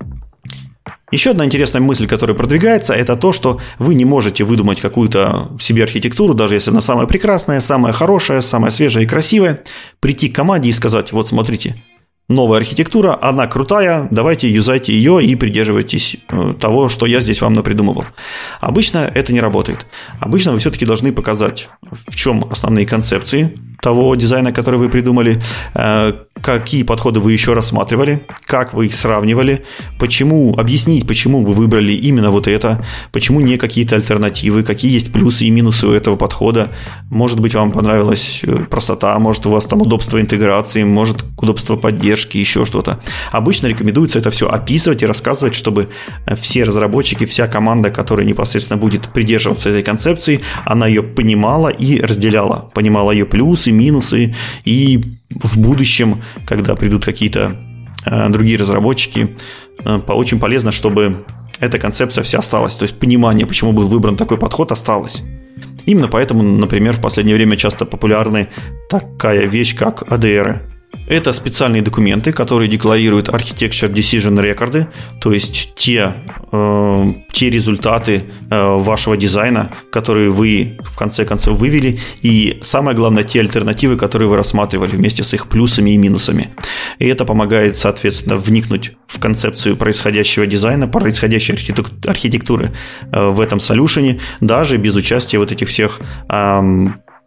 [1.13, 5.85] Еще одна интересная мысль, которая продвигается, это то, что вы не можете выдумать какую-то себе
[5.85, 9.63] архитектуру, даже если она самая прекрасная, самая хорошая, самая свежая и красивая,
[10.01, 11.77] прийти к команде и сказать, вот смотрите,
[12.29, 17.53] новая архитектура, она крутая, давайте юзайте ее и придерживайтесь э, того, что я здесь вам
[17.53, 18.07] напридумывал.
[18.61, 19.87] Обычно это не работает.
[20.21, 25.43] Обычно вы все-таки должны показать, в чем основные концепции того дизайна, который вы придумали,
[25.75, 29.65] э, какие подходы вы еще рассматривали, как вы их сравнивали,
[29.99, 32.83] почему, объяснить, почему вы выбрали именно вот это,
[33.13, 36.71] почему не какие-то альтернативы, какие есть плюсы и минусы у этого подхода.
[37.11, 42.14] Может быть, вам понравилась э, простота, может, у вас там удобство интеграции, может, удобство поддержки,
[42.39, 43.01] еще что-то.
[43.31, 45.89] Обычно рекомендуется это все описывать и рассказывать, чтобы
[46.27, 52.01] э, все разработчики, вся команда, которая непосредственно будет придерживаться этой концепции, она ее понимала и
[52.01, 54.35] разделяла, понимала ее плюсы, минусы
[54.65, 57.57] и в будущем, когда придут какие-то
[58.07, 59.37] э, другие разработчики,
[59.85, 61.25] э, очень полезно, чтобы
[61.61, 62.75] эта концепция вся осталась.
[62.77, 65.23] То есть понимание, почему был выбран такой подход, осталось.
[65.87, 68.49] Именно поэтому, например, в последнее время часто популярны
[68.89, 70.74] такая вещь, как ADR.
[71.07, 74.87] Это специальные документы, которые декларируют Architecture Decision рекорды,
[75.21, 76.15] то есть те,
[76.53, 83.25] э, те результаты э, вашего дизайна, которые вы в конце концов вывели, и самое главное,
[83.25, 86.49] те альтернативы, которые вы рассматривали вместе с их плюсами и минусами.
[86.99, 91.55] И это помогает, соответственно, вникнуть в концепцию происходящего дизайна, происходящей
[92.07, 92.73] архитектуры
[93.13, 96.61] э, в этом солюшене, даже без участия вот этих всех Э,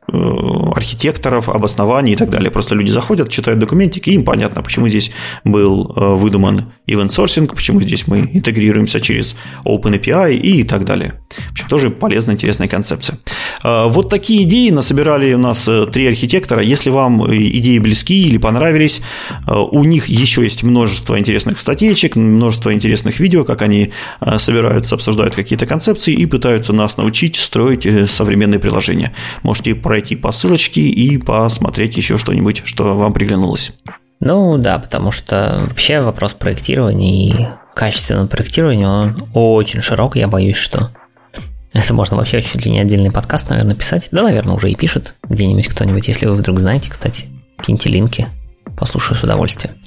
[0.08, 2.50] архитекторов, обоснований и так далее.
[2.50, 5.12] Просто люди заходят, читают документики, им понятно, почему здесь
[5.44, 9.36] был э, выдуман event sourcing, почему здесь мы интегрируемся через
[9.66, 11.16] OpenAPI и так далее.
[11.50, 13.18] В общем, тоже полезная, интересная концепция.
[13.64, 16.62] Э, вот такие идеи насобирали у нас три архитектора.
[16.62, 19.02] Если вам идеи близки или понравились,
[19.48, 23.92] у них еще есть множество интересных статейчек, множество интересных видео, как они
[24.38, 29.14] собираются, обсуждают какие-то концепции и пытаются нас научить строить современные приложения.
[29.44, 33.72] Можете про пройти по ссылочке и посмотреть еще что-нибудь, что вам приглянулось.
[34.20, 40.56] Ну да, потому что вообще вопрос проектирования и качественного проектирования, он очень широк, я боюсь,
[40.56, 40.92] что
[41.74, 44.10] это можно вообще чуть ли не отдельный подкаст, наверное, писать.
[44.12, 47.26] Да, наверное, уже и пишет где-нибудь кто-нибудь, если вы вдруг знаете, кстати,
[47.64, 48.28] киньте линки,
[48.78, 49.78] послушаю с удовольствием.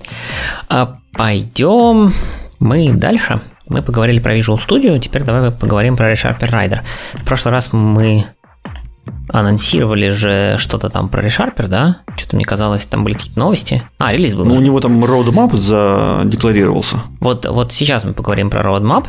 [0.68, 2.12] А пойдем
[2.58, 3.40] мы дальше.
[3.68, 6.80] Мы поговорили про Visual Studio, теперь давай поговорим про ReSharper Rider.
[7.14, 8.26] В прошлый раз мы
[9.28, 11.98] анонсировали же что-то там про ReSharper, да?
[12.16, 13.82] Что-то мне казалось, там были какие-то новости.
[13.98, 14.44] А, релиз был.
[14.44, 17.02] Ну, у него там roadmap задекларировался.
[17.20, 19.06] Вот, вот сейчас мы поговорим про roadmap.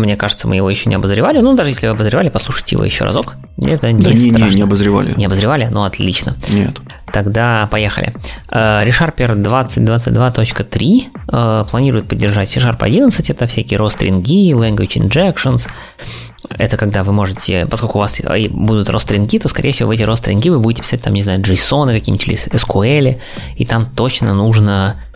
[0.00, 1.40] Мне кажется, мы его еще не обозревали.
[1.40, 3.34] Ну, даже если вы обозревали, послушайте его еще разок.
[3.62, 4.50] Это не да не, страшно.
[4.50, 5.14] Не, не обозревали.
[5.16, 5.68] Не обозревали?
[5.70, 6.36] Ну, отлично.
[6.48, 6.80] Нет.
[7.12, 8.14] Тогда поехали.
[8.50, 13.30] ReSharper 2022.3 а, планирует поддержать C-Sharp 11.
[13.30, 15.68] Это всякие ростринги, language injections,
[16.48, 18.20] это когда вы можете, поскольку у вас
[18.50, 21.92] будут ростринги, то, скорее всего, в эти ростринги вы будете писать, там, не знаю, JSON
[21.92, 23.20] какие-нибудь или SQL,
[23.56, 25.09] и там точно нужно э,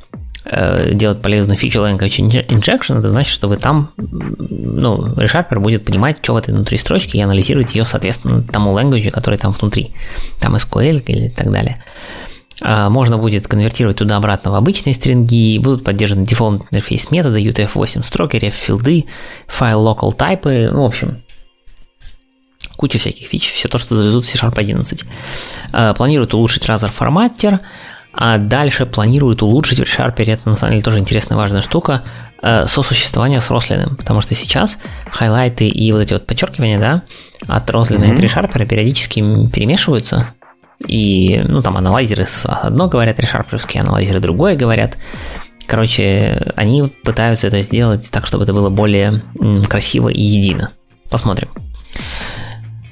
[0.44, 6.34] делать полезную фичу language injection, это значит, что вы там, ну, ReSharper будет понимать, что
[6.34, 9.92] в этой внутри строчки, и анализировать ее, соответственно, тому language, который там внутри.
[10.40, 11.76] Там SQL или так далее.
[12.60, 18.04] А, можно будет конвертировать туда-обратно в обычные string и, будут поддержаны default interface метода, UTF-8
[18.04, 19.06] строки, ref field ы,
[19.47, 21.22] file local type, ну, в общем,
[22.76, 25.04] куча всяких фич, все то, что завезут в C-Sharp 11.
[25.72, 27.60] А, планируют улучшить Razor formatter,
[28.16, 32.03] а дальше планируют улучшить в ReSharper, это на самом деле тоже интересная важная штука,
[32.41, 34.78] а, сосуществование с Roslyn ым, потому что сейчас
[35.10, 37.03] highlight ы и вот эти вот подчеркивания, да,
[37.49, 38.23] от Рослина mm-hmm.
[38.23, 40.35] и от ReSharper периодически перемешиваются,
[40.86, 44.99] и, ну, там аналайзеры одно говорят, решарперские аналайзеры другое говорят.
[45.66, 49.23] Короче, они пытаются это сделать так, чтобы это было более
[49.69, 50.73] красиво и едино.
[51.11, 51.49] Посмотрим.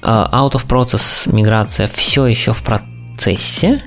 [0.01, 3.83] А, out of process миграция все еще в процессе,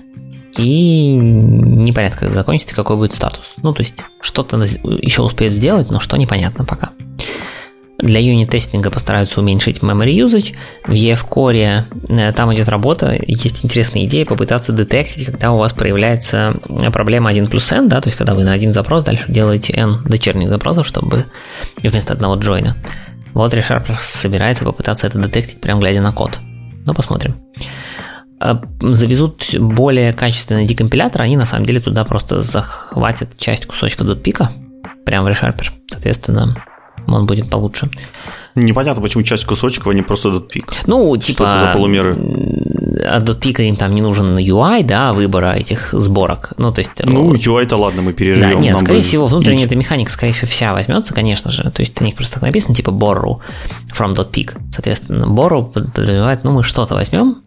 [0.57, 3.53] и непонятно, как закончится, какой будет статус.
[3.61, 6.91] Ну, то есть, что-то еще успеет сделать, но что непонятно пока.
[7.97, 10.53] Для юнит-тестинга постараются уменьшить memory usage.
[10.85, 16.59] В EF-Core э, там идет работа, есть интересная идея попытаться детектить, когда у вас проявляется
[16.91, 20.03] проблема 1 плюс n, да, то есть когда вы на один запрос дальше делаете n
[20.03, 21.25] дочерних запросов, чтобы
[21.81, 22.75] вместо одного джойна.
[23.33, 26.37] Вот ReSharper собирается попытаться это детектить, прям глядя на код.
[26.85, 27.35] Ну, посмотрим.
[28.45, 34.51] Э, завезут более качественный декомпилятор, они на самом деле туда просто захватят часть кусочка дотпика,
[35.05, 35.71] прямо в ReSharper.
[35.89, 36.63] Соответственно,
[37.07, 37.89] он будет получше.
[38.53, 40.65] Непонятно, почему часть кусочков, а не просто дотпик.
[40.85, 41.43] Ну, типа...
[41.43, 42.17] Что это за полумеры?
[43.05, 46.53] От дотпика им там не нужен UI, да, выбора этих сборок.
[46.57, 46.91] Ну, то есть...
[47.03, 48.57] Ну, UI-то ладно, мы переживем.
[48.57, 51.63] Да, нет, скорее всего, внутренняя эта механика, скорее всего, вся возьмется, конечно же.
[51.63, 53.39] То есть у них просто так написано, типа borrow
[53.97, 54.57] from .peak.
[54.71, 57.43] Соответственно, borrow подразумевает, ну, мы что-то возьмем,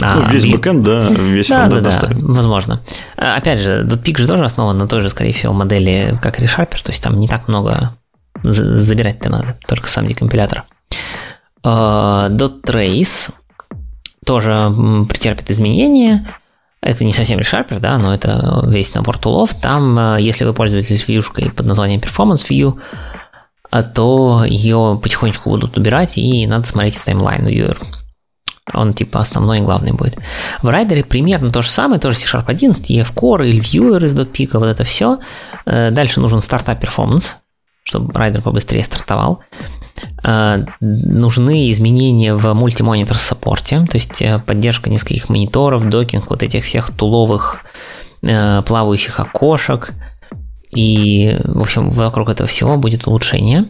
[0.00, 0.52] а, ну, весь и...
[0.52, 2.26] бэкэнд, да, весь да, фронтенд да, оставим.
[2.26, 2.82] Да, возможно.
[3.16, 6.82] А, опять же, .peak же тоже основан на той же, скорее всего, модели, как ReSharper,
[6.82, 7.92] то есть там не так много
[8.42, 10.64] забирать-то надо, только сам декомпилятор.
[11.62, 13.30] А, .trace
[14.24, 14.72] тоже
[15.08, 16.26] претерпит изменения.
[16.80, 19.54] Это не совсем ReSharper, да, но это весь набор тулов.
[19.54, 22.78] Там, если вы пользуетесь вьюшкой под названием Performance View,
[23.94, 27.76] то ее потихонечку будут убирать, и надо смотреть в таймлайн viewer.
[28.74, 30.18] Он типа основной и главный будет.
[30.62, 34.14] В Rider е примерно то же самое, тоже C-Sharp 11, EF Core, IL Viewer из
[34.14, 35.18] dotPeek, вот это все.
[35.66, 37.36] Э, дальше нужен startup performance,
[37.84, 39.40] чтобы Rider побыстрее стартовал.
[40.24, 46.42] Э, нужны изменения в multi-monitor support е, то есть э, поддержка нескольких мониторов, docking вот
[46.42, 47.60] этих всех tool овых
[48.22, 49.92] плавающих окошек–
[50.70, 53.66] и, в общем, вокруг этого всего будет улучшение.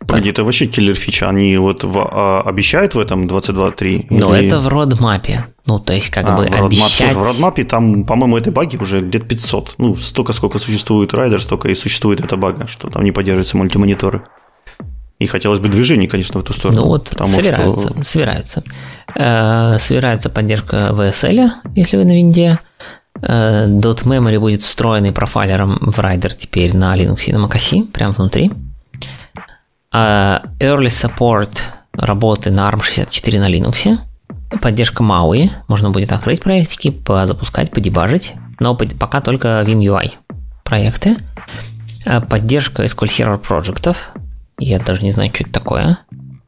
[0.00, 1.28] Погоди, это вообще киллер фича.
[1.28, 4.06] Они вот в, а, обещают в этом 22.3?
[4.10, 4.46] Ну, или...
[4.46, 5.46] это в roadmap е.
[5.66, 7.14] Ну, то есть, как а, бы в обещать...
[7.14, 9.74] в roadmap е там, по-моему, этой баги уже где-то 500.
[9.78, 14.22] Ну, столько, сколько существует Rider, столько и существует эта бага, что там не поддерживаются мультимониторы.
[15.20, 16.80] И хотелось бы движений, конечно, в эту сторону.
[16.80, 18.04] Ну вот, собираются, что...
[18.04, 18.64] собираются.
[19.14, 22.58] Э, собирается поддержка WSL, если вы на винде.
[23.22, 28.50] Э, dotMemory будет встроенный профайлером в Rider теперь на Linux и на macOS, прямо внутри.
[29.92, 31.58] А early Support
[31.92, 33.98] работы на ARM64 на Linux.
[34.60, 35.50] Поддержка MAUI.
[35.68, 36.94] Можно будет открыть проектики,
[37.24, 38.34] запускать, подебажить.
[38.58, 40.12] Но пока только WinUI
[40.64, 41.16] проекты.
[42.04, 44.10] Э, поддержка SQL Server проектов.
[44.58, 45.98] Я даже не знаю, что это такое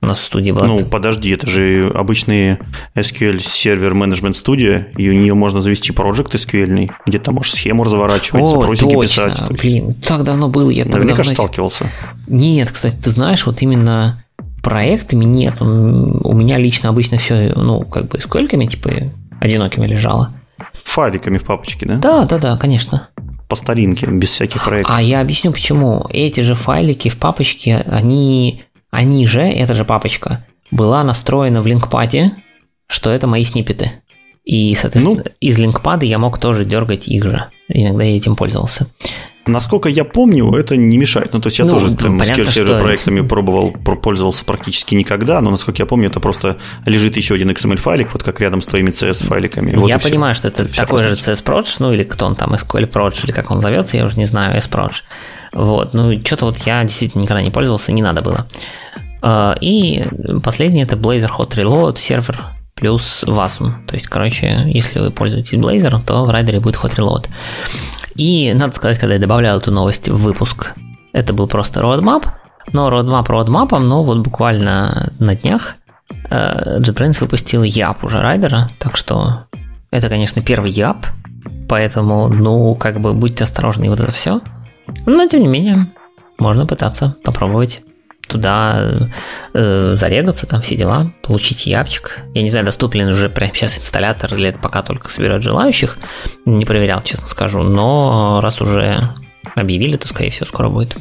[0.02, 0.66] у нас в студии была.
[0.66, 2.58] Ну, подожди, это же обычный
[2.96, 7.84] SQL сервер менеджмент студия, и у нее можно завести проект SQL, где ты можешь схему
[7.84, 9.28] разворачивать, О, запросики точно.
[9.28, 9.60] писать.
[9.60, 11.32] Блин, так давно был, я так Наверняка давно...
[11.32, 11.90] сталкивался.
[12.26, 14.24] Нет, кстати, ты знаешь, вот именно
[14.62, 15.60] проектами нет.
[15.60, 18.90] У меня лично обычно все, ну, как бы SQL-ками, типа,
[19.40, 20.34] одинокими лежало.
[20.84, 21.96] Файликами в папочке, да?
[21.96, 23.08] Да, да, да, конечно
[23.48, 24.96] по старинке, без всяких проектов.
[24.96, 26.06] А я объясню почему.
[26.08, 28.62] Эти же файлики в папочке, они
[28.92, 32.32] они же, эта же папочка, была настроена в линкпаде,
[32.86, 33.92] что это мои сниппеты.
[34.44, 37.46] И, соответственно, ну, из линкпада я мог тоже дергать их же.
[37.68, 38.88] Иногда я этим пользовался.
[39.46, 41.32] Насколько я помню, это не мешает.
[41.32, 45.50] Ну, то есть я ну, тоже там SQL сервер проектами пробовал, пользовался практически никогда, но
[45.50, 49.74] насколько я помню, это просто лежит еще один XML-файлик, вот как рядом с твоими CS-файликами.
[49.76, 50.40] Вот я понимаю, все.
[50.40, 53.60] что это, это такой же CS-Proj, ну или кто он там, SQL-Proj, или как он
[53.60, 54.92] зовется, я уже не знаю, S-Proj.
[55.52, 58.46] Вот, ну, что-то вот я действительно никогда не пользовался, не надо было.
[59.20, 60.04] А, и
[60.42, 63.86] последний это Blazor Hot Reload сервер плюс WASM.
[63.86, 67.28] То есть, короче, если вы пользуетесь Blazor, то в райдере будет Hot Reload.
[68.14, 70.74] И надо сказать, когда я добавлял эту новость в выпуск,
[71.12, 72.26] это был просто roadmap,
[72.72, 75.76] но roadmap roadmap, но вот буквально на днях
[76.30, 79.44] э, JetBrains выпустил YAP уже райдера, так что
[79.90, 81.06] это, конечно, первый YAP,
[81.68, 84.40] поэтому, ну, как бы будьте осторожны вот это все.
[85.06, 85.92] Но, тем не менее,
[86.38, 87.82] можно пытаться попробовать
[88.28, 89.10] туда
[89.52, 92.20] э, зарегаться, там все дела, получить япчик.
[92.34, 95.98] Я не знаю, доступен уже прямо сейчас инсталлятор или это пока только собирают желающих.
[96.44, 99.10] Не проверял, честно скажу, но раз уже
[99.54, 100.96] объявили, то, скорее всего, скоро будет.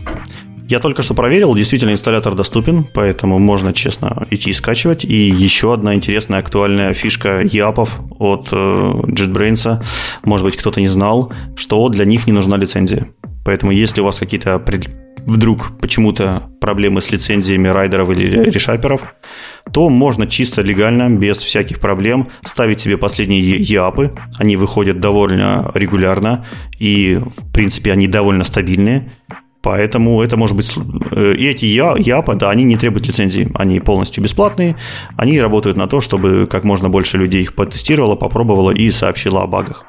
[0.68, 5.04] Я только что проверил, действительно инсталлятор доступен, поэтому можно честно идти и скачивать.
[5.04, 9.84] И еще одна интересная актуальная фишка япов от э, JetBrains,
[10.24, 13.10] может быть кто-то не знал, что для них не нужна лицензия.
[13.44, 14.62] Поэтому если у вас какие-то
[15.26, 19.02] вдруг почему-то проблемы с лицензиями райдеров или решаперов,
[19.72, 24.12] то можно чисто легально, без всяких проблем, ставить себе последние ЯПы.
[24.40, 26.46] Они выходят довольно регулярно,
[26.80, 29.12] и, в принципе, они довольно стабильные.
[29.62, 30.76] Поэтому это может быть...
[31.12, 33.52] Э, и эти ЯПы, да, они не требуют лицензии.
[33.54, 34.76] Они полностью бесплатные.
[35.18, 39.48] Они работают на то, чтобы как можно больше людей их потестировало, попробовало и сообщило о
[39.48, 39.86] багах.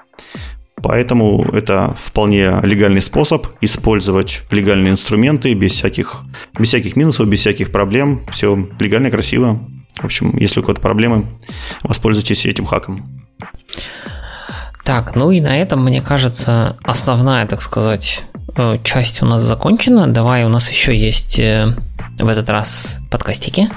[0.83, 6.23] Поэтому это вполне легальный способ использовать легальные инструменты без всяких,
[6.59, 8.27] без всяких минусов, без всяких проблем.
[8.31, 9.61] Все легально, красиво.
[9.97, 11.27] В общем, если у кого-то проблемы,
[11.83, 13.23] воспользуйтесь этим хаком.
[14.85, 18.23] Так, ну и на этом, мне кажется, основная, так сказать,
[18.57, 20.09] э, часть у нас закончена.
[20.09, 21.77] Давай, у нас еще есть э,
[22.19, 23.69] в этот раз подкастики.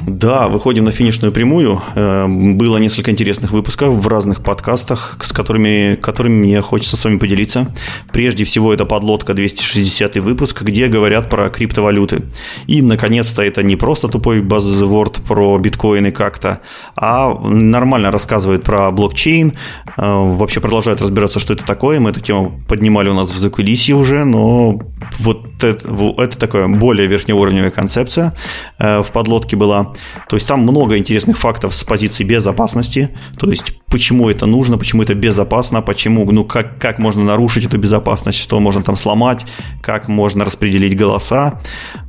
[0.00, 1.82] Да, выходим на финишную прямую.
[1.94, 7.18] Э, было несколько интересных выпусков в разных подкастах, с которыми, которыми мне хочется с вами
[7.18, 7.66] поделиться.
[8.10, 12.22] Прежде всего, это подлодка 260 выпуск, где говорят про криптовалюты.
[12.66, 16.60] И, наконец-то, это не просто тупой базворд про биткоины как-то,
[16.96, 22.00] а нормально рассказывает про блокчейн, э, вообще продолжает разбираться, что это такое.
[22.00, 24.80] Мы эту тему поднимали у нас в закулисье уже, но
[25.18, 28.34] вот это, это такая более верхнеуровневая концепция
[28.78, 29.81] э, в подлодке была.
[30.28, 35.02] То есть там много интересных фактов с позиции безопасности, то есть почему это нужно, почему
[35.02, 39.44] это безопасно, почему, ну как, как можно нарушить эту безопасность, что можно там сломать,
[39.82, 41.60] как можно распределить голоса.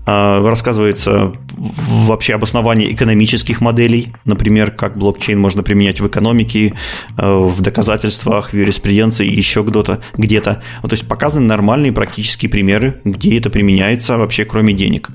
[0.05, 6.73] А, рассказывается вообще обоснование экономических моделей, например, как блокчейн можно применять в экономике,
[7.17, 10.01] э, в доказательствах, в юриспруденции и еще где-то.
[10.17, 10.61] где-то.
[10.81, 15.09] То есть показаны нормальные практические примеры, где это применяется вообще кроме денег.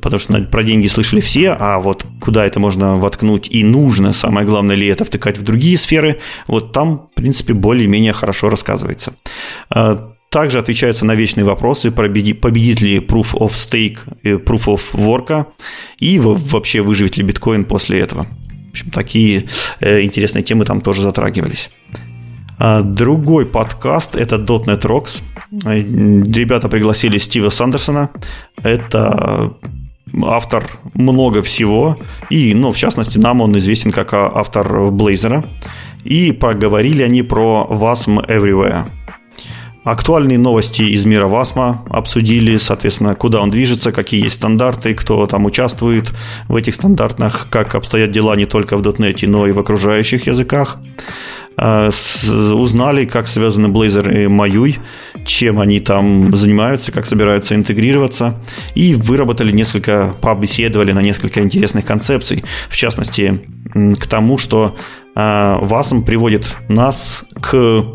[0.00, 4.46] Потому что про деньги слышали все, а вот куда это можно воткнуть и нужно, самое
[4.46, 9.14] главное ли это втыкать в другие сферы, вот там, в принципе, более-менее хорошо рассказывается.
[10.28, 15.46] А, также отвечается на вечные вопросы, победит ли Proof of Stake, Proof of Work,
[15.98, 18.26] и вообще выживет ли биткоин после этого.
[18.68, 19.44] В общем, такие
[19.80, 21.70] э, интересные темы там тоже затрагивались.
[22.58, 25.22] А, другой подкаст– это .NET Rocks.
[25.52, 28.10] Ребята пригласили Стива Сандерсона.
[28.62, 29.54] Это
[30.22, 30.64] автор
[30.94, 31.96] много всего,
[32.30, 35.44] и, ну, в частности, нам он известен как автор Блейзера.
[36.04, 38.88] И поговорили они про WASM Everywhere.
[39.88, 45.46] Актуальные новости из мира ВАСМа обсудили, соответственно, куда он движется, какие есть стандарты, кто там
[45.46, 46.12] участвует
[46.46, 50.76] в этих стандартах, как обстоят дела не только в .NET, но и в окружающих языках.
[51.56, 51.88] А,
[52.28, 54.78] узнали, как связаны Blazor и Маюй,
[55.24, 58.34] чем они там занимаются, как собираются интегрироваться,
[58.74, 63.40] и выработали несколько, побеседовали на несколько интересных концепций, в частности,
[63.72, 64.76] к тому, что
[65.16, 67.86] WASM а, приводит нас к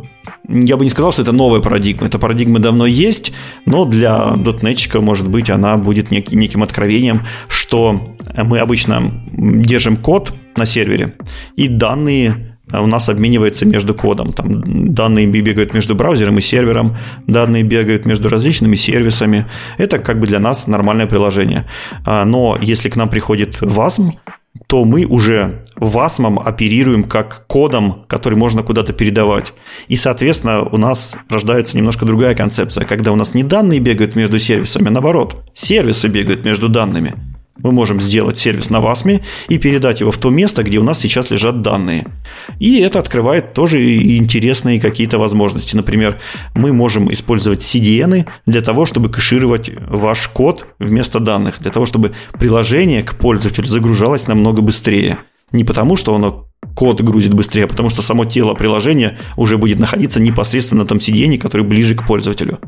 [0.48, 2.08] я бы не сказал, что это новая парадигма.
[2.08, 3.34] Эта парадигма давно есть,
[3.66, 10.34] но для дотнетчика, может быть, она будет нек- неким откровением, что мы обычно держим код
[10.58, 11.14] на сервере,
[11.56, 14.34] и данные у нас обменивается между кодом.
[14.34, 16.96] Там данные бегают между браузером и сервером,
[17.28, 19.46] данные бегают между различными сервисами.
[19.78, 21.66] Это как бы для нас нормальное приложение.
[22.06, 24.14] А, но если к нам приходит WASM,
[24.68, 29.54] то мы уже WASM оперируем как кодом, который можно куда-то передавать.
[29.88, 34.40] И, соответственно, у нас рождается немножко другая концепция, когда у нас не данные бегают между
[34.40, 40.00] сервисами, а наоборот, сервисы бегают между данными мы можем сделать сервис на Васме и передать
[40.00, 42.06] его в то место, где у нас сейчас лежат данные.
[42.60, 45.76] И это открывает тоже интересные какие-то возможности.
[45.76, 46.20] Например,
[46.56, 52.14] мы можем использовать CDN для того, чтобы кэшировать ваш код вместо данных, для того, чтобы
[52.40, 55.20] приложение к пользователю загружалось намного быстрее.
[55.54, 60.22] Не потому, что оно код грузит быстрее, потому что само тело приложения уже будет находиться
[60.22, 62.60] непосредственно на том сидении, который ближе к пользователю.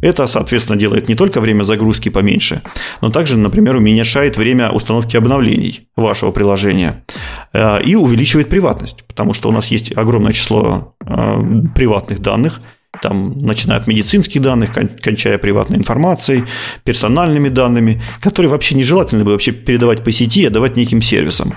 [0.00, 2.62] Это, соответственно, делает не только время загрузки поменьше,
[3.00, 7.04] но также, например, уменьшает время установки обновлений вашего приложения
[7.52, 11.42] э, и увеличивает приватность, потому что у нас есть огромное число э,
[11.74, 12.60] приватных данных–
[13.00, 14.70] там, начиная от медицинских данных,
[15.00, 16.44] кончая приватной информацией,
[16.84, 21.54] персональными данными, которые вообще нежелательно бы вообще передавать по сети, а давать неким сервисам.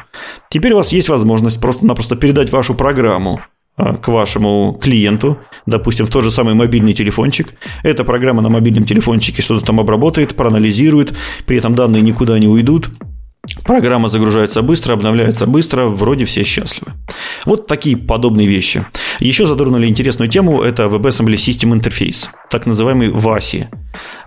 [0.50, 3.42] Теперь у вас есть возможность просто-напросто передать вашу программу
[3.78, 7.54] а, к вашему клиенту, допустим, в тот же самый мобильный телефончик.
[7.84, 11.14] Эта программа на мобильном телефончике что-то там обработает, проанализирует,
[11.46, 12.90] при этом данные никуда не уйдут,
[13.64, 16.92] Программа загружается быстро, обновляется быстро, вроде все счастливы.
[17.46, 18.86] Вот такие подобные вещи.
[19.20, 23.68] Еще задорнули интересную тему, это WebAssembly System Interface, так называемый VASI.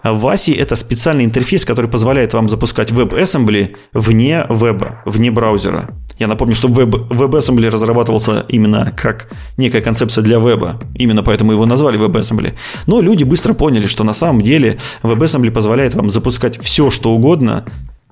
[0.02, 5.90] VASI– это специальный интерфейс, который позволяет вам запускать WebAssembly вне веба, вне браузера.
[6.18, 11.66] Я напомню, что Web, WebAssembly разрабатывался именно как некая концепция для веба, именно поэтому его
[11.66, 12.54] назвали WebAssembly.
[12.86, 17.64] Но люди быстро поняли, что на самом деле WebAssembly позволяет вам запускать все, что угодно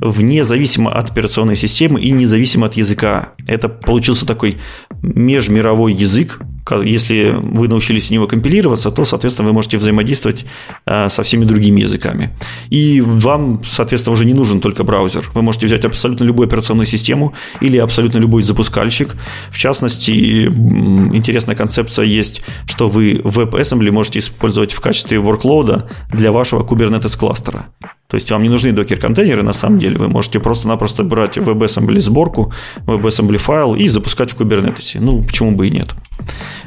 [0.02, 3.30] вне зависимо от операционной системы и независимо от языка.
[3.46, 4.58] Это получился такой
[5.02, 10.44] межмировой язык, если вы научились с него компилироваться, то, соответственно, вы можете взаимодействовать
[10.86, 12.30] э, со всеми другими языками.
[12.70, 15.28] И вам, соответственно, уже не нужен только браузер.
[15.34, 19.16] Вы можете взять абсолютно любую операционную систему или абсолютно любой запускальщик.
[19.50, 26.62] В частности, интересная концепция есть, что вы WebAssembly можете использовать в качестве workload для вашего
[26.62, 27.66] Kubernetes кластера.
[28.12, 29.96] То есть вам не нужны докер-контейнеры, на самом деле.
[29.96, 32.52] Вы можете просто-напросто брать WebAssembly сборку,
[32.84, 34.98] WebAssembly файл и запускать в Kubernetes.
[35.00, 35.94] Ну, почему бы и нет.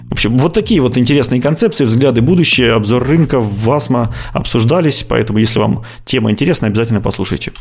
[0.09, 5.37] В общем, вот такие вот интересные концепции, взгляды будущее, обзор рынка в ВАСМа обсуждались, поэтому
[5.37, 7.51] если вам тема интересна, обязательно послушайте.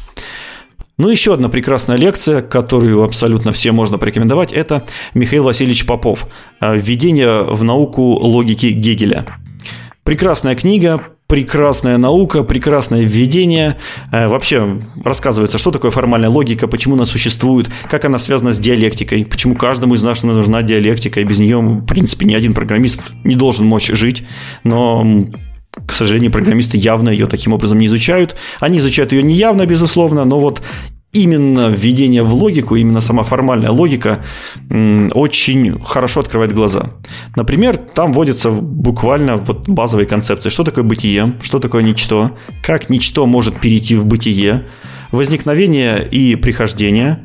[0.97, 6.27] Ну, еще одна прекрасная лекция, которую абсолютно все можно порекомендовать, это Михаил Васильевич Попов
[6.59, 9.27] «Введение в науку логики Гегеля».
[10.05, 13.79] Прекрасная книга, прекрасная наука, прекрасное введение.
[14.13, 19.25] Э, вообще рассказывается, что такое формальная логика, почему она существует, как она связана с диалектикой,
[19.25, 23.37] почему каждому из нас нужна диалектика, и без нее, в принципе, ни один программист не
[23.37, 24.25] должен мочь жить.
[24.65, 25.07] Но
[25.87, 28.37] к сожалению, программисты явно ее таким образом не изучают.
[28.61, 30.63] Они изучают ее неявно, безусловно, но вот
[31.15, 34.23] именно введение в логику, именно сама формальная логика
[35.15, 36.91] очень хорошо открывает глаза.
[37.37, 40.51] Например, там вводятся буквально вот базовые концепции.
[40.51, 44.67] Что такое бытие, что такое ничто, как ничто может перейти в бытие,
[45.13, 47.19] возникновение и прихождение,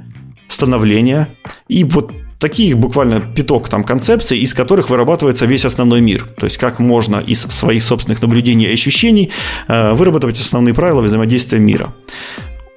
[0.48, 1.28] становление.
[1.68, 6.28] И вот такие буквально пяток там концепций, из которых вырабатывается весь основной мир.
[6.38, 9.32] То есть как можно из своих собственных наблюдений и ощущений
[9.68, 11.94] э, выработать основные правила взаимодействия мира.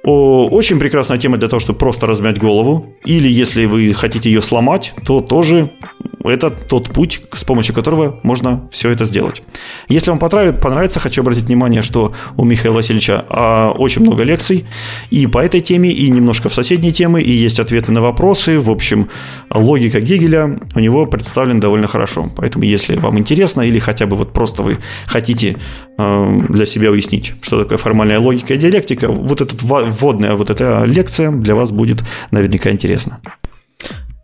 [0.05, 2.97] Очень прекрасная тема для того, чтобы просто размять голову.
[3.05, 5.69] Или если вы хотите ее сломать, то тоже
[6.29, 9.43] это тот путь, с помощью которого можно все это сделать.
[9.89, 14.65] Если вам понравится, хочу обратить внимание, что у Михаила Васильевича а, очень много лекций
[15.09, 18.59] и по этой теме, и немножко в соседней темы, и есть ответы на вопросы.
[18.59, 19.09] В общем,
[19.49, 22.31] логика Гегеля у него представлена довольно хорошо.
[22.35, 25.57] Поэтому, если вам интересно, или хотя бы вот просто вы хотите
[25.97, 30.83] а, для себя уяснить, что такое формальная логика и диалектика, вот эта вводная вот эта
[30.85, 33.19] лекция для вас будет наверняка интересна.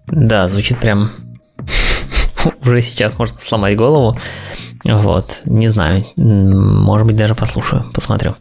[0.07, 1.11] Да, звучит прям
[2.65, 4.17] уже сейчас может сломать голову.
[4.85, 8.35] Вот, не знаю, может быть, даже послушаю, посмотрю.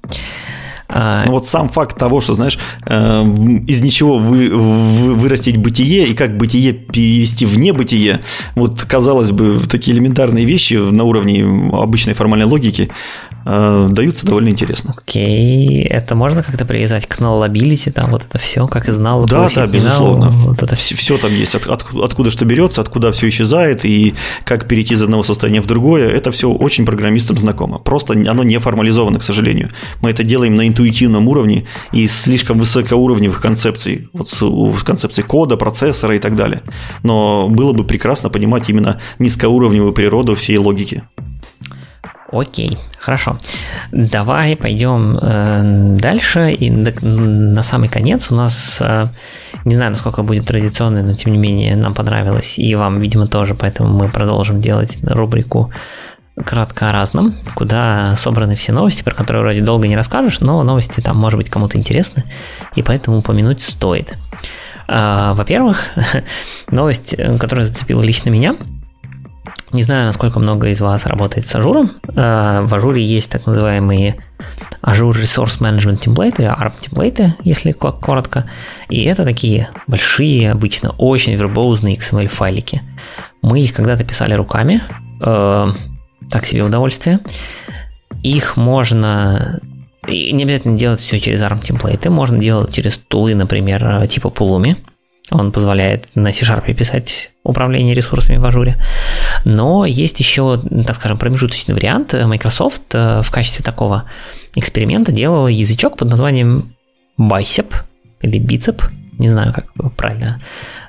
[0.90, 3.22] А, ну вот сам факт того, что, знаешь, э,
[3.66, 8.20] из ничего вы, вы, вырастить бытие и как бытие перевести в небытие,
[8.54, 11.44] вот, казалось бы, такие элементарные вещи на уровне
[11.74, 12.88] обычной формальной логики,
[13.44, 14.94] э, даются довольно интересно.
[14.96, 15.88] Окей, okay.
[15.88, 19.66] это можно как-то привязать к налобилити, там вот это все, как из нала Да, да,
[19.66, 20.30] безусловно.
[20.30, 20.96] Вот это все.
[20.96, 25.02] все там есть, от, от, откуда что берется, откуда все исчезает и как перейти из
[25.02, 27.78] одного состояния в другое, это все очень программистам знакомо.
[27.78, 29.68] Просто оно не формализовано, к сожалению.
[30.00, 36.14] Мы это делаем на интуитивном уровне и слишком высокоуровневых концепций, вот в концепции кода, процессора
[36.14, 36.62] и так далее.
[37.02, 41.02] Но было бы прекрасно понимать именно низкоуровневую природу всей логики.
[42.30, 43.38] Окей, хорошо.
[43.90, 46.52] Давай пойдем э, дальше.
[46.52, 49.06] И на, на самый конец у нас, э,
[49.64, 53.54] не знаю, насколько будет традиционно, но тем не менее нам понравилось, и вам, видимо, тоже,
[53.54, 55.70] поэтому мы продолжим делать рубрику
[56.44, 61.00] кратко о разном, куда собраны все новости, про которые вроде долго не расскажешь, но новости
[61.00, 62.24] там, может быть, кому-то интересны,
[62.74, 64.14] и поэтому упомянуть стоит.
[64.90, 65.82] Э, во-первых,
[66.70, 68.56] новость, которая зацепила лично меня–
[69.72, 71.92] не знаю, насколько много из вас работает с Azure ом.
[72.08, 74.16] Э, в Azure есть так называемые
[74.82, 78.48] Azure Resource Management темплейты, ARM темплейты, если коротко.
[78.88, 82.82] И это такие большие, обычно очень вербозные XML файлики.
[83.42, 84.82] Мы их когда-то писали руками.
[86.30, 87.20] Так себе удовольствие.
[88.22, 89.60] Их можно
[90.06, 94.76] и не обязательно делать все через ARM темплейты, можно делать через тулы, например, типа Pulumi.
[95.30, 98.82] Он позволяет на C-Sharp писать управление ресурсами в ажуре.
[99.44, 102.14] Но есть еще, так скажем, промежуточный вариант.
[102.14, 104.04] Microsoft э, в качестве такого
[104.54, 106.74] эксперимента делал язычок под названием
[107.20, 107.74] Bicep
[108.22, 108.82] или Bicep,
[109.18, 109.66] не знаю, как
[109.96, 110.40] правильно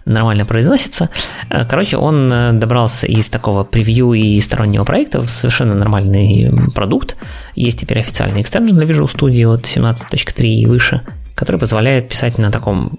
[0.05, 1.09] нормально произносится.
[1.49, 7.17] Э, короче, он э, добрался из такого превью и стороннего проекта в совершенно нормальный продукт.
[7.55, 11.01] Есть теперь официальный экстенжен для Visual Studio от 17.3 и выше,
[11.35, 12.97] который позволяет писать на таком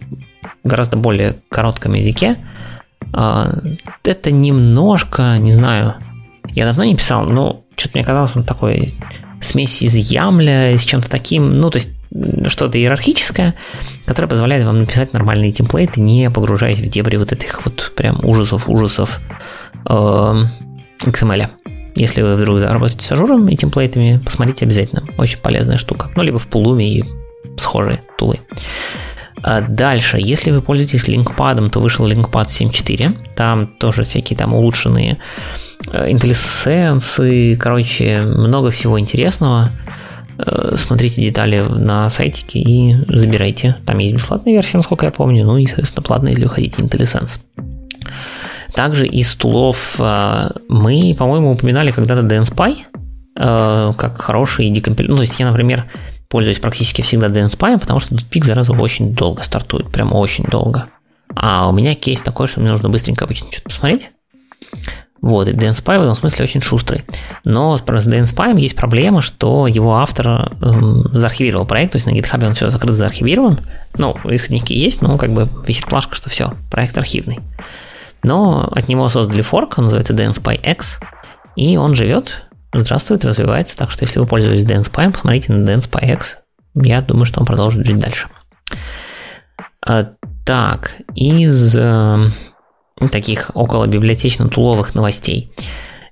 [0.65, 2.37] гораздо более коротком языке.
[3.13, 3.53] А,
[4.05, 5.95] это немножко, не знаю,
[6.49, 8.95] я давно не писал, но что-то мне казалось, он такой
[9.41, 11.91] смесь из YAML я, с чем-то таким, ну, то есть
[12.47, 13.55] что-то иерархическое,
[14.05, 18.25] которое позволяет вам написать нормальные template ы, не погружаясь в дебри вот этих вот прям
[18.25, 19.21] ужасов-ужасов
[19.89, 20.45] э,
[21.05, 21.49] XML.
[21.95, 25.05] Если вы вдруг работаете с Azure ом и template ами, посмотрите обязательно.
[25.19, 26.11] Очень полезная штука.
[26.17, 27.05] Ну, либо в Pulumi и
[27.57, 28.39] схожие tool ы.
[29.43, 33.35] А дальше, если вы пользуетесь LINQPad ом, то вышел LINQPad 7.4.
[33.35, 35.19] Там тоже всякие там улучшенные
[35.93, 39.71] э, IntelliSense, короче, много всего интересного.
[40.47, 43.77] Э, смотрите детали на сайтике и забирайте.
[43.85, 47.41] Там есть бесплатная версия, насколько я помню, ну и, соответственно, платная, если вы хотите IntelliSense.
[48.75, 52.77] Также из тулов э, мы, по-моему, упоминали когда-то DNSPy,
[53.33, 55.11] как хороший декомпилятор.
[55.11, 55.87] Ну, то есть я, например,
[56.29, 60.87] пользуюсь практически всегда DNSPy, потому что тут пик зараза очень долго стартует, прям очень долго.
[61.35, 64.11] А у меня кейс такой, что мне нужно быстренько обычно что-то посмотреть.
[65.23, 67.05] Вот, и DNSPy в этом смысле очень шустрый.
[67.45, 72.47] Но с DNSPy есть проблема, что его автор эм, заархивировал проект, то есть на GitHub
[72.47, 73.59] он все закрыт, заархивирован.
[73.99, 77.41] Ну, исходники есть, но как бы висит плашка, что все, проект архивный.
[78.23, 81.01] Но от него создали форк, он называется DNSPy X,
[81.57, 83.77] и он живет, здравствует, развивается.
[83.77, 86.39] Так что, если вы пользуетесь DancePy, посмотрите на DancePy X.
[86.75, 88.29] Я думаю, что он продолжит жить дальше.
[89.85, 90.13] А,
[90.45, 92.31] так, из э,
[93.09, 95.53] таких около библиотечно-туловых новостей.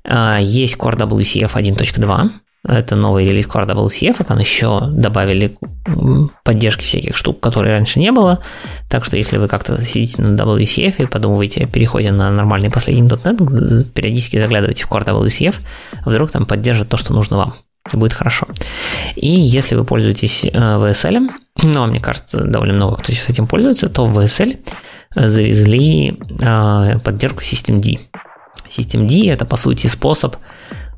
[0.04, 2.30] Э, есть Core WCF 1.2.
[2.66, 5.56] Это новый релиз Core WCF, а там еще добавили
[6.44, 8.42] поддержки всяких штук, которые раньше не было.
[8.90, 13.08] Так что если вы как-то сидите на WCF и подумываете о переходе на нормальный последний
[13.08, 15.54] .NET, периодически заглядывайте в Core WCF,
[16.04, 17.54] а вдруг там поддержит то, что нужно вам.
[17.92, 18.46] Будет хорошо.
[19.16, 21.30] И если вы пользуетесь э, VSL,
[21.62, 24.58] ну, а мне кажется, довольно много кто сейчас этим пользуется, то VSL
[25.14, 28.00] завезли э, поддержку Systemd.
[28.68, 30.36] Systemd это, по сути, способ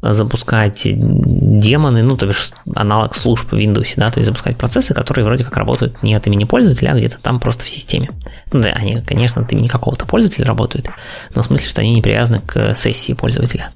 [0.03, 5.25] запускать демоны, ну, то бишь аналог служб в Windows, да, то есть запускать процессы, которые
[5.27, 8.11] вроде как работают не от имени пользователя, а где-то там просто в системе.
[8.53, 10.89] Ну, да, они, конечно, от имени какого-то пользователя работают,
[11.35, 13.73] но в смысле, что они не привязаны к сессии пользователя.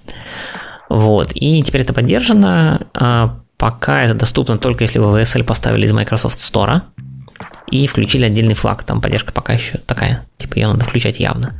[0.89, 5.93] Вот, и теперь это поддержано, а пока это доступно только если вы VSL поставили из
[5.93, 6.83] Microsoft Store,
[7.75, 8.85] и включили отдельный флаг.
[8.85, 11.55] Там поддержка пока еще такая, типа ее надо включать явно.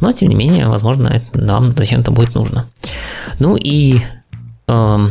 [0.00, 2.70] Но, тем не менее, возможно, это нам зачем-то будет нужно.
[3.38, 4.00] Ну и,
[4.66, 5.08] э,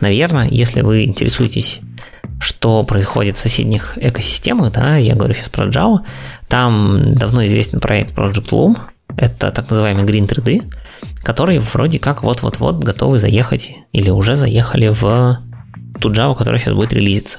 [0.00, 1.80] наверное, если вы интересуетесь
[2.38, 6.00] что происходит в соседних экосистемах, да, я говорю сейчас про Java,
[6.48, 8.78] там давно известен проект Project Loom,
[9.16, 10.68] это так называемый Green 3D,
[11.22, 15.38] который вроде как вот-вот-вот готовы заехать или уже заехали в
[16.02, 17.38] ту Java, которая сейчас будет релизиться.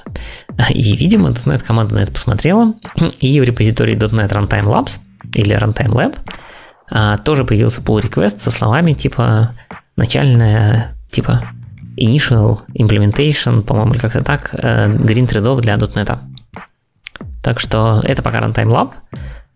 [0.70, 2.74] И, видимо, .NET команда на это посмотрела,
[3.20, 5.00] и в репозитории .NET Runtime Labs
[5.36, 6.16] или Runtime Lab
[6.90, 9.54] а, тоже появился pull request со словами типа
[9.96, 11.44] начальная, типа
[11.98, 16.18] initial implementation, по-моему, или как-то так, э, green threadов для .NET.
[17.44, 18.92] Так что это пока Runtime Lab.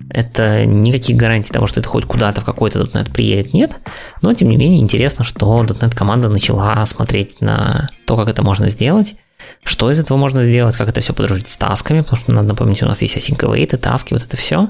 [0.10, 3.80] Это никаких гарантий того, что это хоть куда-то в какой-то .NET приедет, нет.
[4.22, 8.70] Но, тем не менее, интересно, что .NET команда начала смотреть на то, как это можно
[8.70, 9.16] сделать,
[9.64, 12.82] что из этого можно сделать, как это все подружить с тасками, потому что надо напомнить,
[12.84, 14.70] у нас есть async await, таски, вот это все.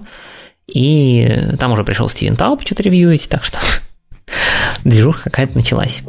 [0.68, 3.59] И там уже пришел Стивен Тауп что-то ревьюить, так что
[4.84, 6.01] движуха какая-то началась.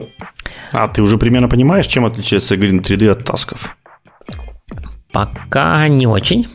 [0.73, 3.77] А ты уже примерно понимаешь, чем отличается Green 3D от тасков?
[5.13, 6.49] Пока не очень.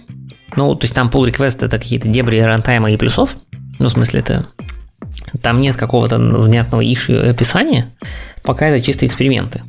[0.55, 3.35] Ну, то есть там pull request это какие-то дебри рантайма и плюсов.
[3.79, 4.45] Ну, в смысле, это
[5.41, 7.91] там нет какого-то внятного иши описания.
[8.43, 9.63] Пока это чисто эксперименты.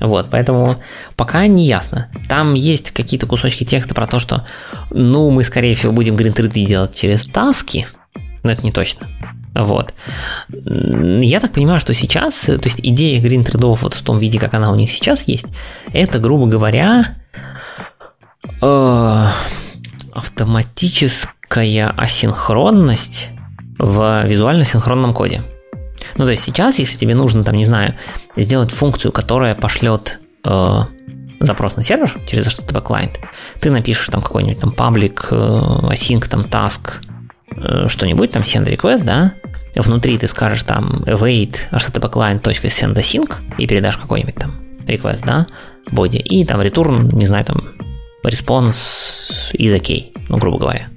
[0.00, 0.80] Вот, поэтому
[1.16, 2.08] пока не ясно.
[2.28, 4.46] Там есть какие-то кусочки текста про то, что,
[4.90, 7.86] ну, мы, скорее всего, будем 3D делать через таски,
[8.42, 9.08] но это не точно.
[9.54, 9.92] Вот.
[10.54, 14.70] Я так понимаю, что сейчас, то есть идея 3D вот в том виде, как она
[14.70, 15.46] у них сейчас есть,
[15.92, 17.16] это, грубо говоря,
[18.60, 19.26] э,
[20.18, 23.30] автоматическая асинхронность
[23.78, 25.42] в визуально-синхронном коде.
[26.16, 27.94] Ну, то есть сейчас, если тебе нужно, там, не знаю,
[28.36, 30.80] сделать функцию, которая пошлет э,
[31.40, 33.20] запрос на сервер через HTTP клиент,
[33.60, 36.94] ты напишешь там какой-нибудь там public, э, async, там task,
[37.50, 39.34] э, что-нибудь, там send request, да,
[39.76, 45.46] внутри ты скажешь там await http client.send async и передашь какой-нибудь там request, да,
[45.90, 47.74] body, и там return, не знаю, там
[48.28, 50.88] response is okay, ну, грубо говоря.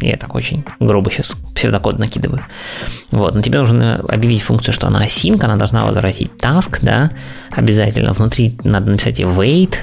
[0.00, 2.44] Я так очень грубо сейчас псевдокод накидываю.
[3.10, 7.12] Вот, но тебе нужно объявить функцию, что она async, она должна возвратить task, да,
[7.50, 8.12] обязательно.
[8.12, 9.74] Внутри надо написать await,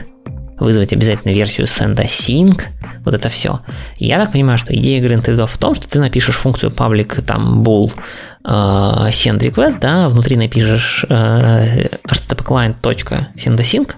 [0.60, 2.64] вызвать обязательно версию send async,
[3.04, 3.62] вот это все.
[3.98, 7.92] Я так понимаю, что идея Green в том, что ты напишешь функцию public там bool
[8.46, 13.96] э, send request, да, внутри напишешь э, http client.sendasync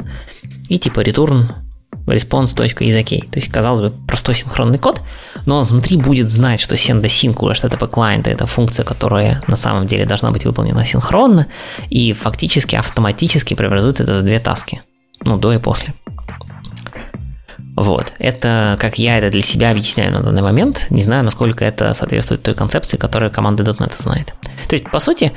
[0.69, 1.64] и типа return
[2.05, 3.29] response.isOK.
[3.29, 5.01] То есть, казалось бы, простой синхронный код,
[5.45, 9.87] но он внутри будет знать, что send-async у HTTP клиента это функция, которая на самом
[9.87, 11.47] деле должна быть выполнена синхронно,
[11.89, 14.81] и фактически автоматически преобразует это в две таски.
[15.23, 15.93] Ну, до и после.
[17.75, 18.13] Вот.
[18.19, 22.41] Это, как я это для себя объясняю на данный момент, не знаю, насколько это соответствует
[22.41, 24.33] той концепции, которую команда .NET знает.
[24.69, 25.33] То есть, по сути,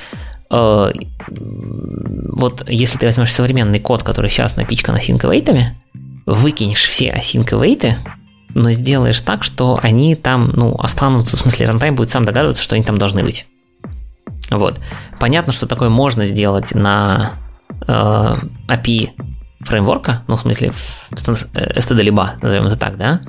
[0.51, 0.93] э,
[1.31, 5.73] вот если ты возьмешь современный код, который сейчас напичкан await,
[6.29, 7.95] выкинешь все async await,
[8.55, 12.75] но сделаешь так, что они там, ну, останутся, в смысле, рантайм будет сам догадываться, что
[12.75, 13.47] они там должны быть.
[14.51, 14.81] Вот.
[15.19, 17.33] Понятно, что такое можно сделать на
[17.87, 18.37] э,
[18.69, 19.11] API
[19.61, 20.73] фреймворка, ну, в смысле,
[21.13, 23.21] std-либа, назовем это так, да?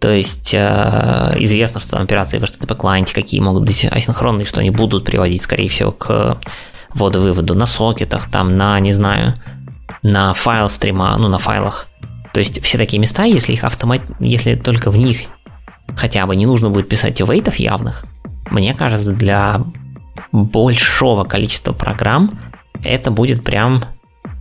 [0.00, 4.60] То есть э, известно, что там операции в HTTP клиенте какие могут быть асинхронные, что
[4.60, 6.38] они будут приводить, скорее всего, к
[6.94, 9.34] вводу-выводу на сокетах, там, на, не знаю,
[10.02, 11.86] на файл стрима, ну, на файлах.
[12.32, 15.22] То есть все такие места, если их автомат, если только в них
[15.96, 18.04] хотя бы не нужно будет писать вейтов явных,
[18.50, 19.62] мне кажется, для
[20.32, 22.30] большого количества программ
[22.84, 23.84] это будет прям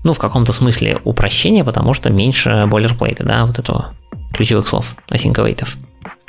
[0.03, 3.93] ну, в каком-то смысле упрощение, потому что меньше бойлерплейта, да, вот этого
[4.33, 5.75] ключевых слов, асинковейтов.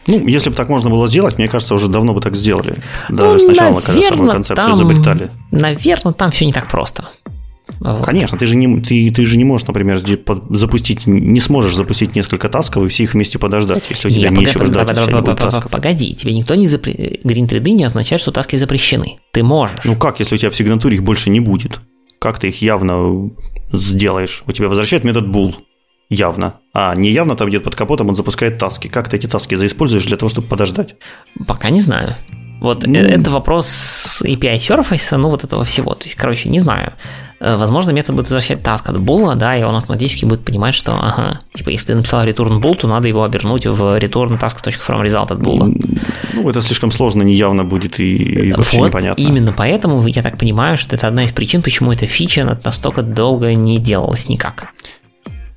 [0.06, 2.82] Ну, если бы так можно было сделать, мне кажется, уже давно бы так сделали.
[3.08, 5.30] Даже ну, сначала, наверное, когда самую концепцию там, изобретали.
[5.50, 7.10] Наверное, там все не так просто.
[7.78, 8.04] Вот.
[8.04, 10.00] Конечно, ты же, не, ты, ты же не можешь, например,
[10.50, 14.66] запустить, не сможешь запустить несколько тасков и все их вместе подождать, если у тебя нечего
[14.66, 15.70] ждать, если не будет тасков.
[15.70, 17.20] Погоди, тебе никто не запре...
[17.24, 19.18] Green 3D не означает, что таски запрещены.
[19.32, 19.84] Ты можешь.
[19.84, 21.80] Ну как, если у тебя в сигнатуре их больше не будет?
[22.18, 23.30] Как ты их явно
[23.72, 24.42] сделаешь.
[24.46, 25.54] У тебя возвращает метод bool
[26.10, 26.54] явно.
[26.74, 28.88] А не явно там где-то под капотом он запускает таски.
[28.88, 30.96] Как ты эти таски заиспользуешь для того, чтобы подождать?
[31.46, 32.16] Пока не знаю.
[32.60, 35.94] Вот ну, это вопрос API Surface, ну вот этого всего.
[35.94, 36.92] То есть, короче, не знаю.
[37.40, 40.92] Э, возможно, метод будет возвращать таск от була, да, и он автоматически будет понимать, что,
[40.92, 45.32] ага, типа, если ты написал return bool, то надо его обернуть в return task.from result
[45.32, 45.70] от була.
[46.34, 49.22] Ну, это слишком сложно, неявно будет и, и вообще вот непонятно.
[49.22, 53.54] именно поэтому я так понимаю, что это одна из причин, почему эта фича настолько долго
[53.54, 54.68] не делалась никак.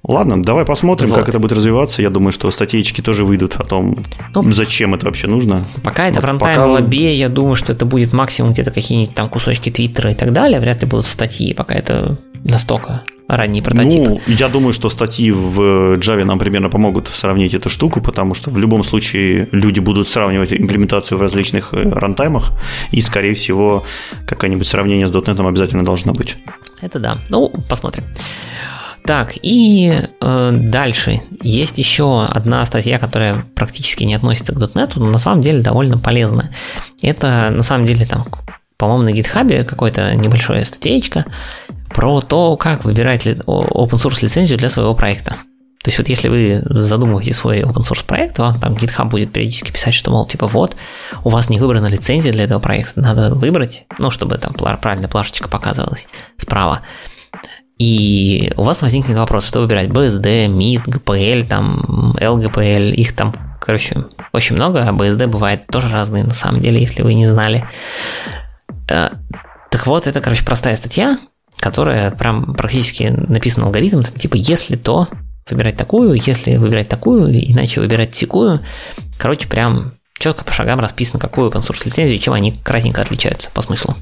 [0.05, 1.19] Ладно, давай посмотрим, вот.
[1.19, 2.01] как это будет развиваться.
[2.01, 3.95] Я думаю, что статейки тоже выйдут о том,
[4.35, 5.65] ну, зачем это вообще нужно.
[5.81, 6.67] Пока это в рантайм пока...
[6.67, 10.59] лобе, я думаю, что это будет максимум где-то какие-нибудь там кусочки твиттера и так далее.
[10.59, 14.03] Вряд ли будут статьи, пока это настолько ранний прототип.
[14.05, 18.49] Ну, я думаю, что статьи в Java нам примерно помогут сравнить эту штуку, потому что
[18.49, 22.51] в любом случае люди будут сравнивать имплементацию в различных э, рантаймах,
[22.91, 23.83] и, скорее всего,
[24.27, 26.35] какое-нибудь сравнение с .NET обязательно должно быть.
[26.81, 27.19] Это да.
[27.29, 28.03] Ну, посмотрим.
[29.05, 35.07] Так, и э, дальше есть еще одна статья, которая практически не относится к .NET, но
[35.07, 36.51] на самом деле довольно полезная.
[37.01, 38.25] Это на самом деле там,
[38.77, 41.25] по-моему, на GitHub какой-то небольшая статейка
[41.89, 45.35] про то, как выбирать open source лицензию для своего проекта.
[45.83, 49.71] То есть вот если вы задумываете свой open source проект, вам там GitHub будет периодически
[49.71, 50.77] писать, что, мол, типа вот,
[51.25, 55.49] у вас не выбрана лицензия для этого проекта, надо выбрать, ну, чтобы там правильно плашечка
[55.49, 56.07] показывалась
[56.37, 56.83] справа.
[57.77, 64.05] И у вас возникнет вопрос, что выбирать, BSD, MIT, GPL, там, LGPL, их там, короче,
[64.31, 67.67] очень много, а BSD бывает тоже разные, на самом деле, если вы не знали.
[68.89, 69.09] Э,
[69.71, 71.17] так вот, это, короче, простая статья,
[71.59, 75.07] которая прям практически написан алгоритм, типа, если то,
[75.49, 78.61] выбирать такую, если выбирать такую, иначе выбирать секую.
[79.17, 83.61] Короче, прям четко по шагам расписано, какую open source лицензию чем они кратенько отличаются по
[83.61, 83.95] смыслу.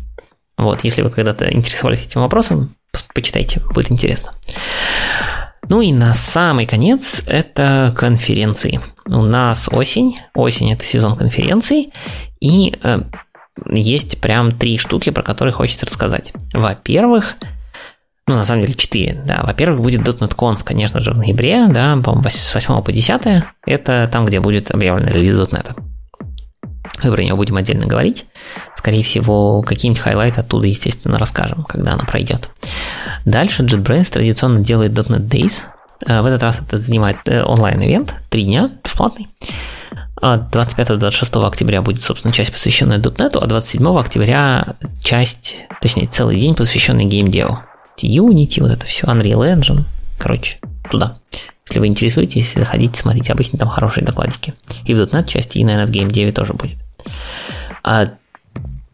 [0.57, 2.75] Вот, если вы когда-то интересовались этим вопросом,
[3.13, 4.31] почитайте, будет интересно.
[5.69, 8.81] Ну и на самый конец это конференции.
[9.05, 11.93] У нас осень, осень это сезон конференций,
[12.39, 13.01] и э,
[13.67, 16.33] есть прям три штуки, про которые хочется рассказать.
[16.53, 17.35] Во-первых,
[18.27, 19.43] ну, на самом деле, четыре, да.
[19.43, 23.43] Во-первых, будет .NET конечно же, в ноябре, да, по-моему, с 8 по 10.
[23.65, 25.75] Это там, где будет объявлен релиз .NET.
[27.03, 28.25] Мы про него будем отдельно говорить.
[28.75, 32.49] Скорее всего, какие-нибудь хайлайты оттуда, естественно, расскажем, когда она пройдет.
[33.25, 35.63] Дальше JetBrains традиционно делает .NET Days.
[36.05, 39.27] Э, в этот раз это занимает э, онлайн-ивент, три дня, бесплатный.
[40.21, 47.05] 25-26 октября будет, собственно, часть, посвященная .NET, а 27 октября часть, точнее, целый день, посвященный
[47.05, 47.59] геймдеву.
[48.01, 49.83] Unity, вот это все, Unreal Engine,
[50.17, 50.57] короче,
[50.89, 51.17] туда.
[51.71, 54.53] Если вы интересуетесь, заходите, смотрите, обычно там хорошие докладики.
[54.83, 56.75] И в .NET части, и, наверное, в Game 9 тоже будет.
[57.81, 58.09] А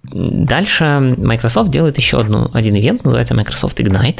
[0.04, 4.20] дальше Microsoft делает еще одну, один ивент, называется Microsoft Ignite.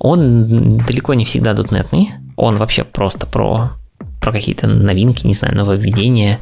[0.00, 3.70] Он далеко не всегда .NET, он вообще просто про
[4.20, 6.40] про какие-то новинки, не знаю, нововведения.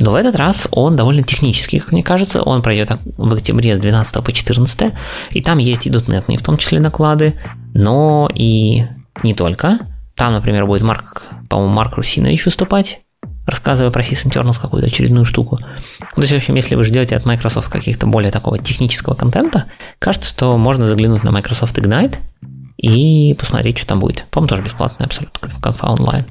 [0.00, 2.42] Но в этот раз он довольно технический, как мне кажется.
[2.42, 4.92] Он пройдет в октябре с 12 по 14,
[5.32, 7.34] и там есть и .NET, в том числе доклады,
[7.74, 8.84] но и
[9.22, 9.80] не только.
[10.18, 13.02] Там, например, будет Марк, по-моему, Марк Русинович выступать,
[13.46, 15.58] рассказывая про Sys какую-то очередную штуку.
[15.58, 19.66] То есть, в общем, если вы ждете от Microsoft каких-то более такого технического контента,
[20.00, 22.16] кажется, что можно заглянуть на Microsoft Ignite
[22.78, 24.24] и посмотреть, что там будет.
[24.32, 26.24] По-моему, тоже бесплатно абсолютно, конфа онлайн.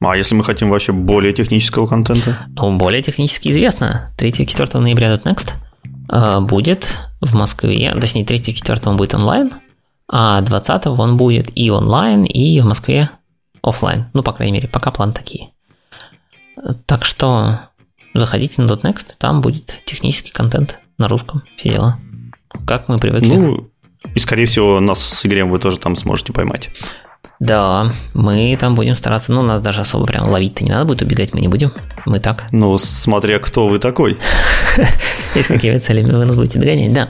[0.00, 2.46] А если мы хотим вообще более технического контента?
[2.56, 4.14] Ну, более технически известно.
[4.16, 5.52] 3-4 ноября .next
[6.10, 9.52] э, будет в Москве, точнее 3-4 он будет онлайн,
[10.08, 13.10] а 20 он будет и онлайн, и в Москве
[13.62, 14.06] офлайн.
[14.14, 15.50] Ну, по крайней мере, пока план такие.
[16.86, 17.60] Так что
[18.14, 21.98] заходите на .next, там будет технический контент на русском, все дела.
[22.66, 23.34] Как мы привыкли.
[23.34, 23.70] Ну,
[24.14, 26.70] и, скорее всего, нас с Игорем вы тоже там сможете поймать.
[27.40, 29.32] Да, мы там будем стараться.
[29.32, 31.72] Ну, нас даже особо прям ловить-то не надо будет, убегать мы не будем.
[32.04, 32.46] Мы так.
[32.50, 34.18] Ну, смотря кто вы такой.
[35.36, 37.08] Есть какими целями вы нас будете догонять, да.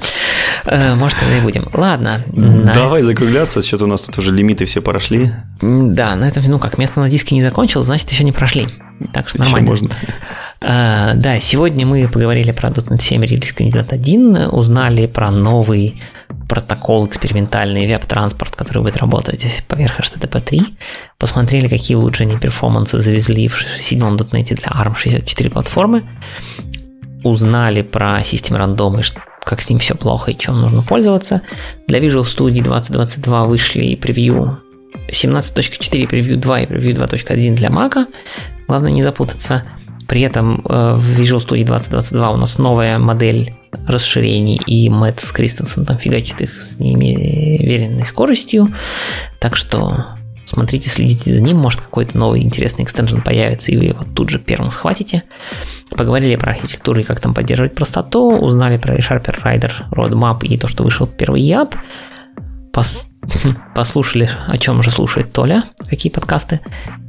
[0.67, 1.67] Э, может, тогда и будем.
[1.73, 2.21] Ладно.
[2.27, 5.31] Давай закругляться, что-то у нас тут уже лимиты все прошли.
[5.63, 8.69] Да, на этом, ну как, место на диске не закончилось, значит, еще не прошли.
[9.15, 9.69] Так что нормально.
[9.69, 9.89] Можно.
[10.61, 16.03] Uh, да, сегодня мы поговорили про .NET 7 релиз кандидат 1, узнали про новый
[16.49, 20.77] протокол экспериментальный веб-транспорт, который будет работать поверх HTTP 3.
[21.19, 26.05] Посмотрели, какие улучшения перформанса завезли в седьмом .NET для ARM64 платформы.
[27.23, 29.03] Узнали про систему рандомы,
[29.45, 31.43] как с ним все плохо и чем нужно пользоваться.
[31.87, 34.63] Для Visual Studio 2022 вышли превью
[35.09, 38.07] 17.4 превью 2 и превью 2.1 для Mac.
[38.67, 39.65] Главное не запутаться.
[40.09, 43.55] При этом э, в Visual Studio 2022 у нас новая модель
[43.87, 48.73] расширений, и Мэтт с Кристенсен там фигачит их с неимоверенной скоростью.
[49.39, 50.07] Так что
[50.47, 54.39] смотрите, следите за ним, может какой-то новый интересный экстенжен появится, и вы его тут же
[54.39, 55.25] первым схватите.
[55.91, 60.69] Поговорили про архитектуру и как там поддерживать простоту, узнали про ReSharper Rider Roadmap и то,
[60.69, 61.77] что вышел первый яб.
[62.73, 63.05] Пос
[63.75, 66.61] послушали, о чем же слушает Толя, какие подкасты,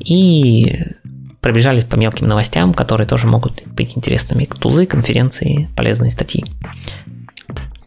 [0.04, 0.84] и
[1.42, 4.48] пробежались по мелким новостям, которые тоже могут быть интересными.
[4.60, 6.46] Тузы, конференции, полезные статьи.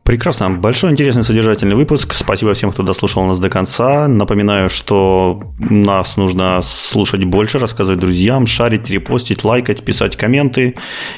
[0.04, 0.50] Прекрасно.
[0.50, 2.12] Большой интересный содержательный выпуск.
[2.14, 4.08] Спасибо всем, кто дослушал нас до конца.
[4.08, 10.74] Напоминаю, что нас нужно слушать больше, рассказывать друзьям, шарить, репостить, лайкать, писать комменты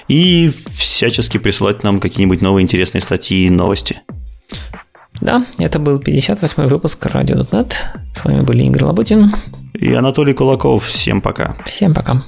[0.07, 4.03] и всячески присылать нам какие-нибудь новые интересные статьи и новости.
[5.25, 7.87] Да, это был 58-й выпуск радио.нет.
[8.15, 9.33] С вами были Игорь Лабутин
[9.73, 10.85] и Анатолий Кулаков.
[10.85, 11.57] Всем пока.
[11.65, 12.23] Всем пока.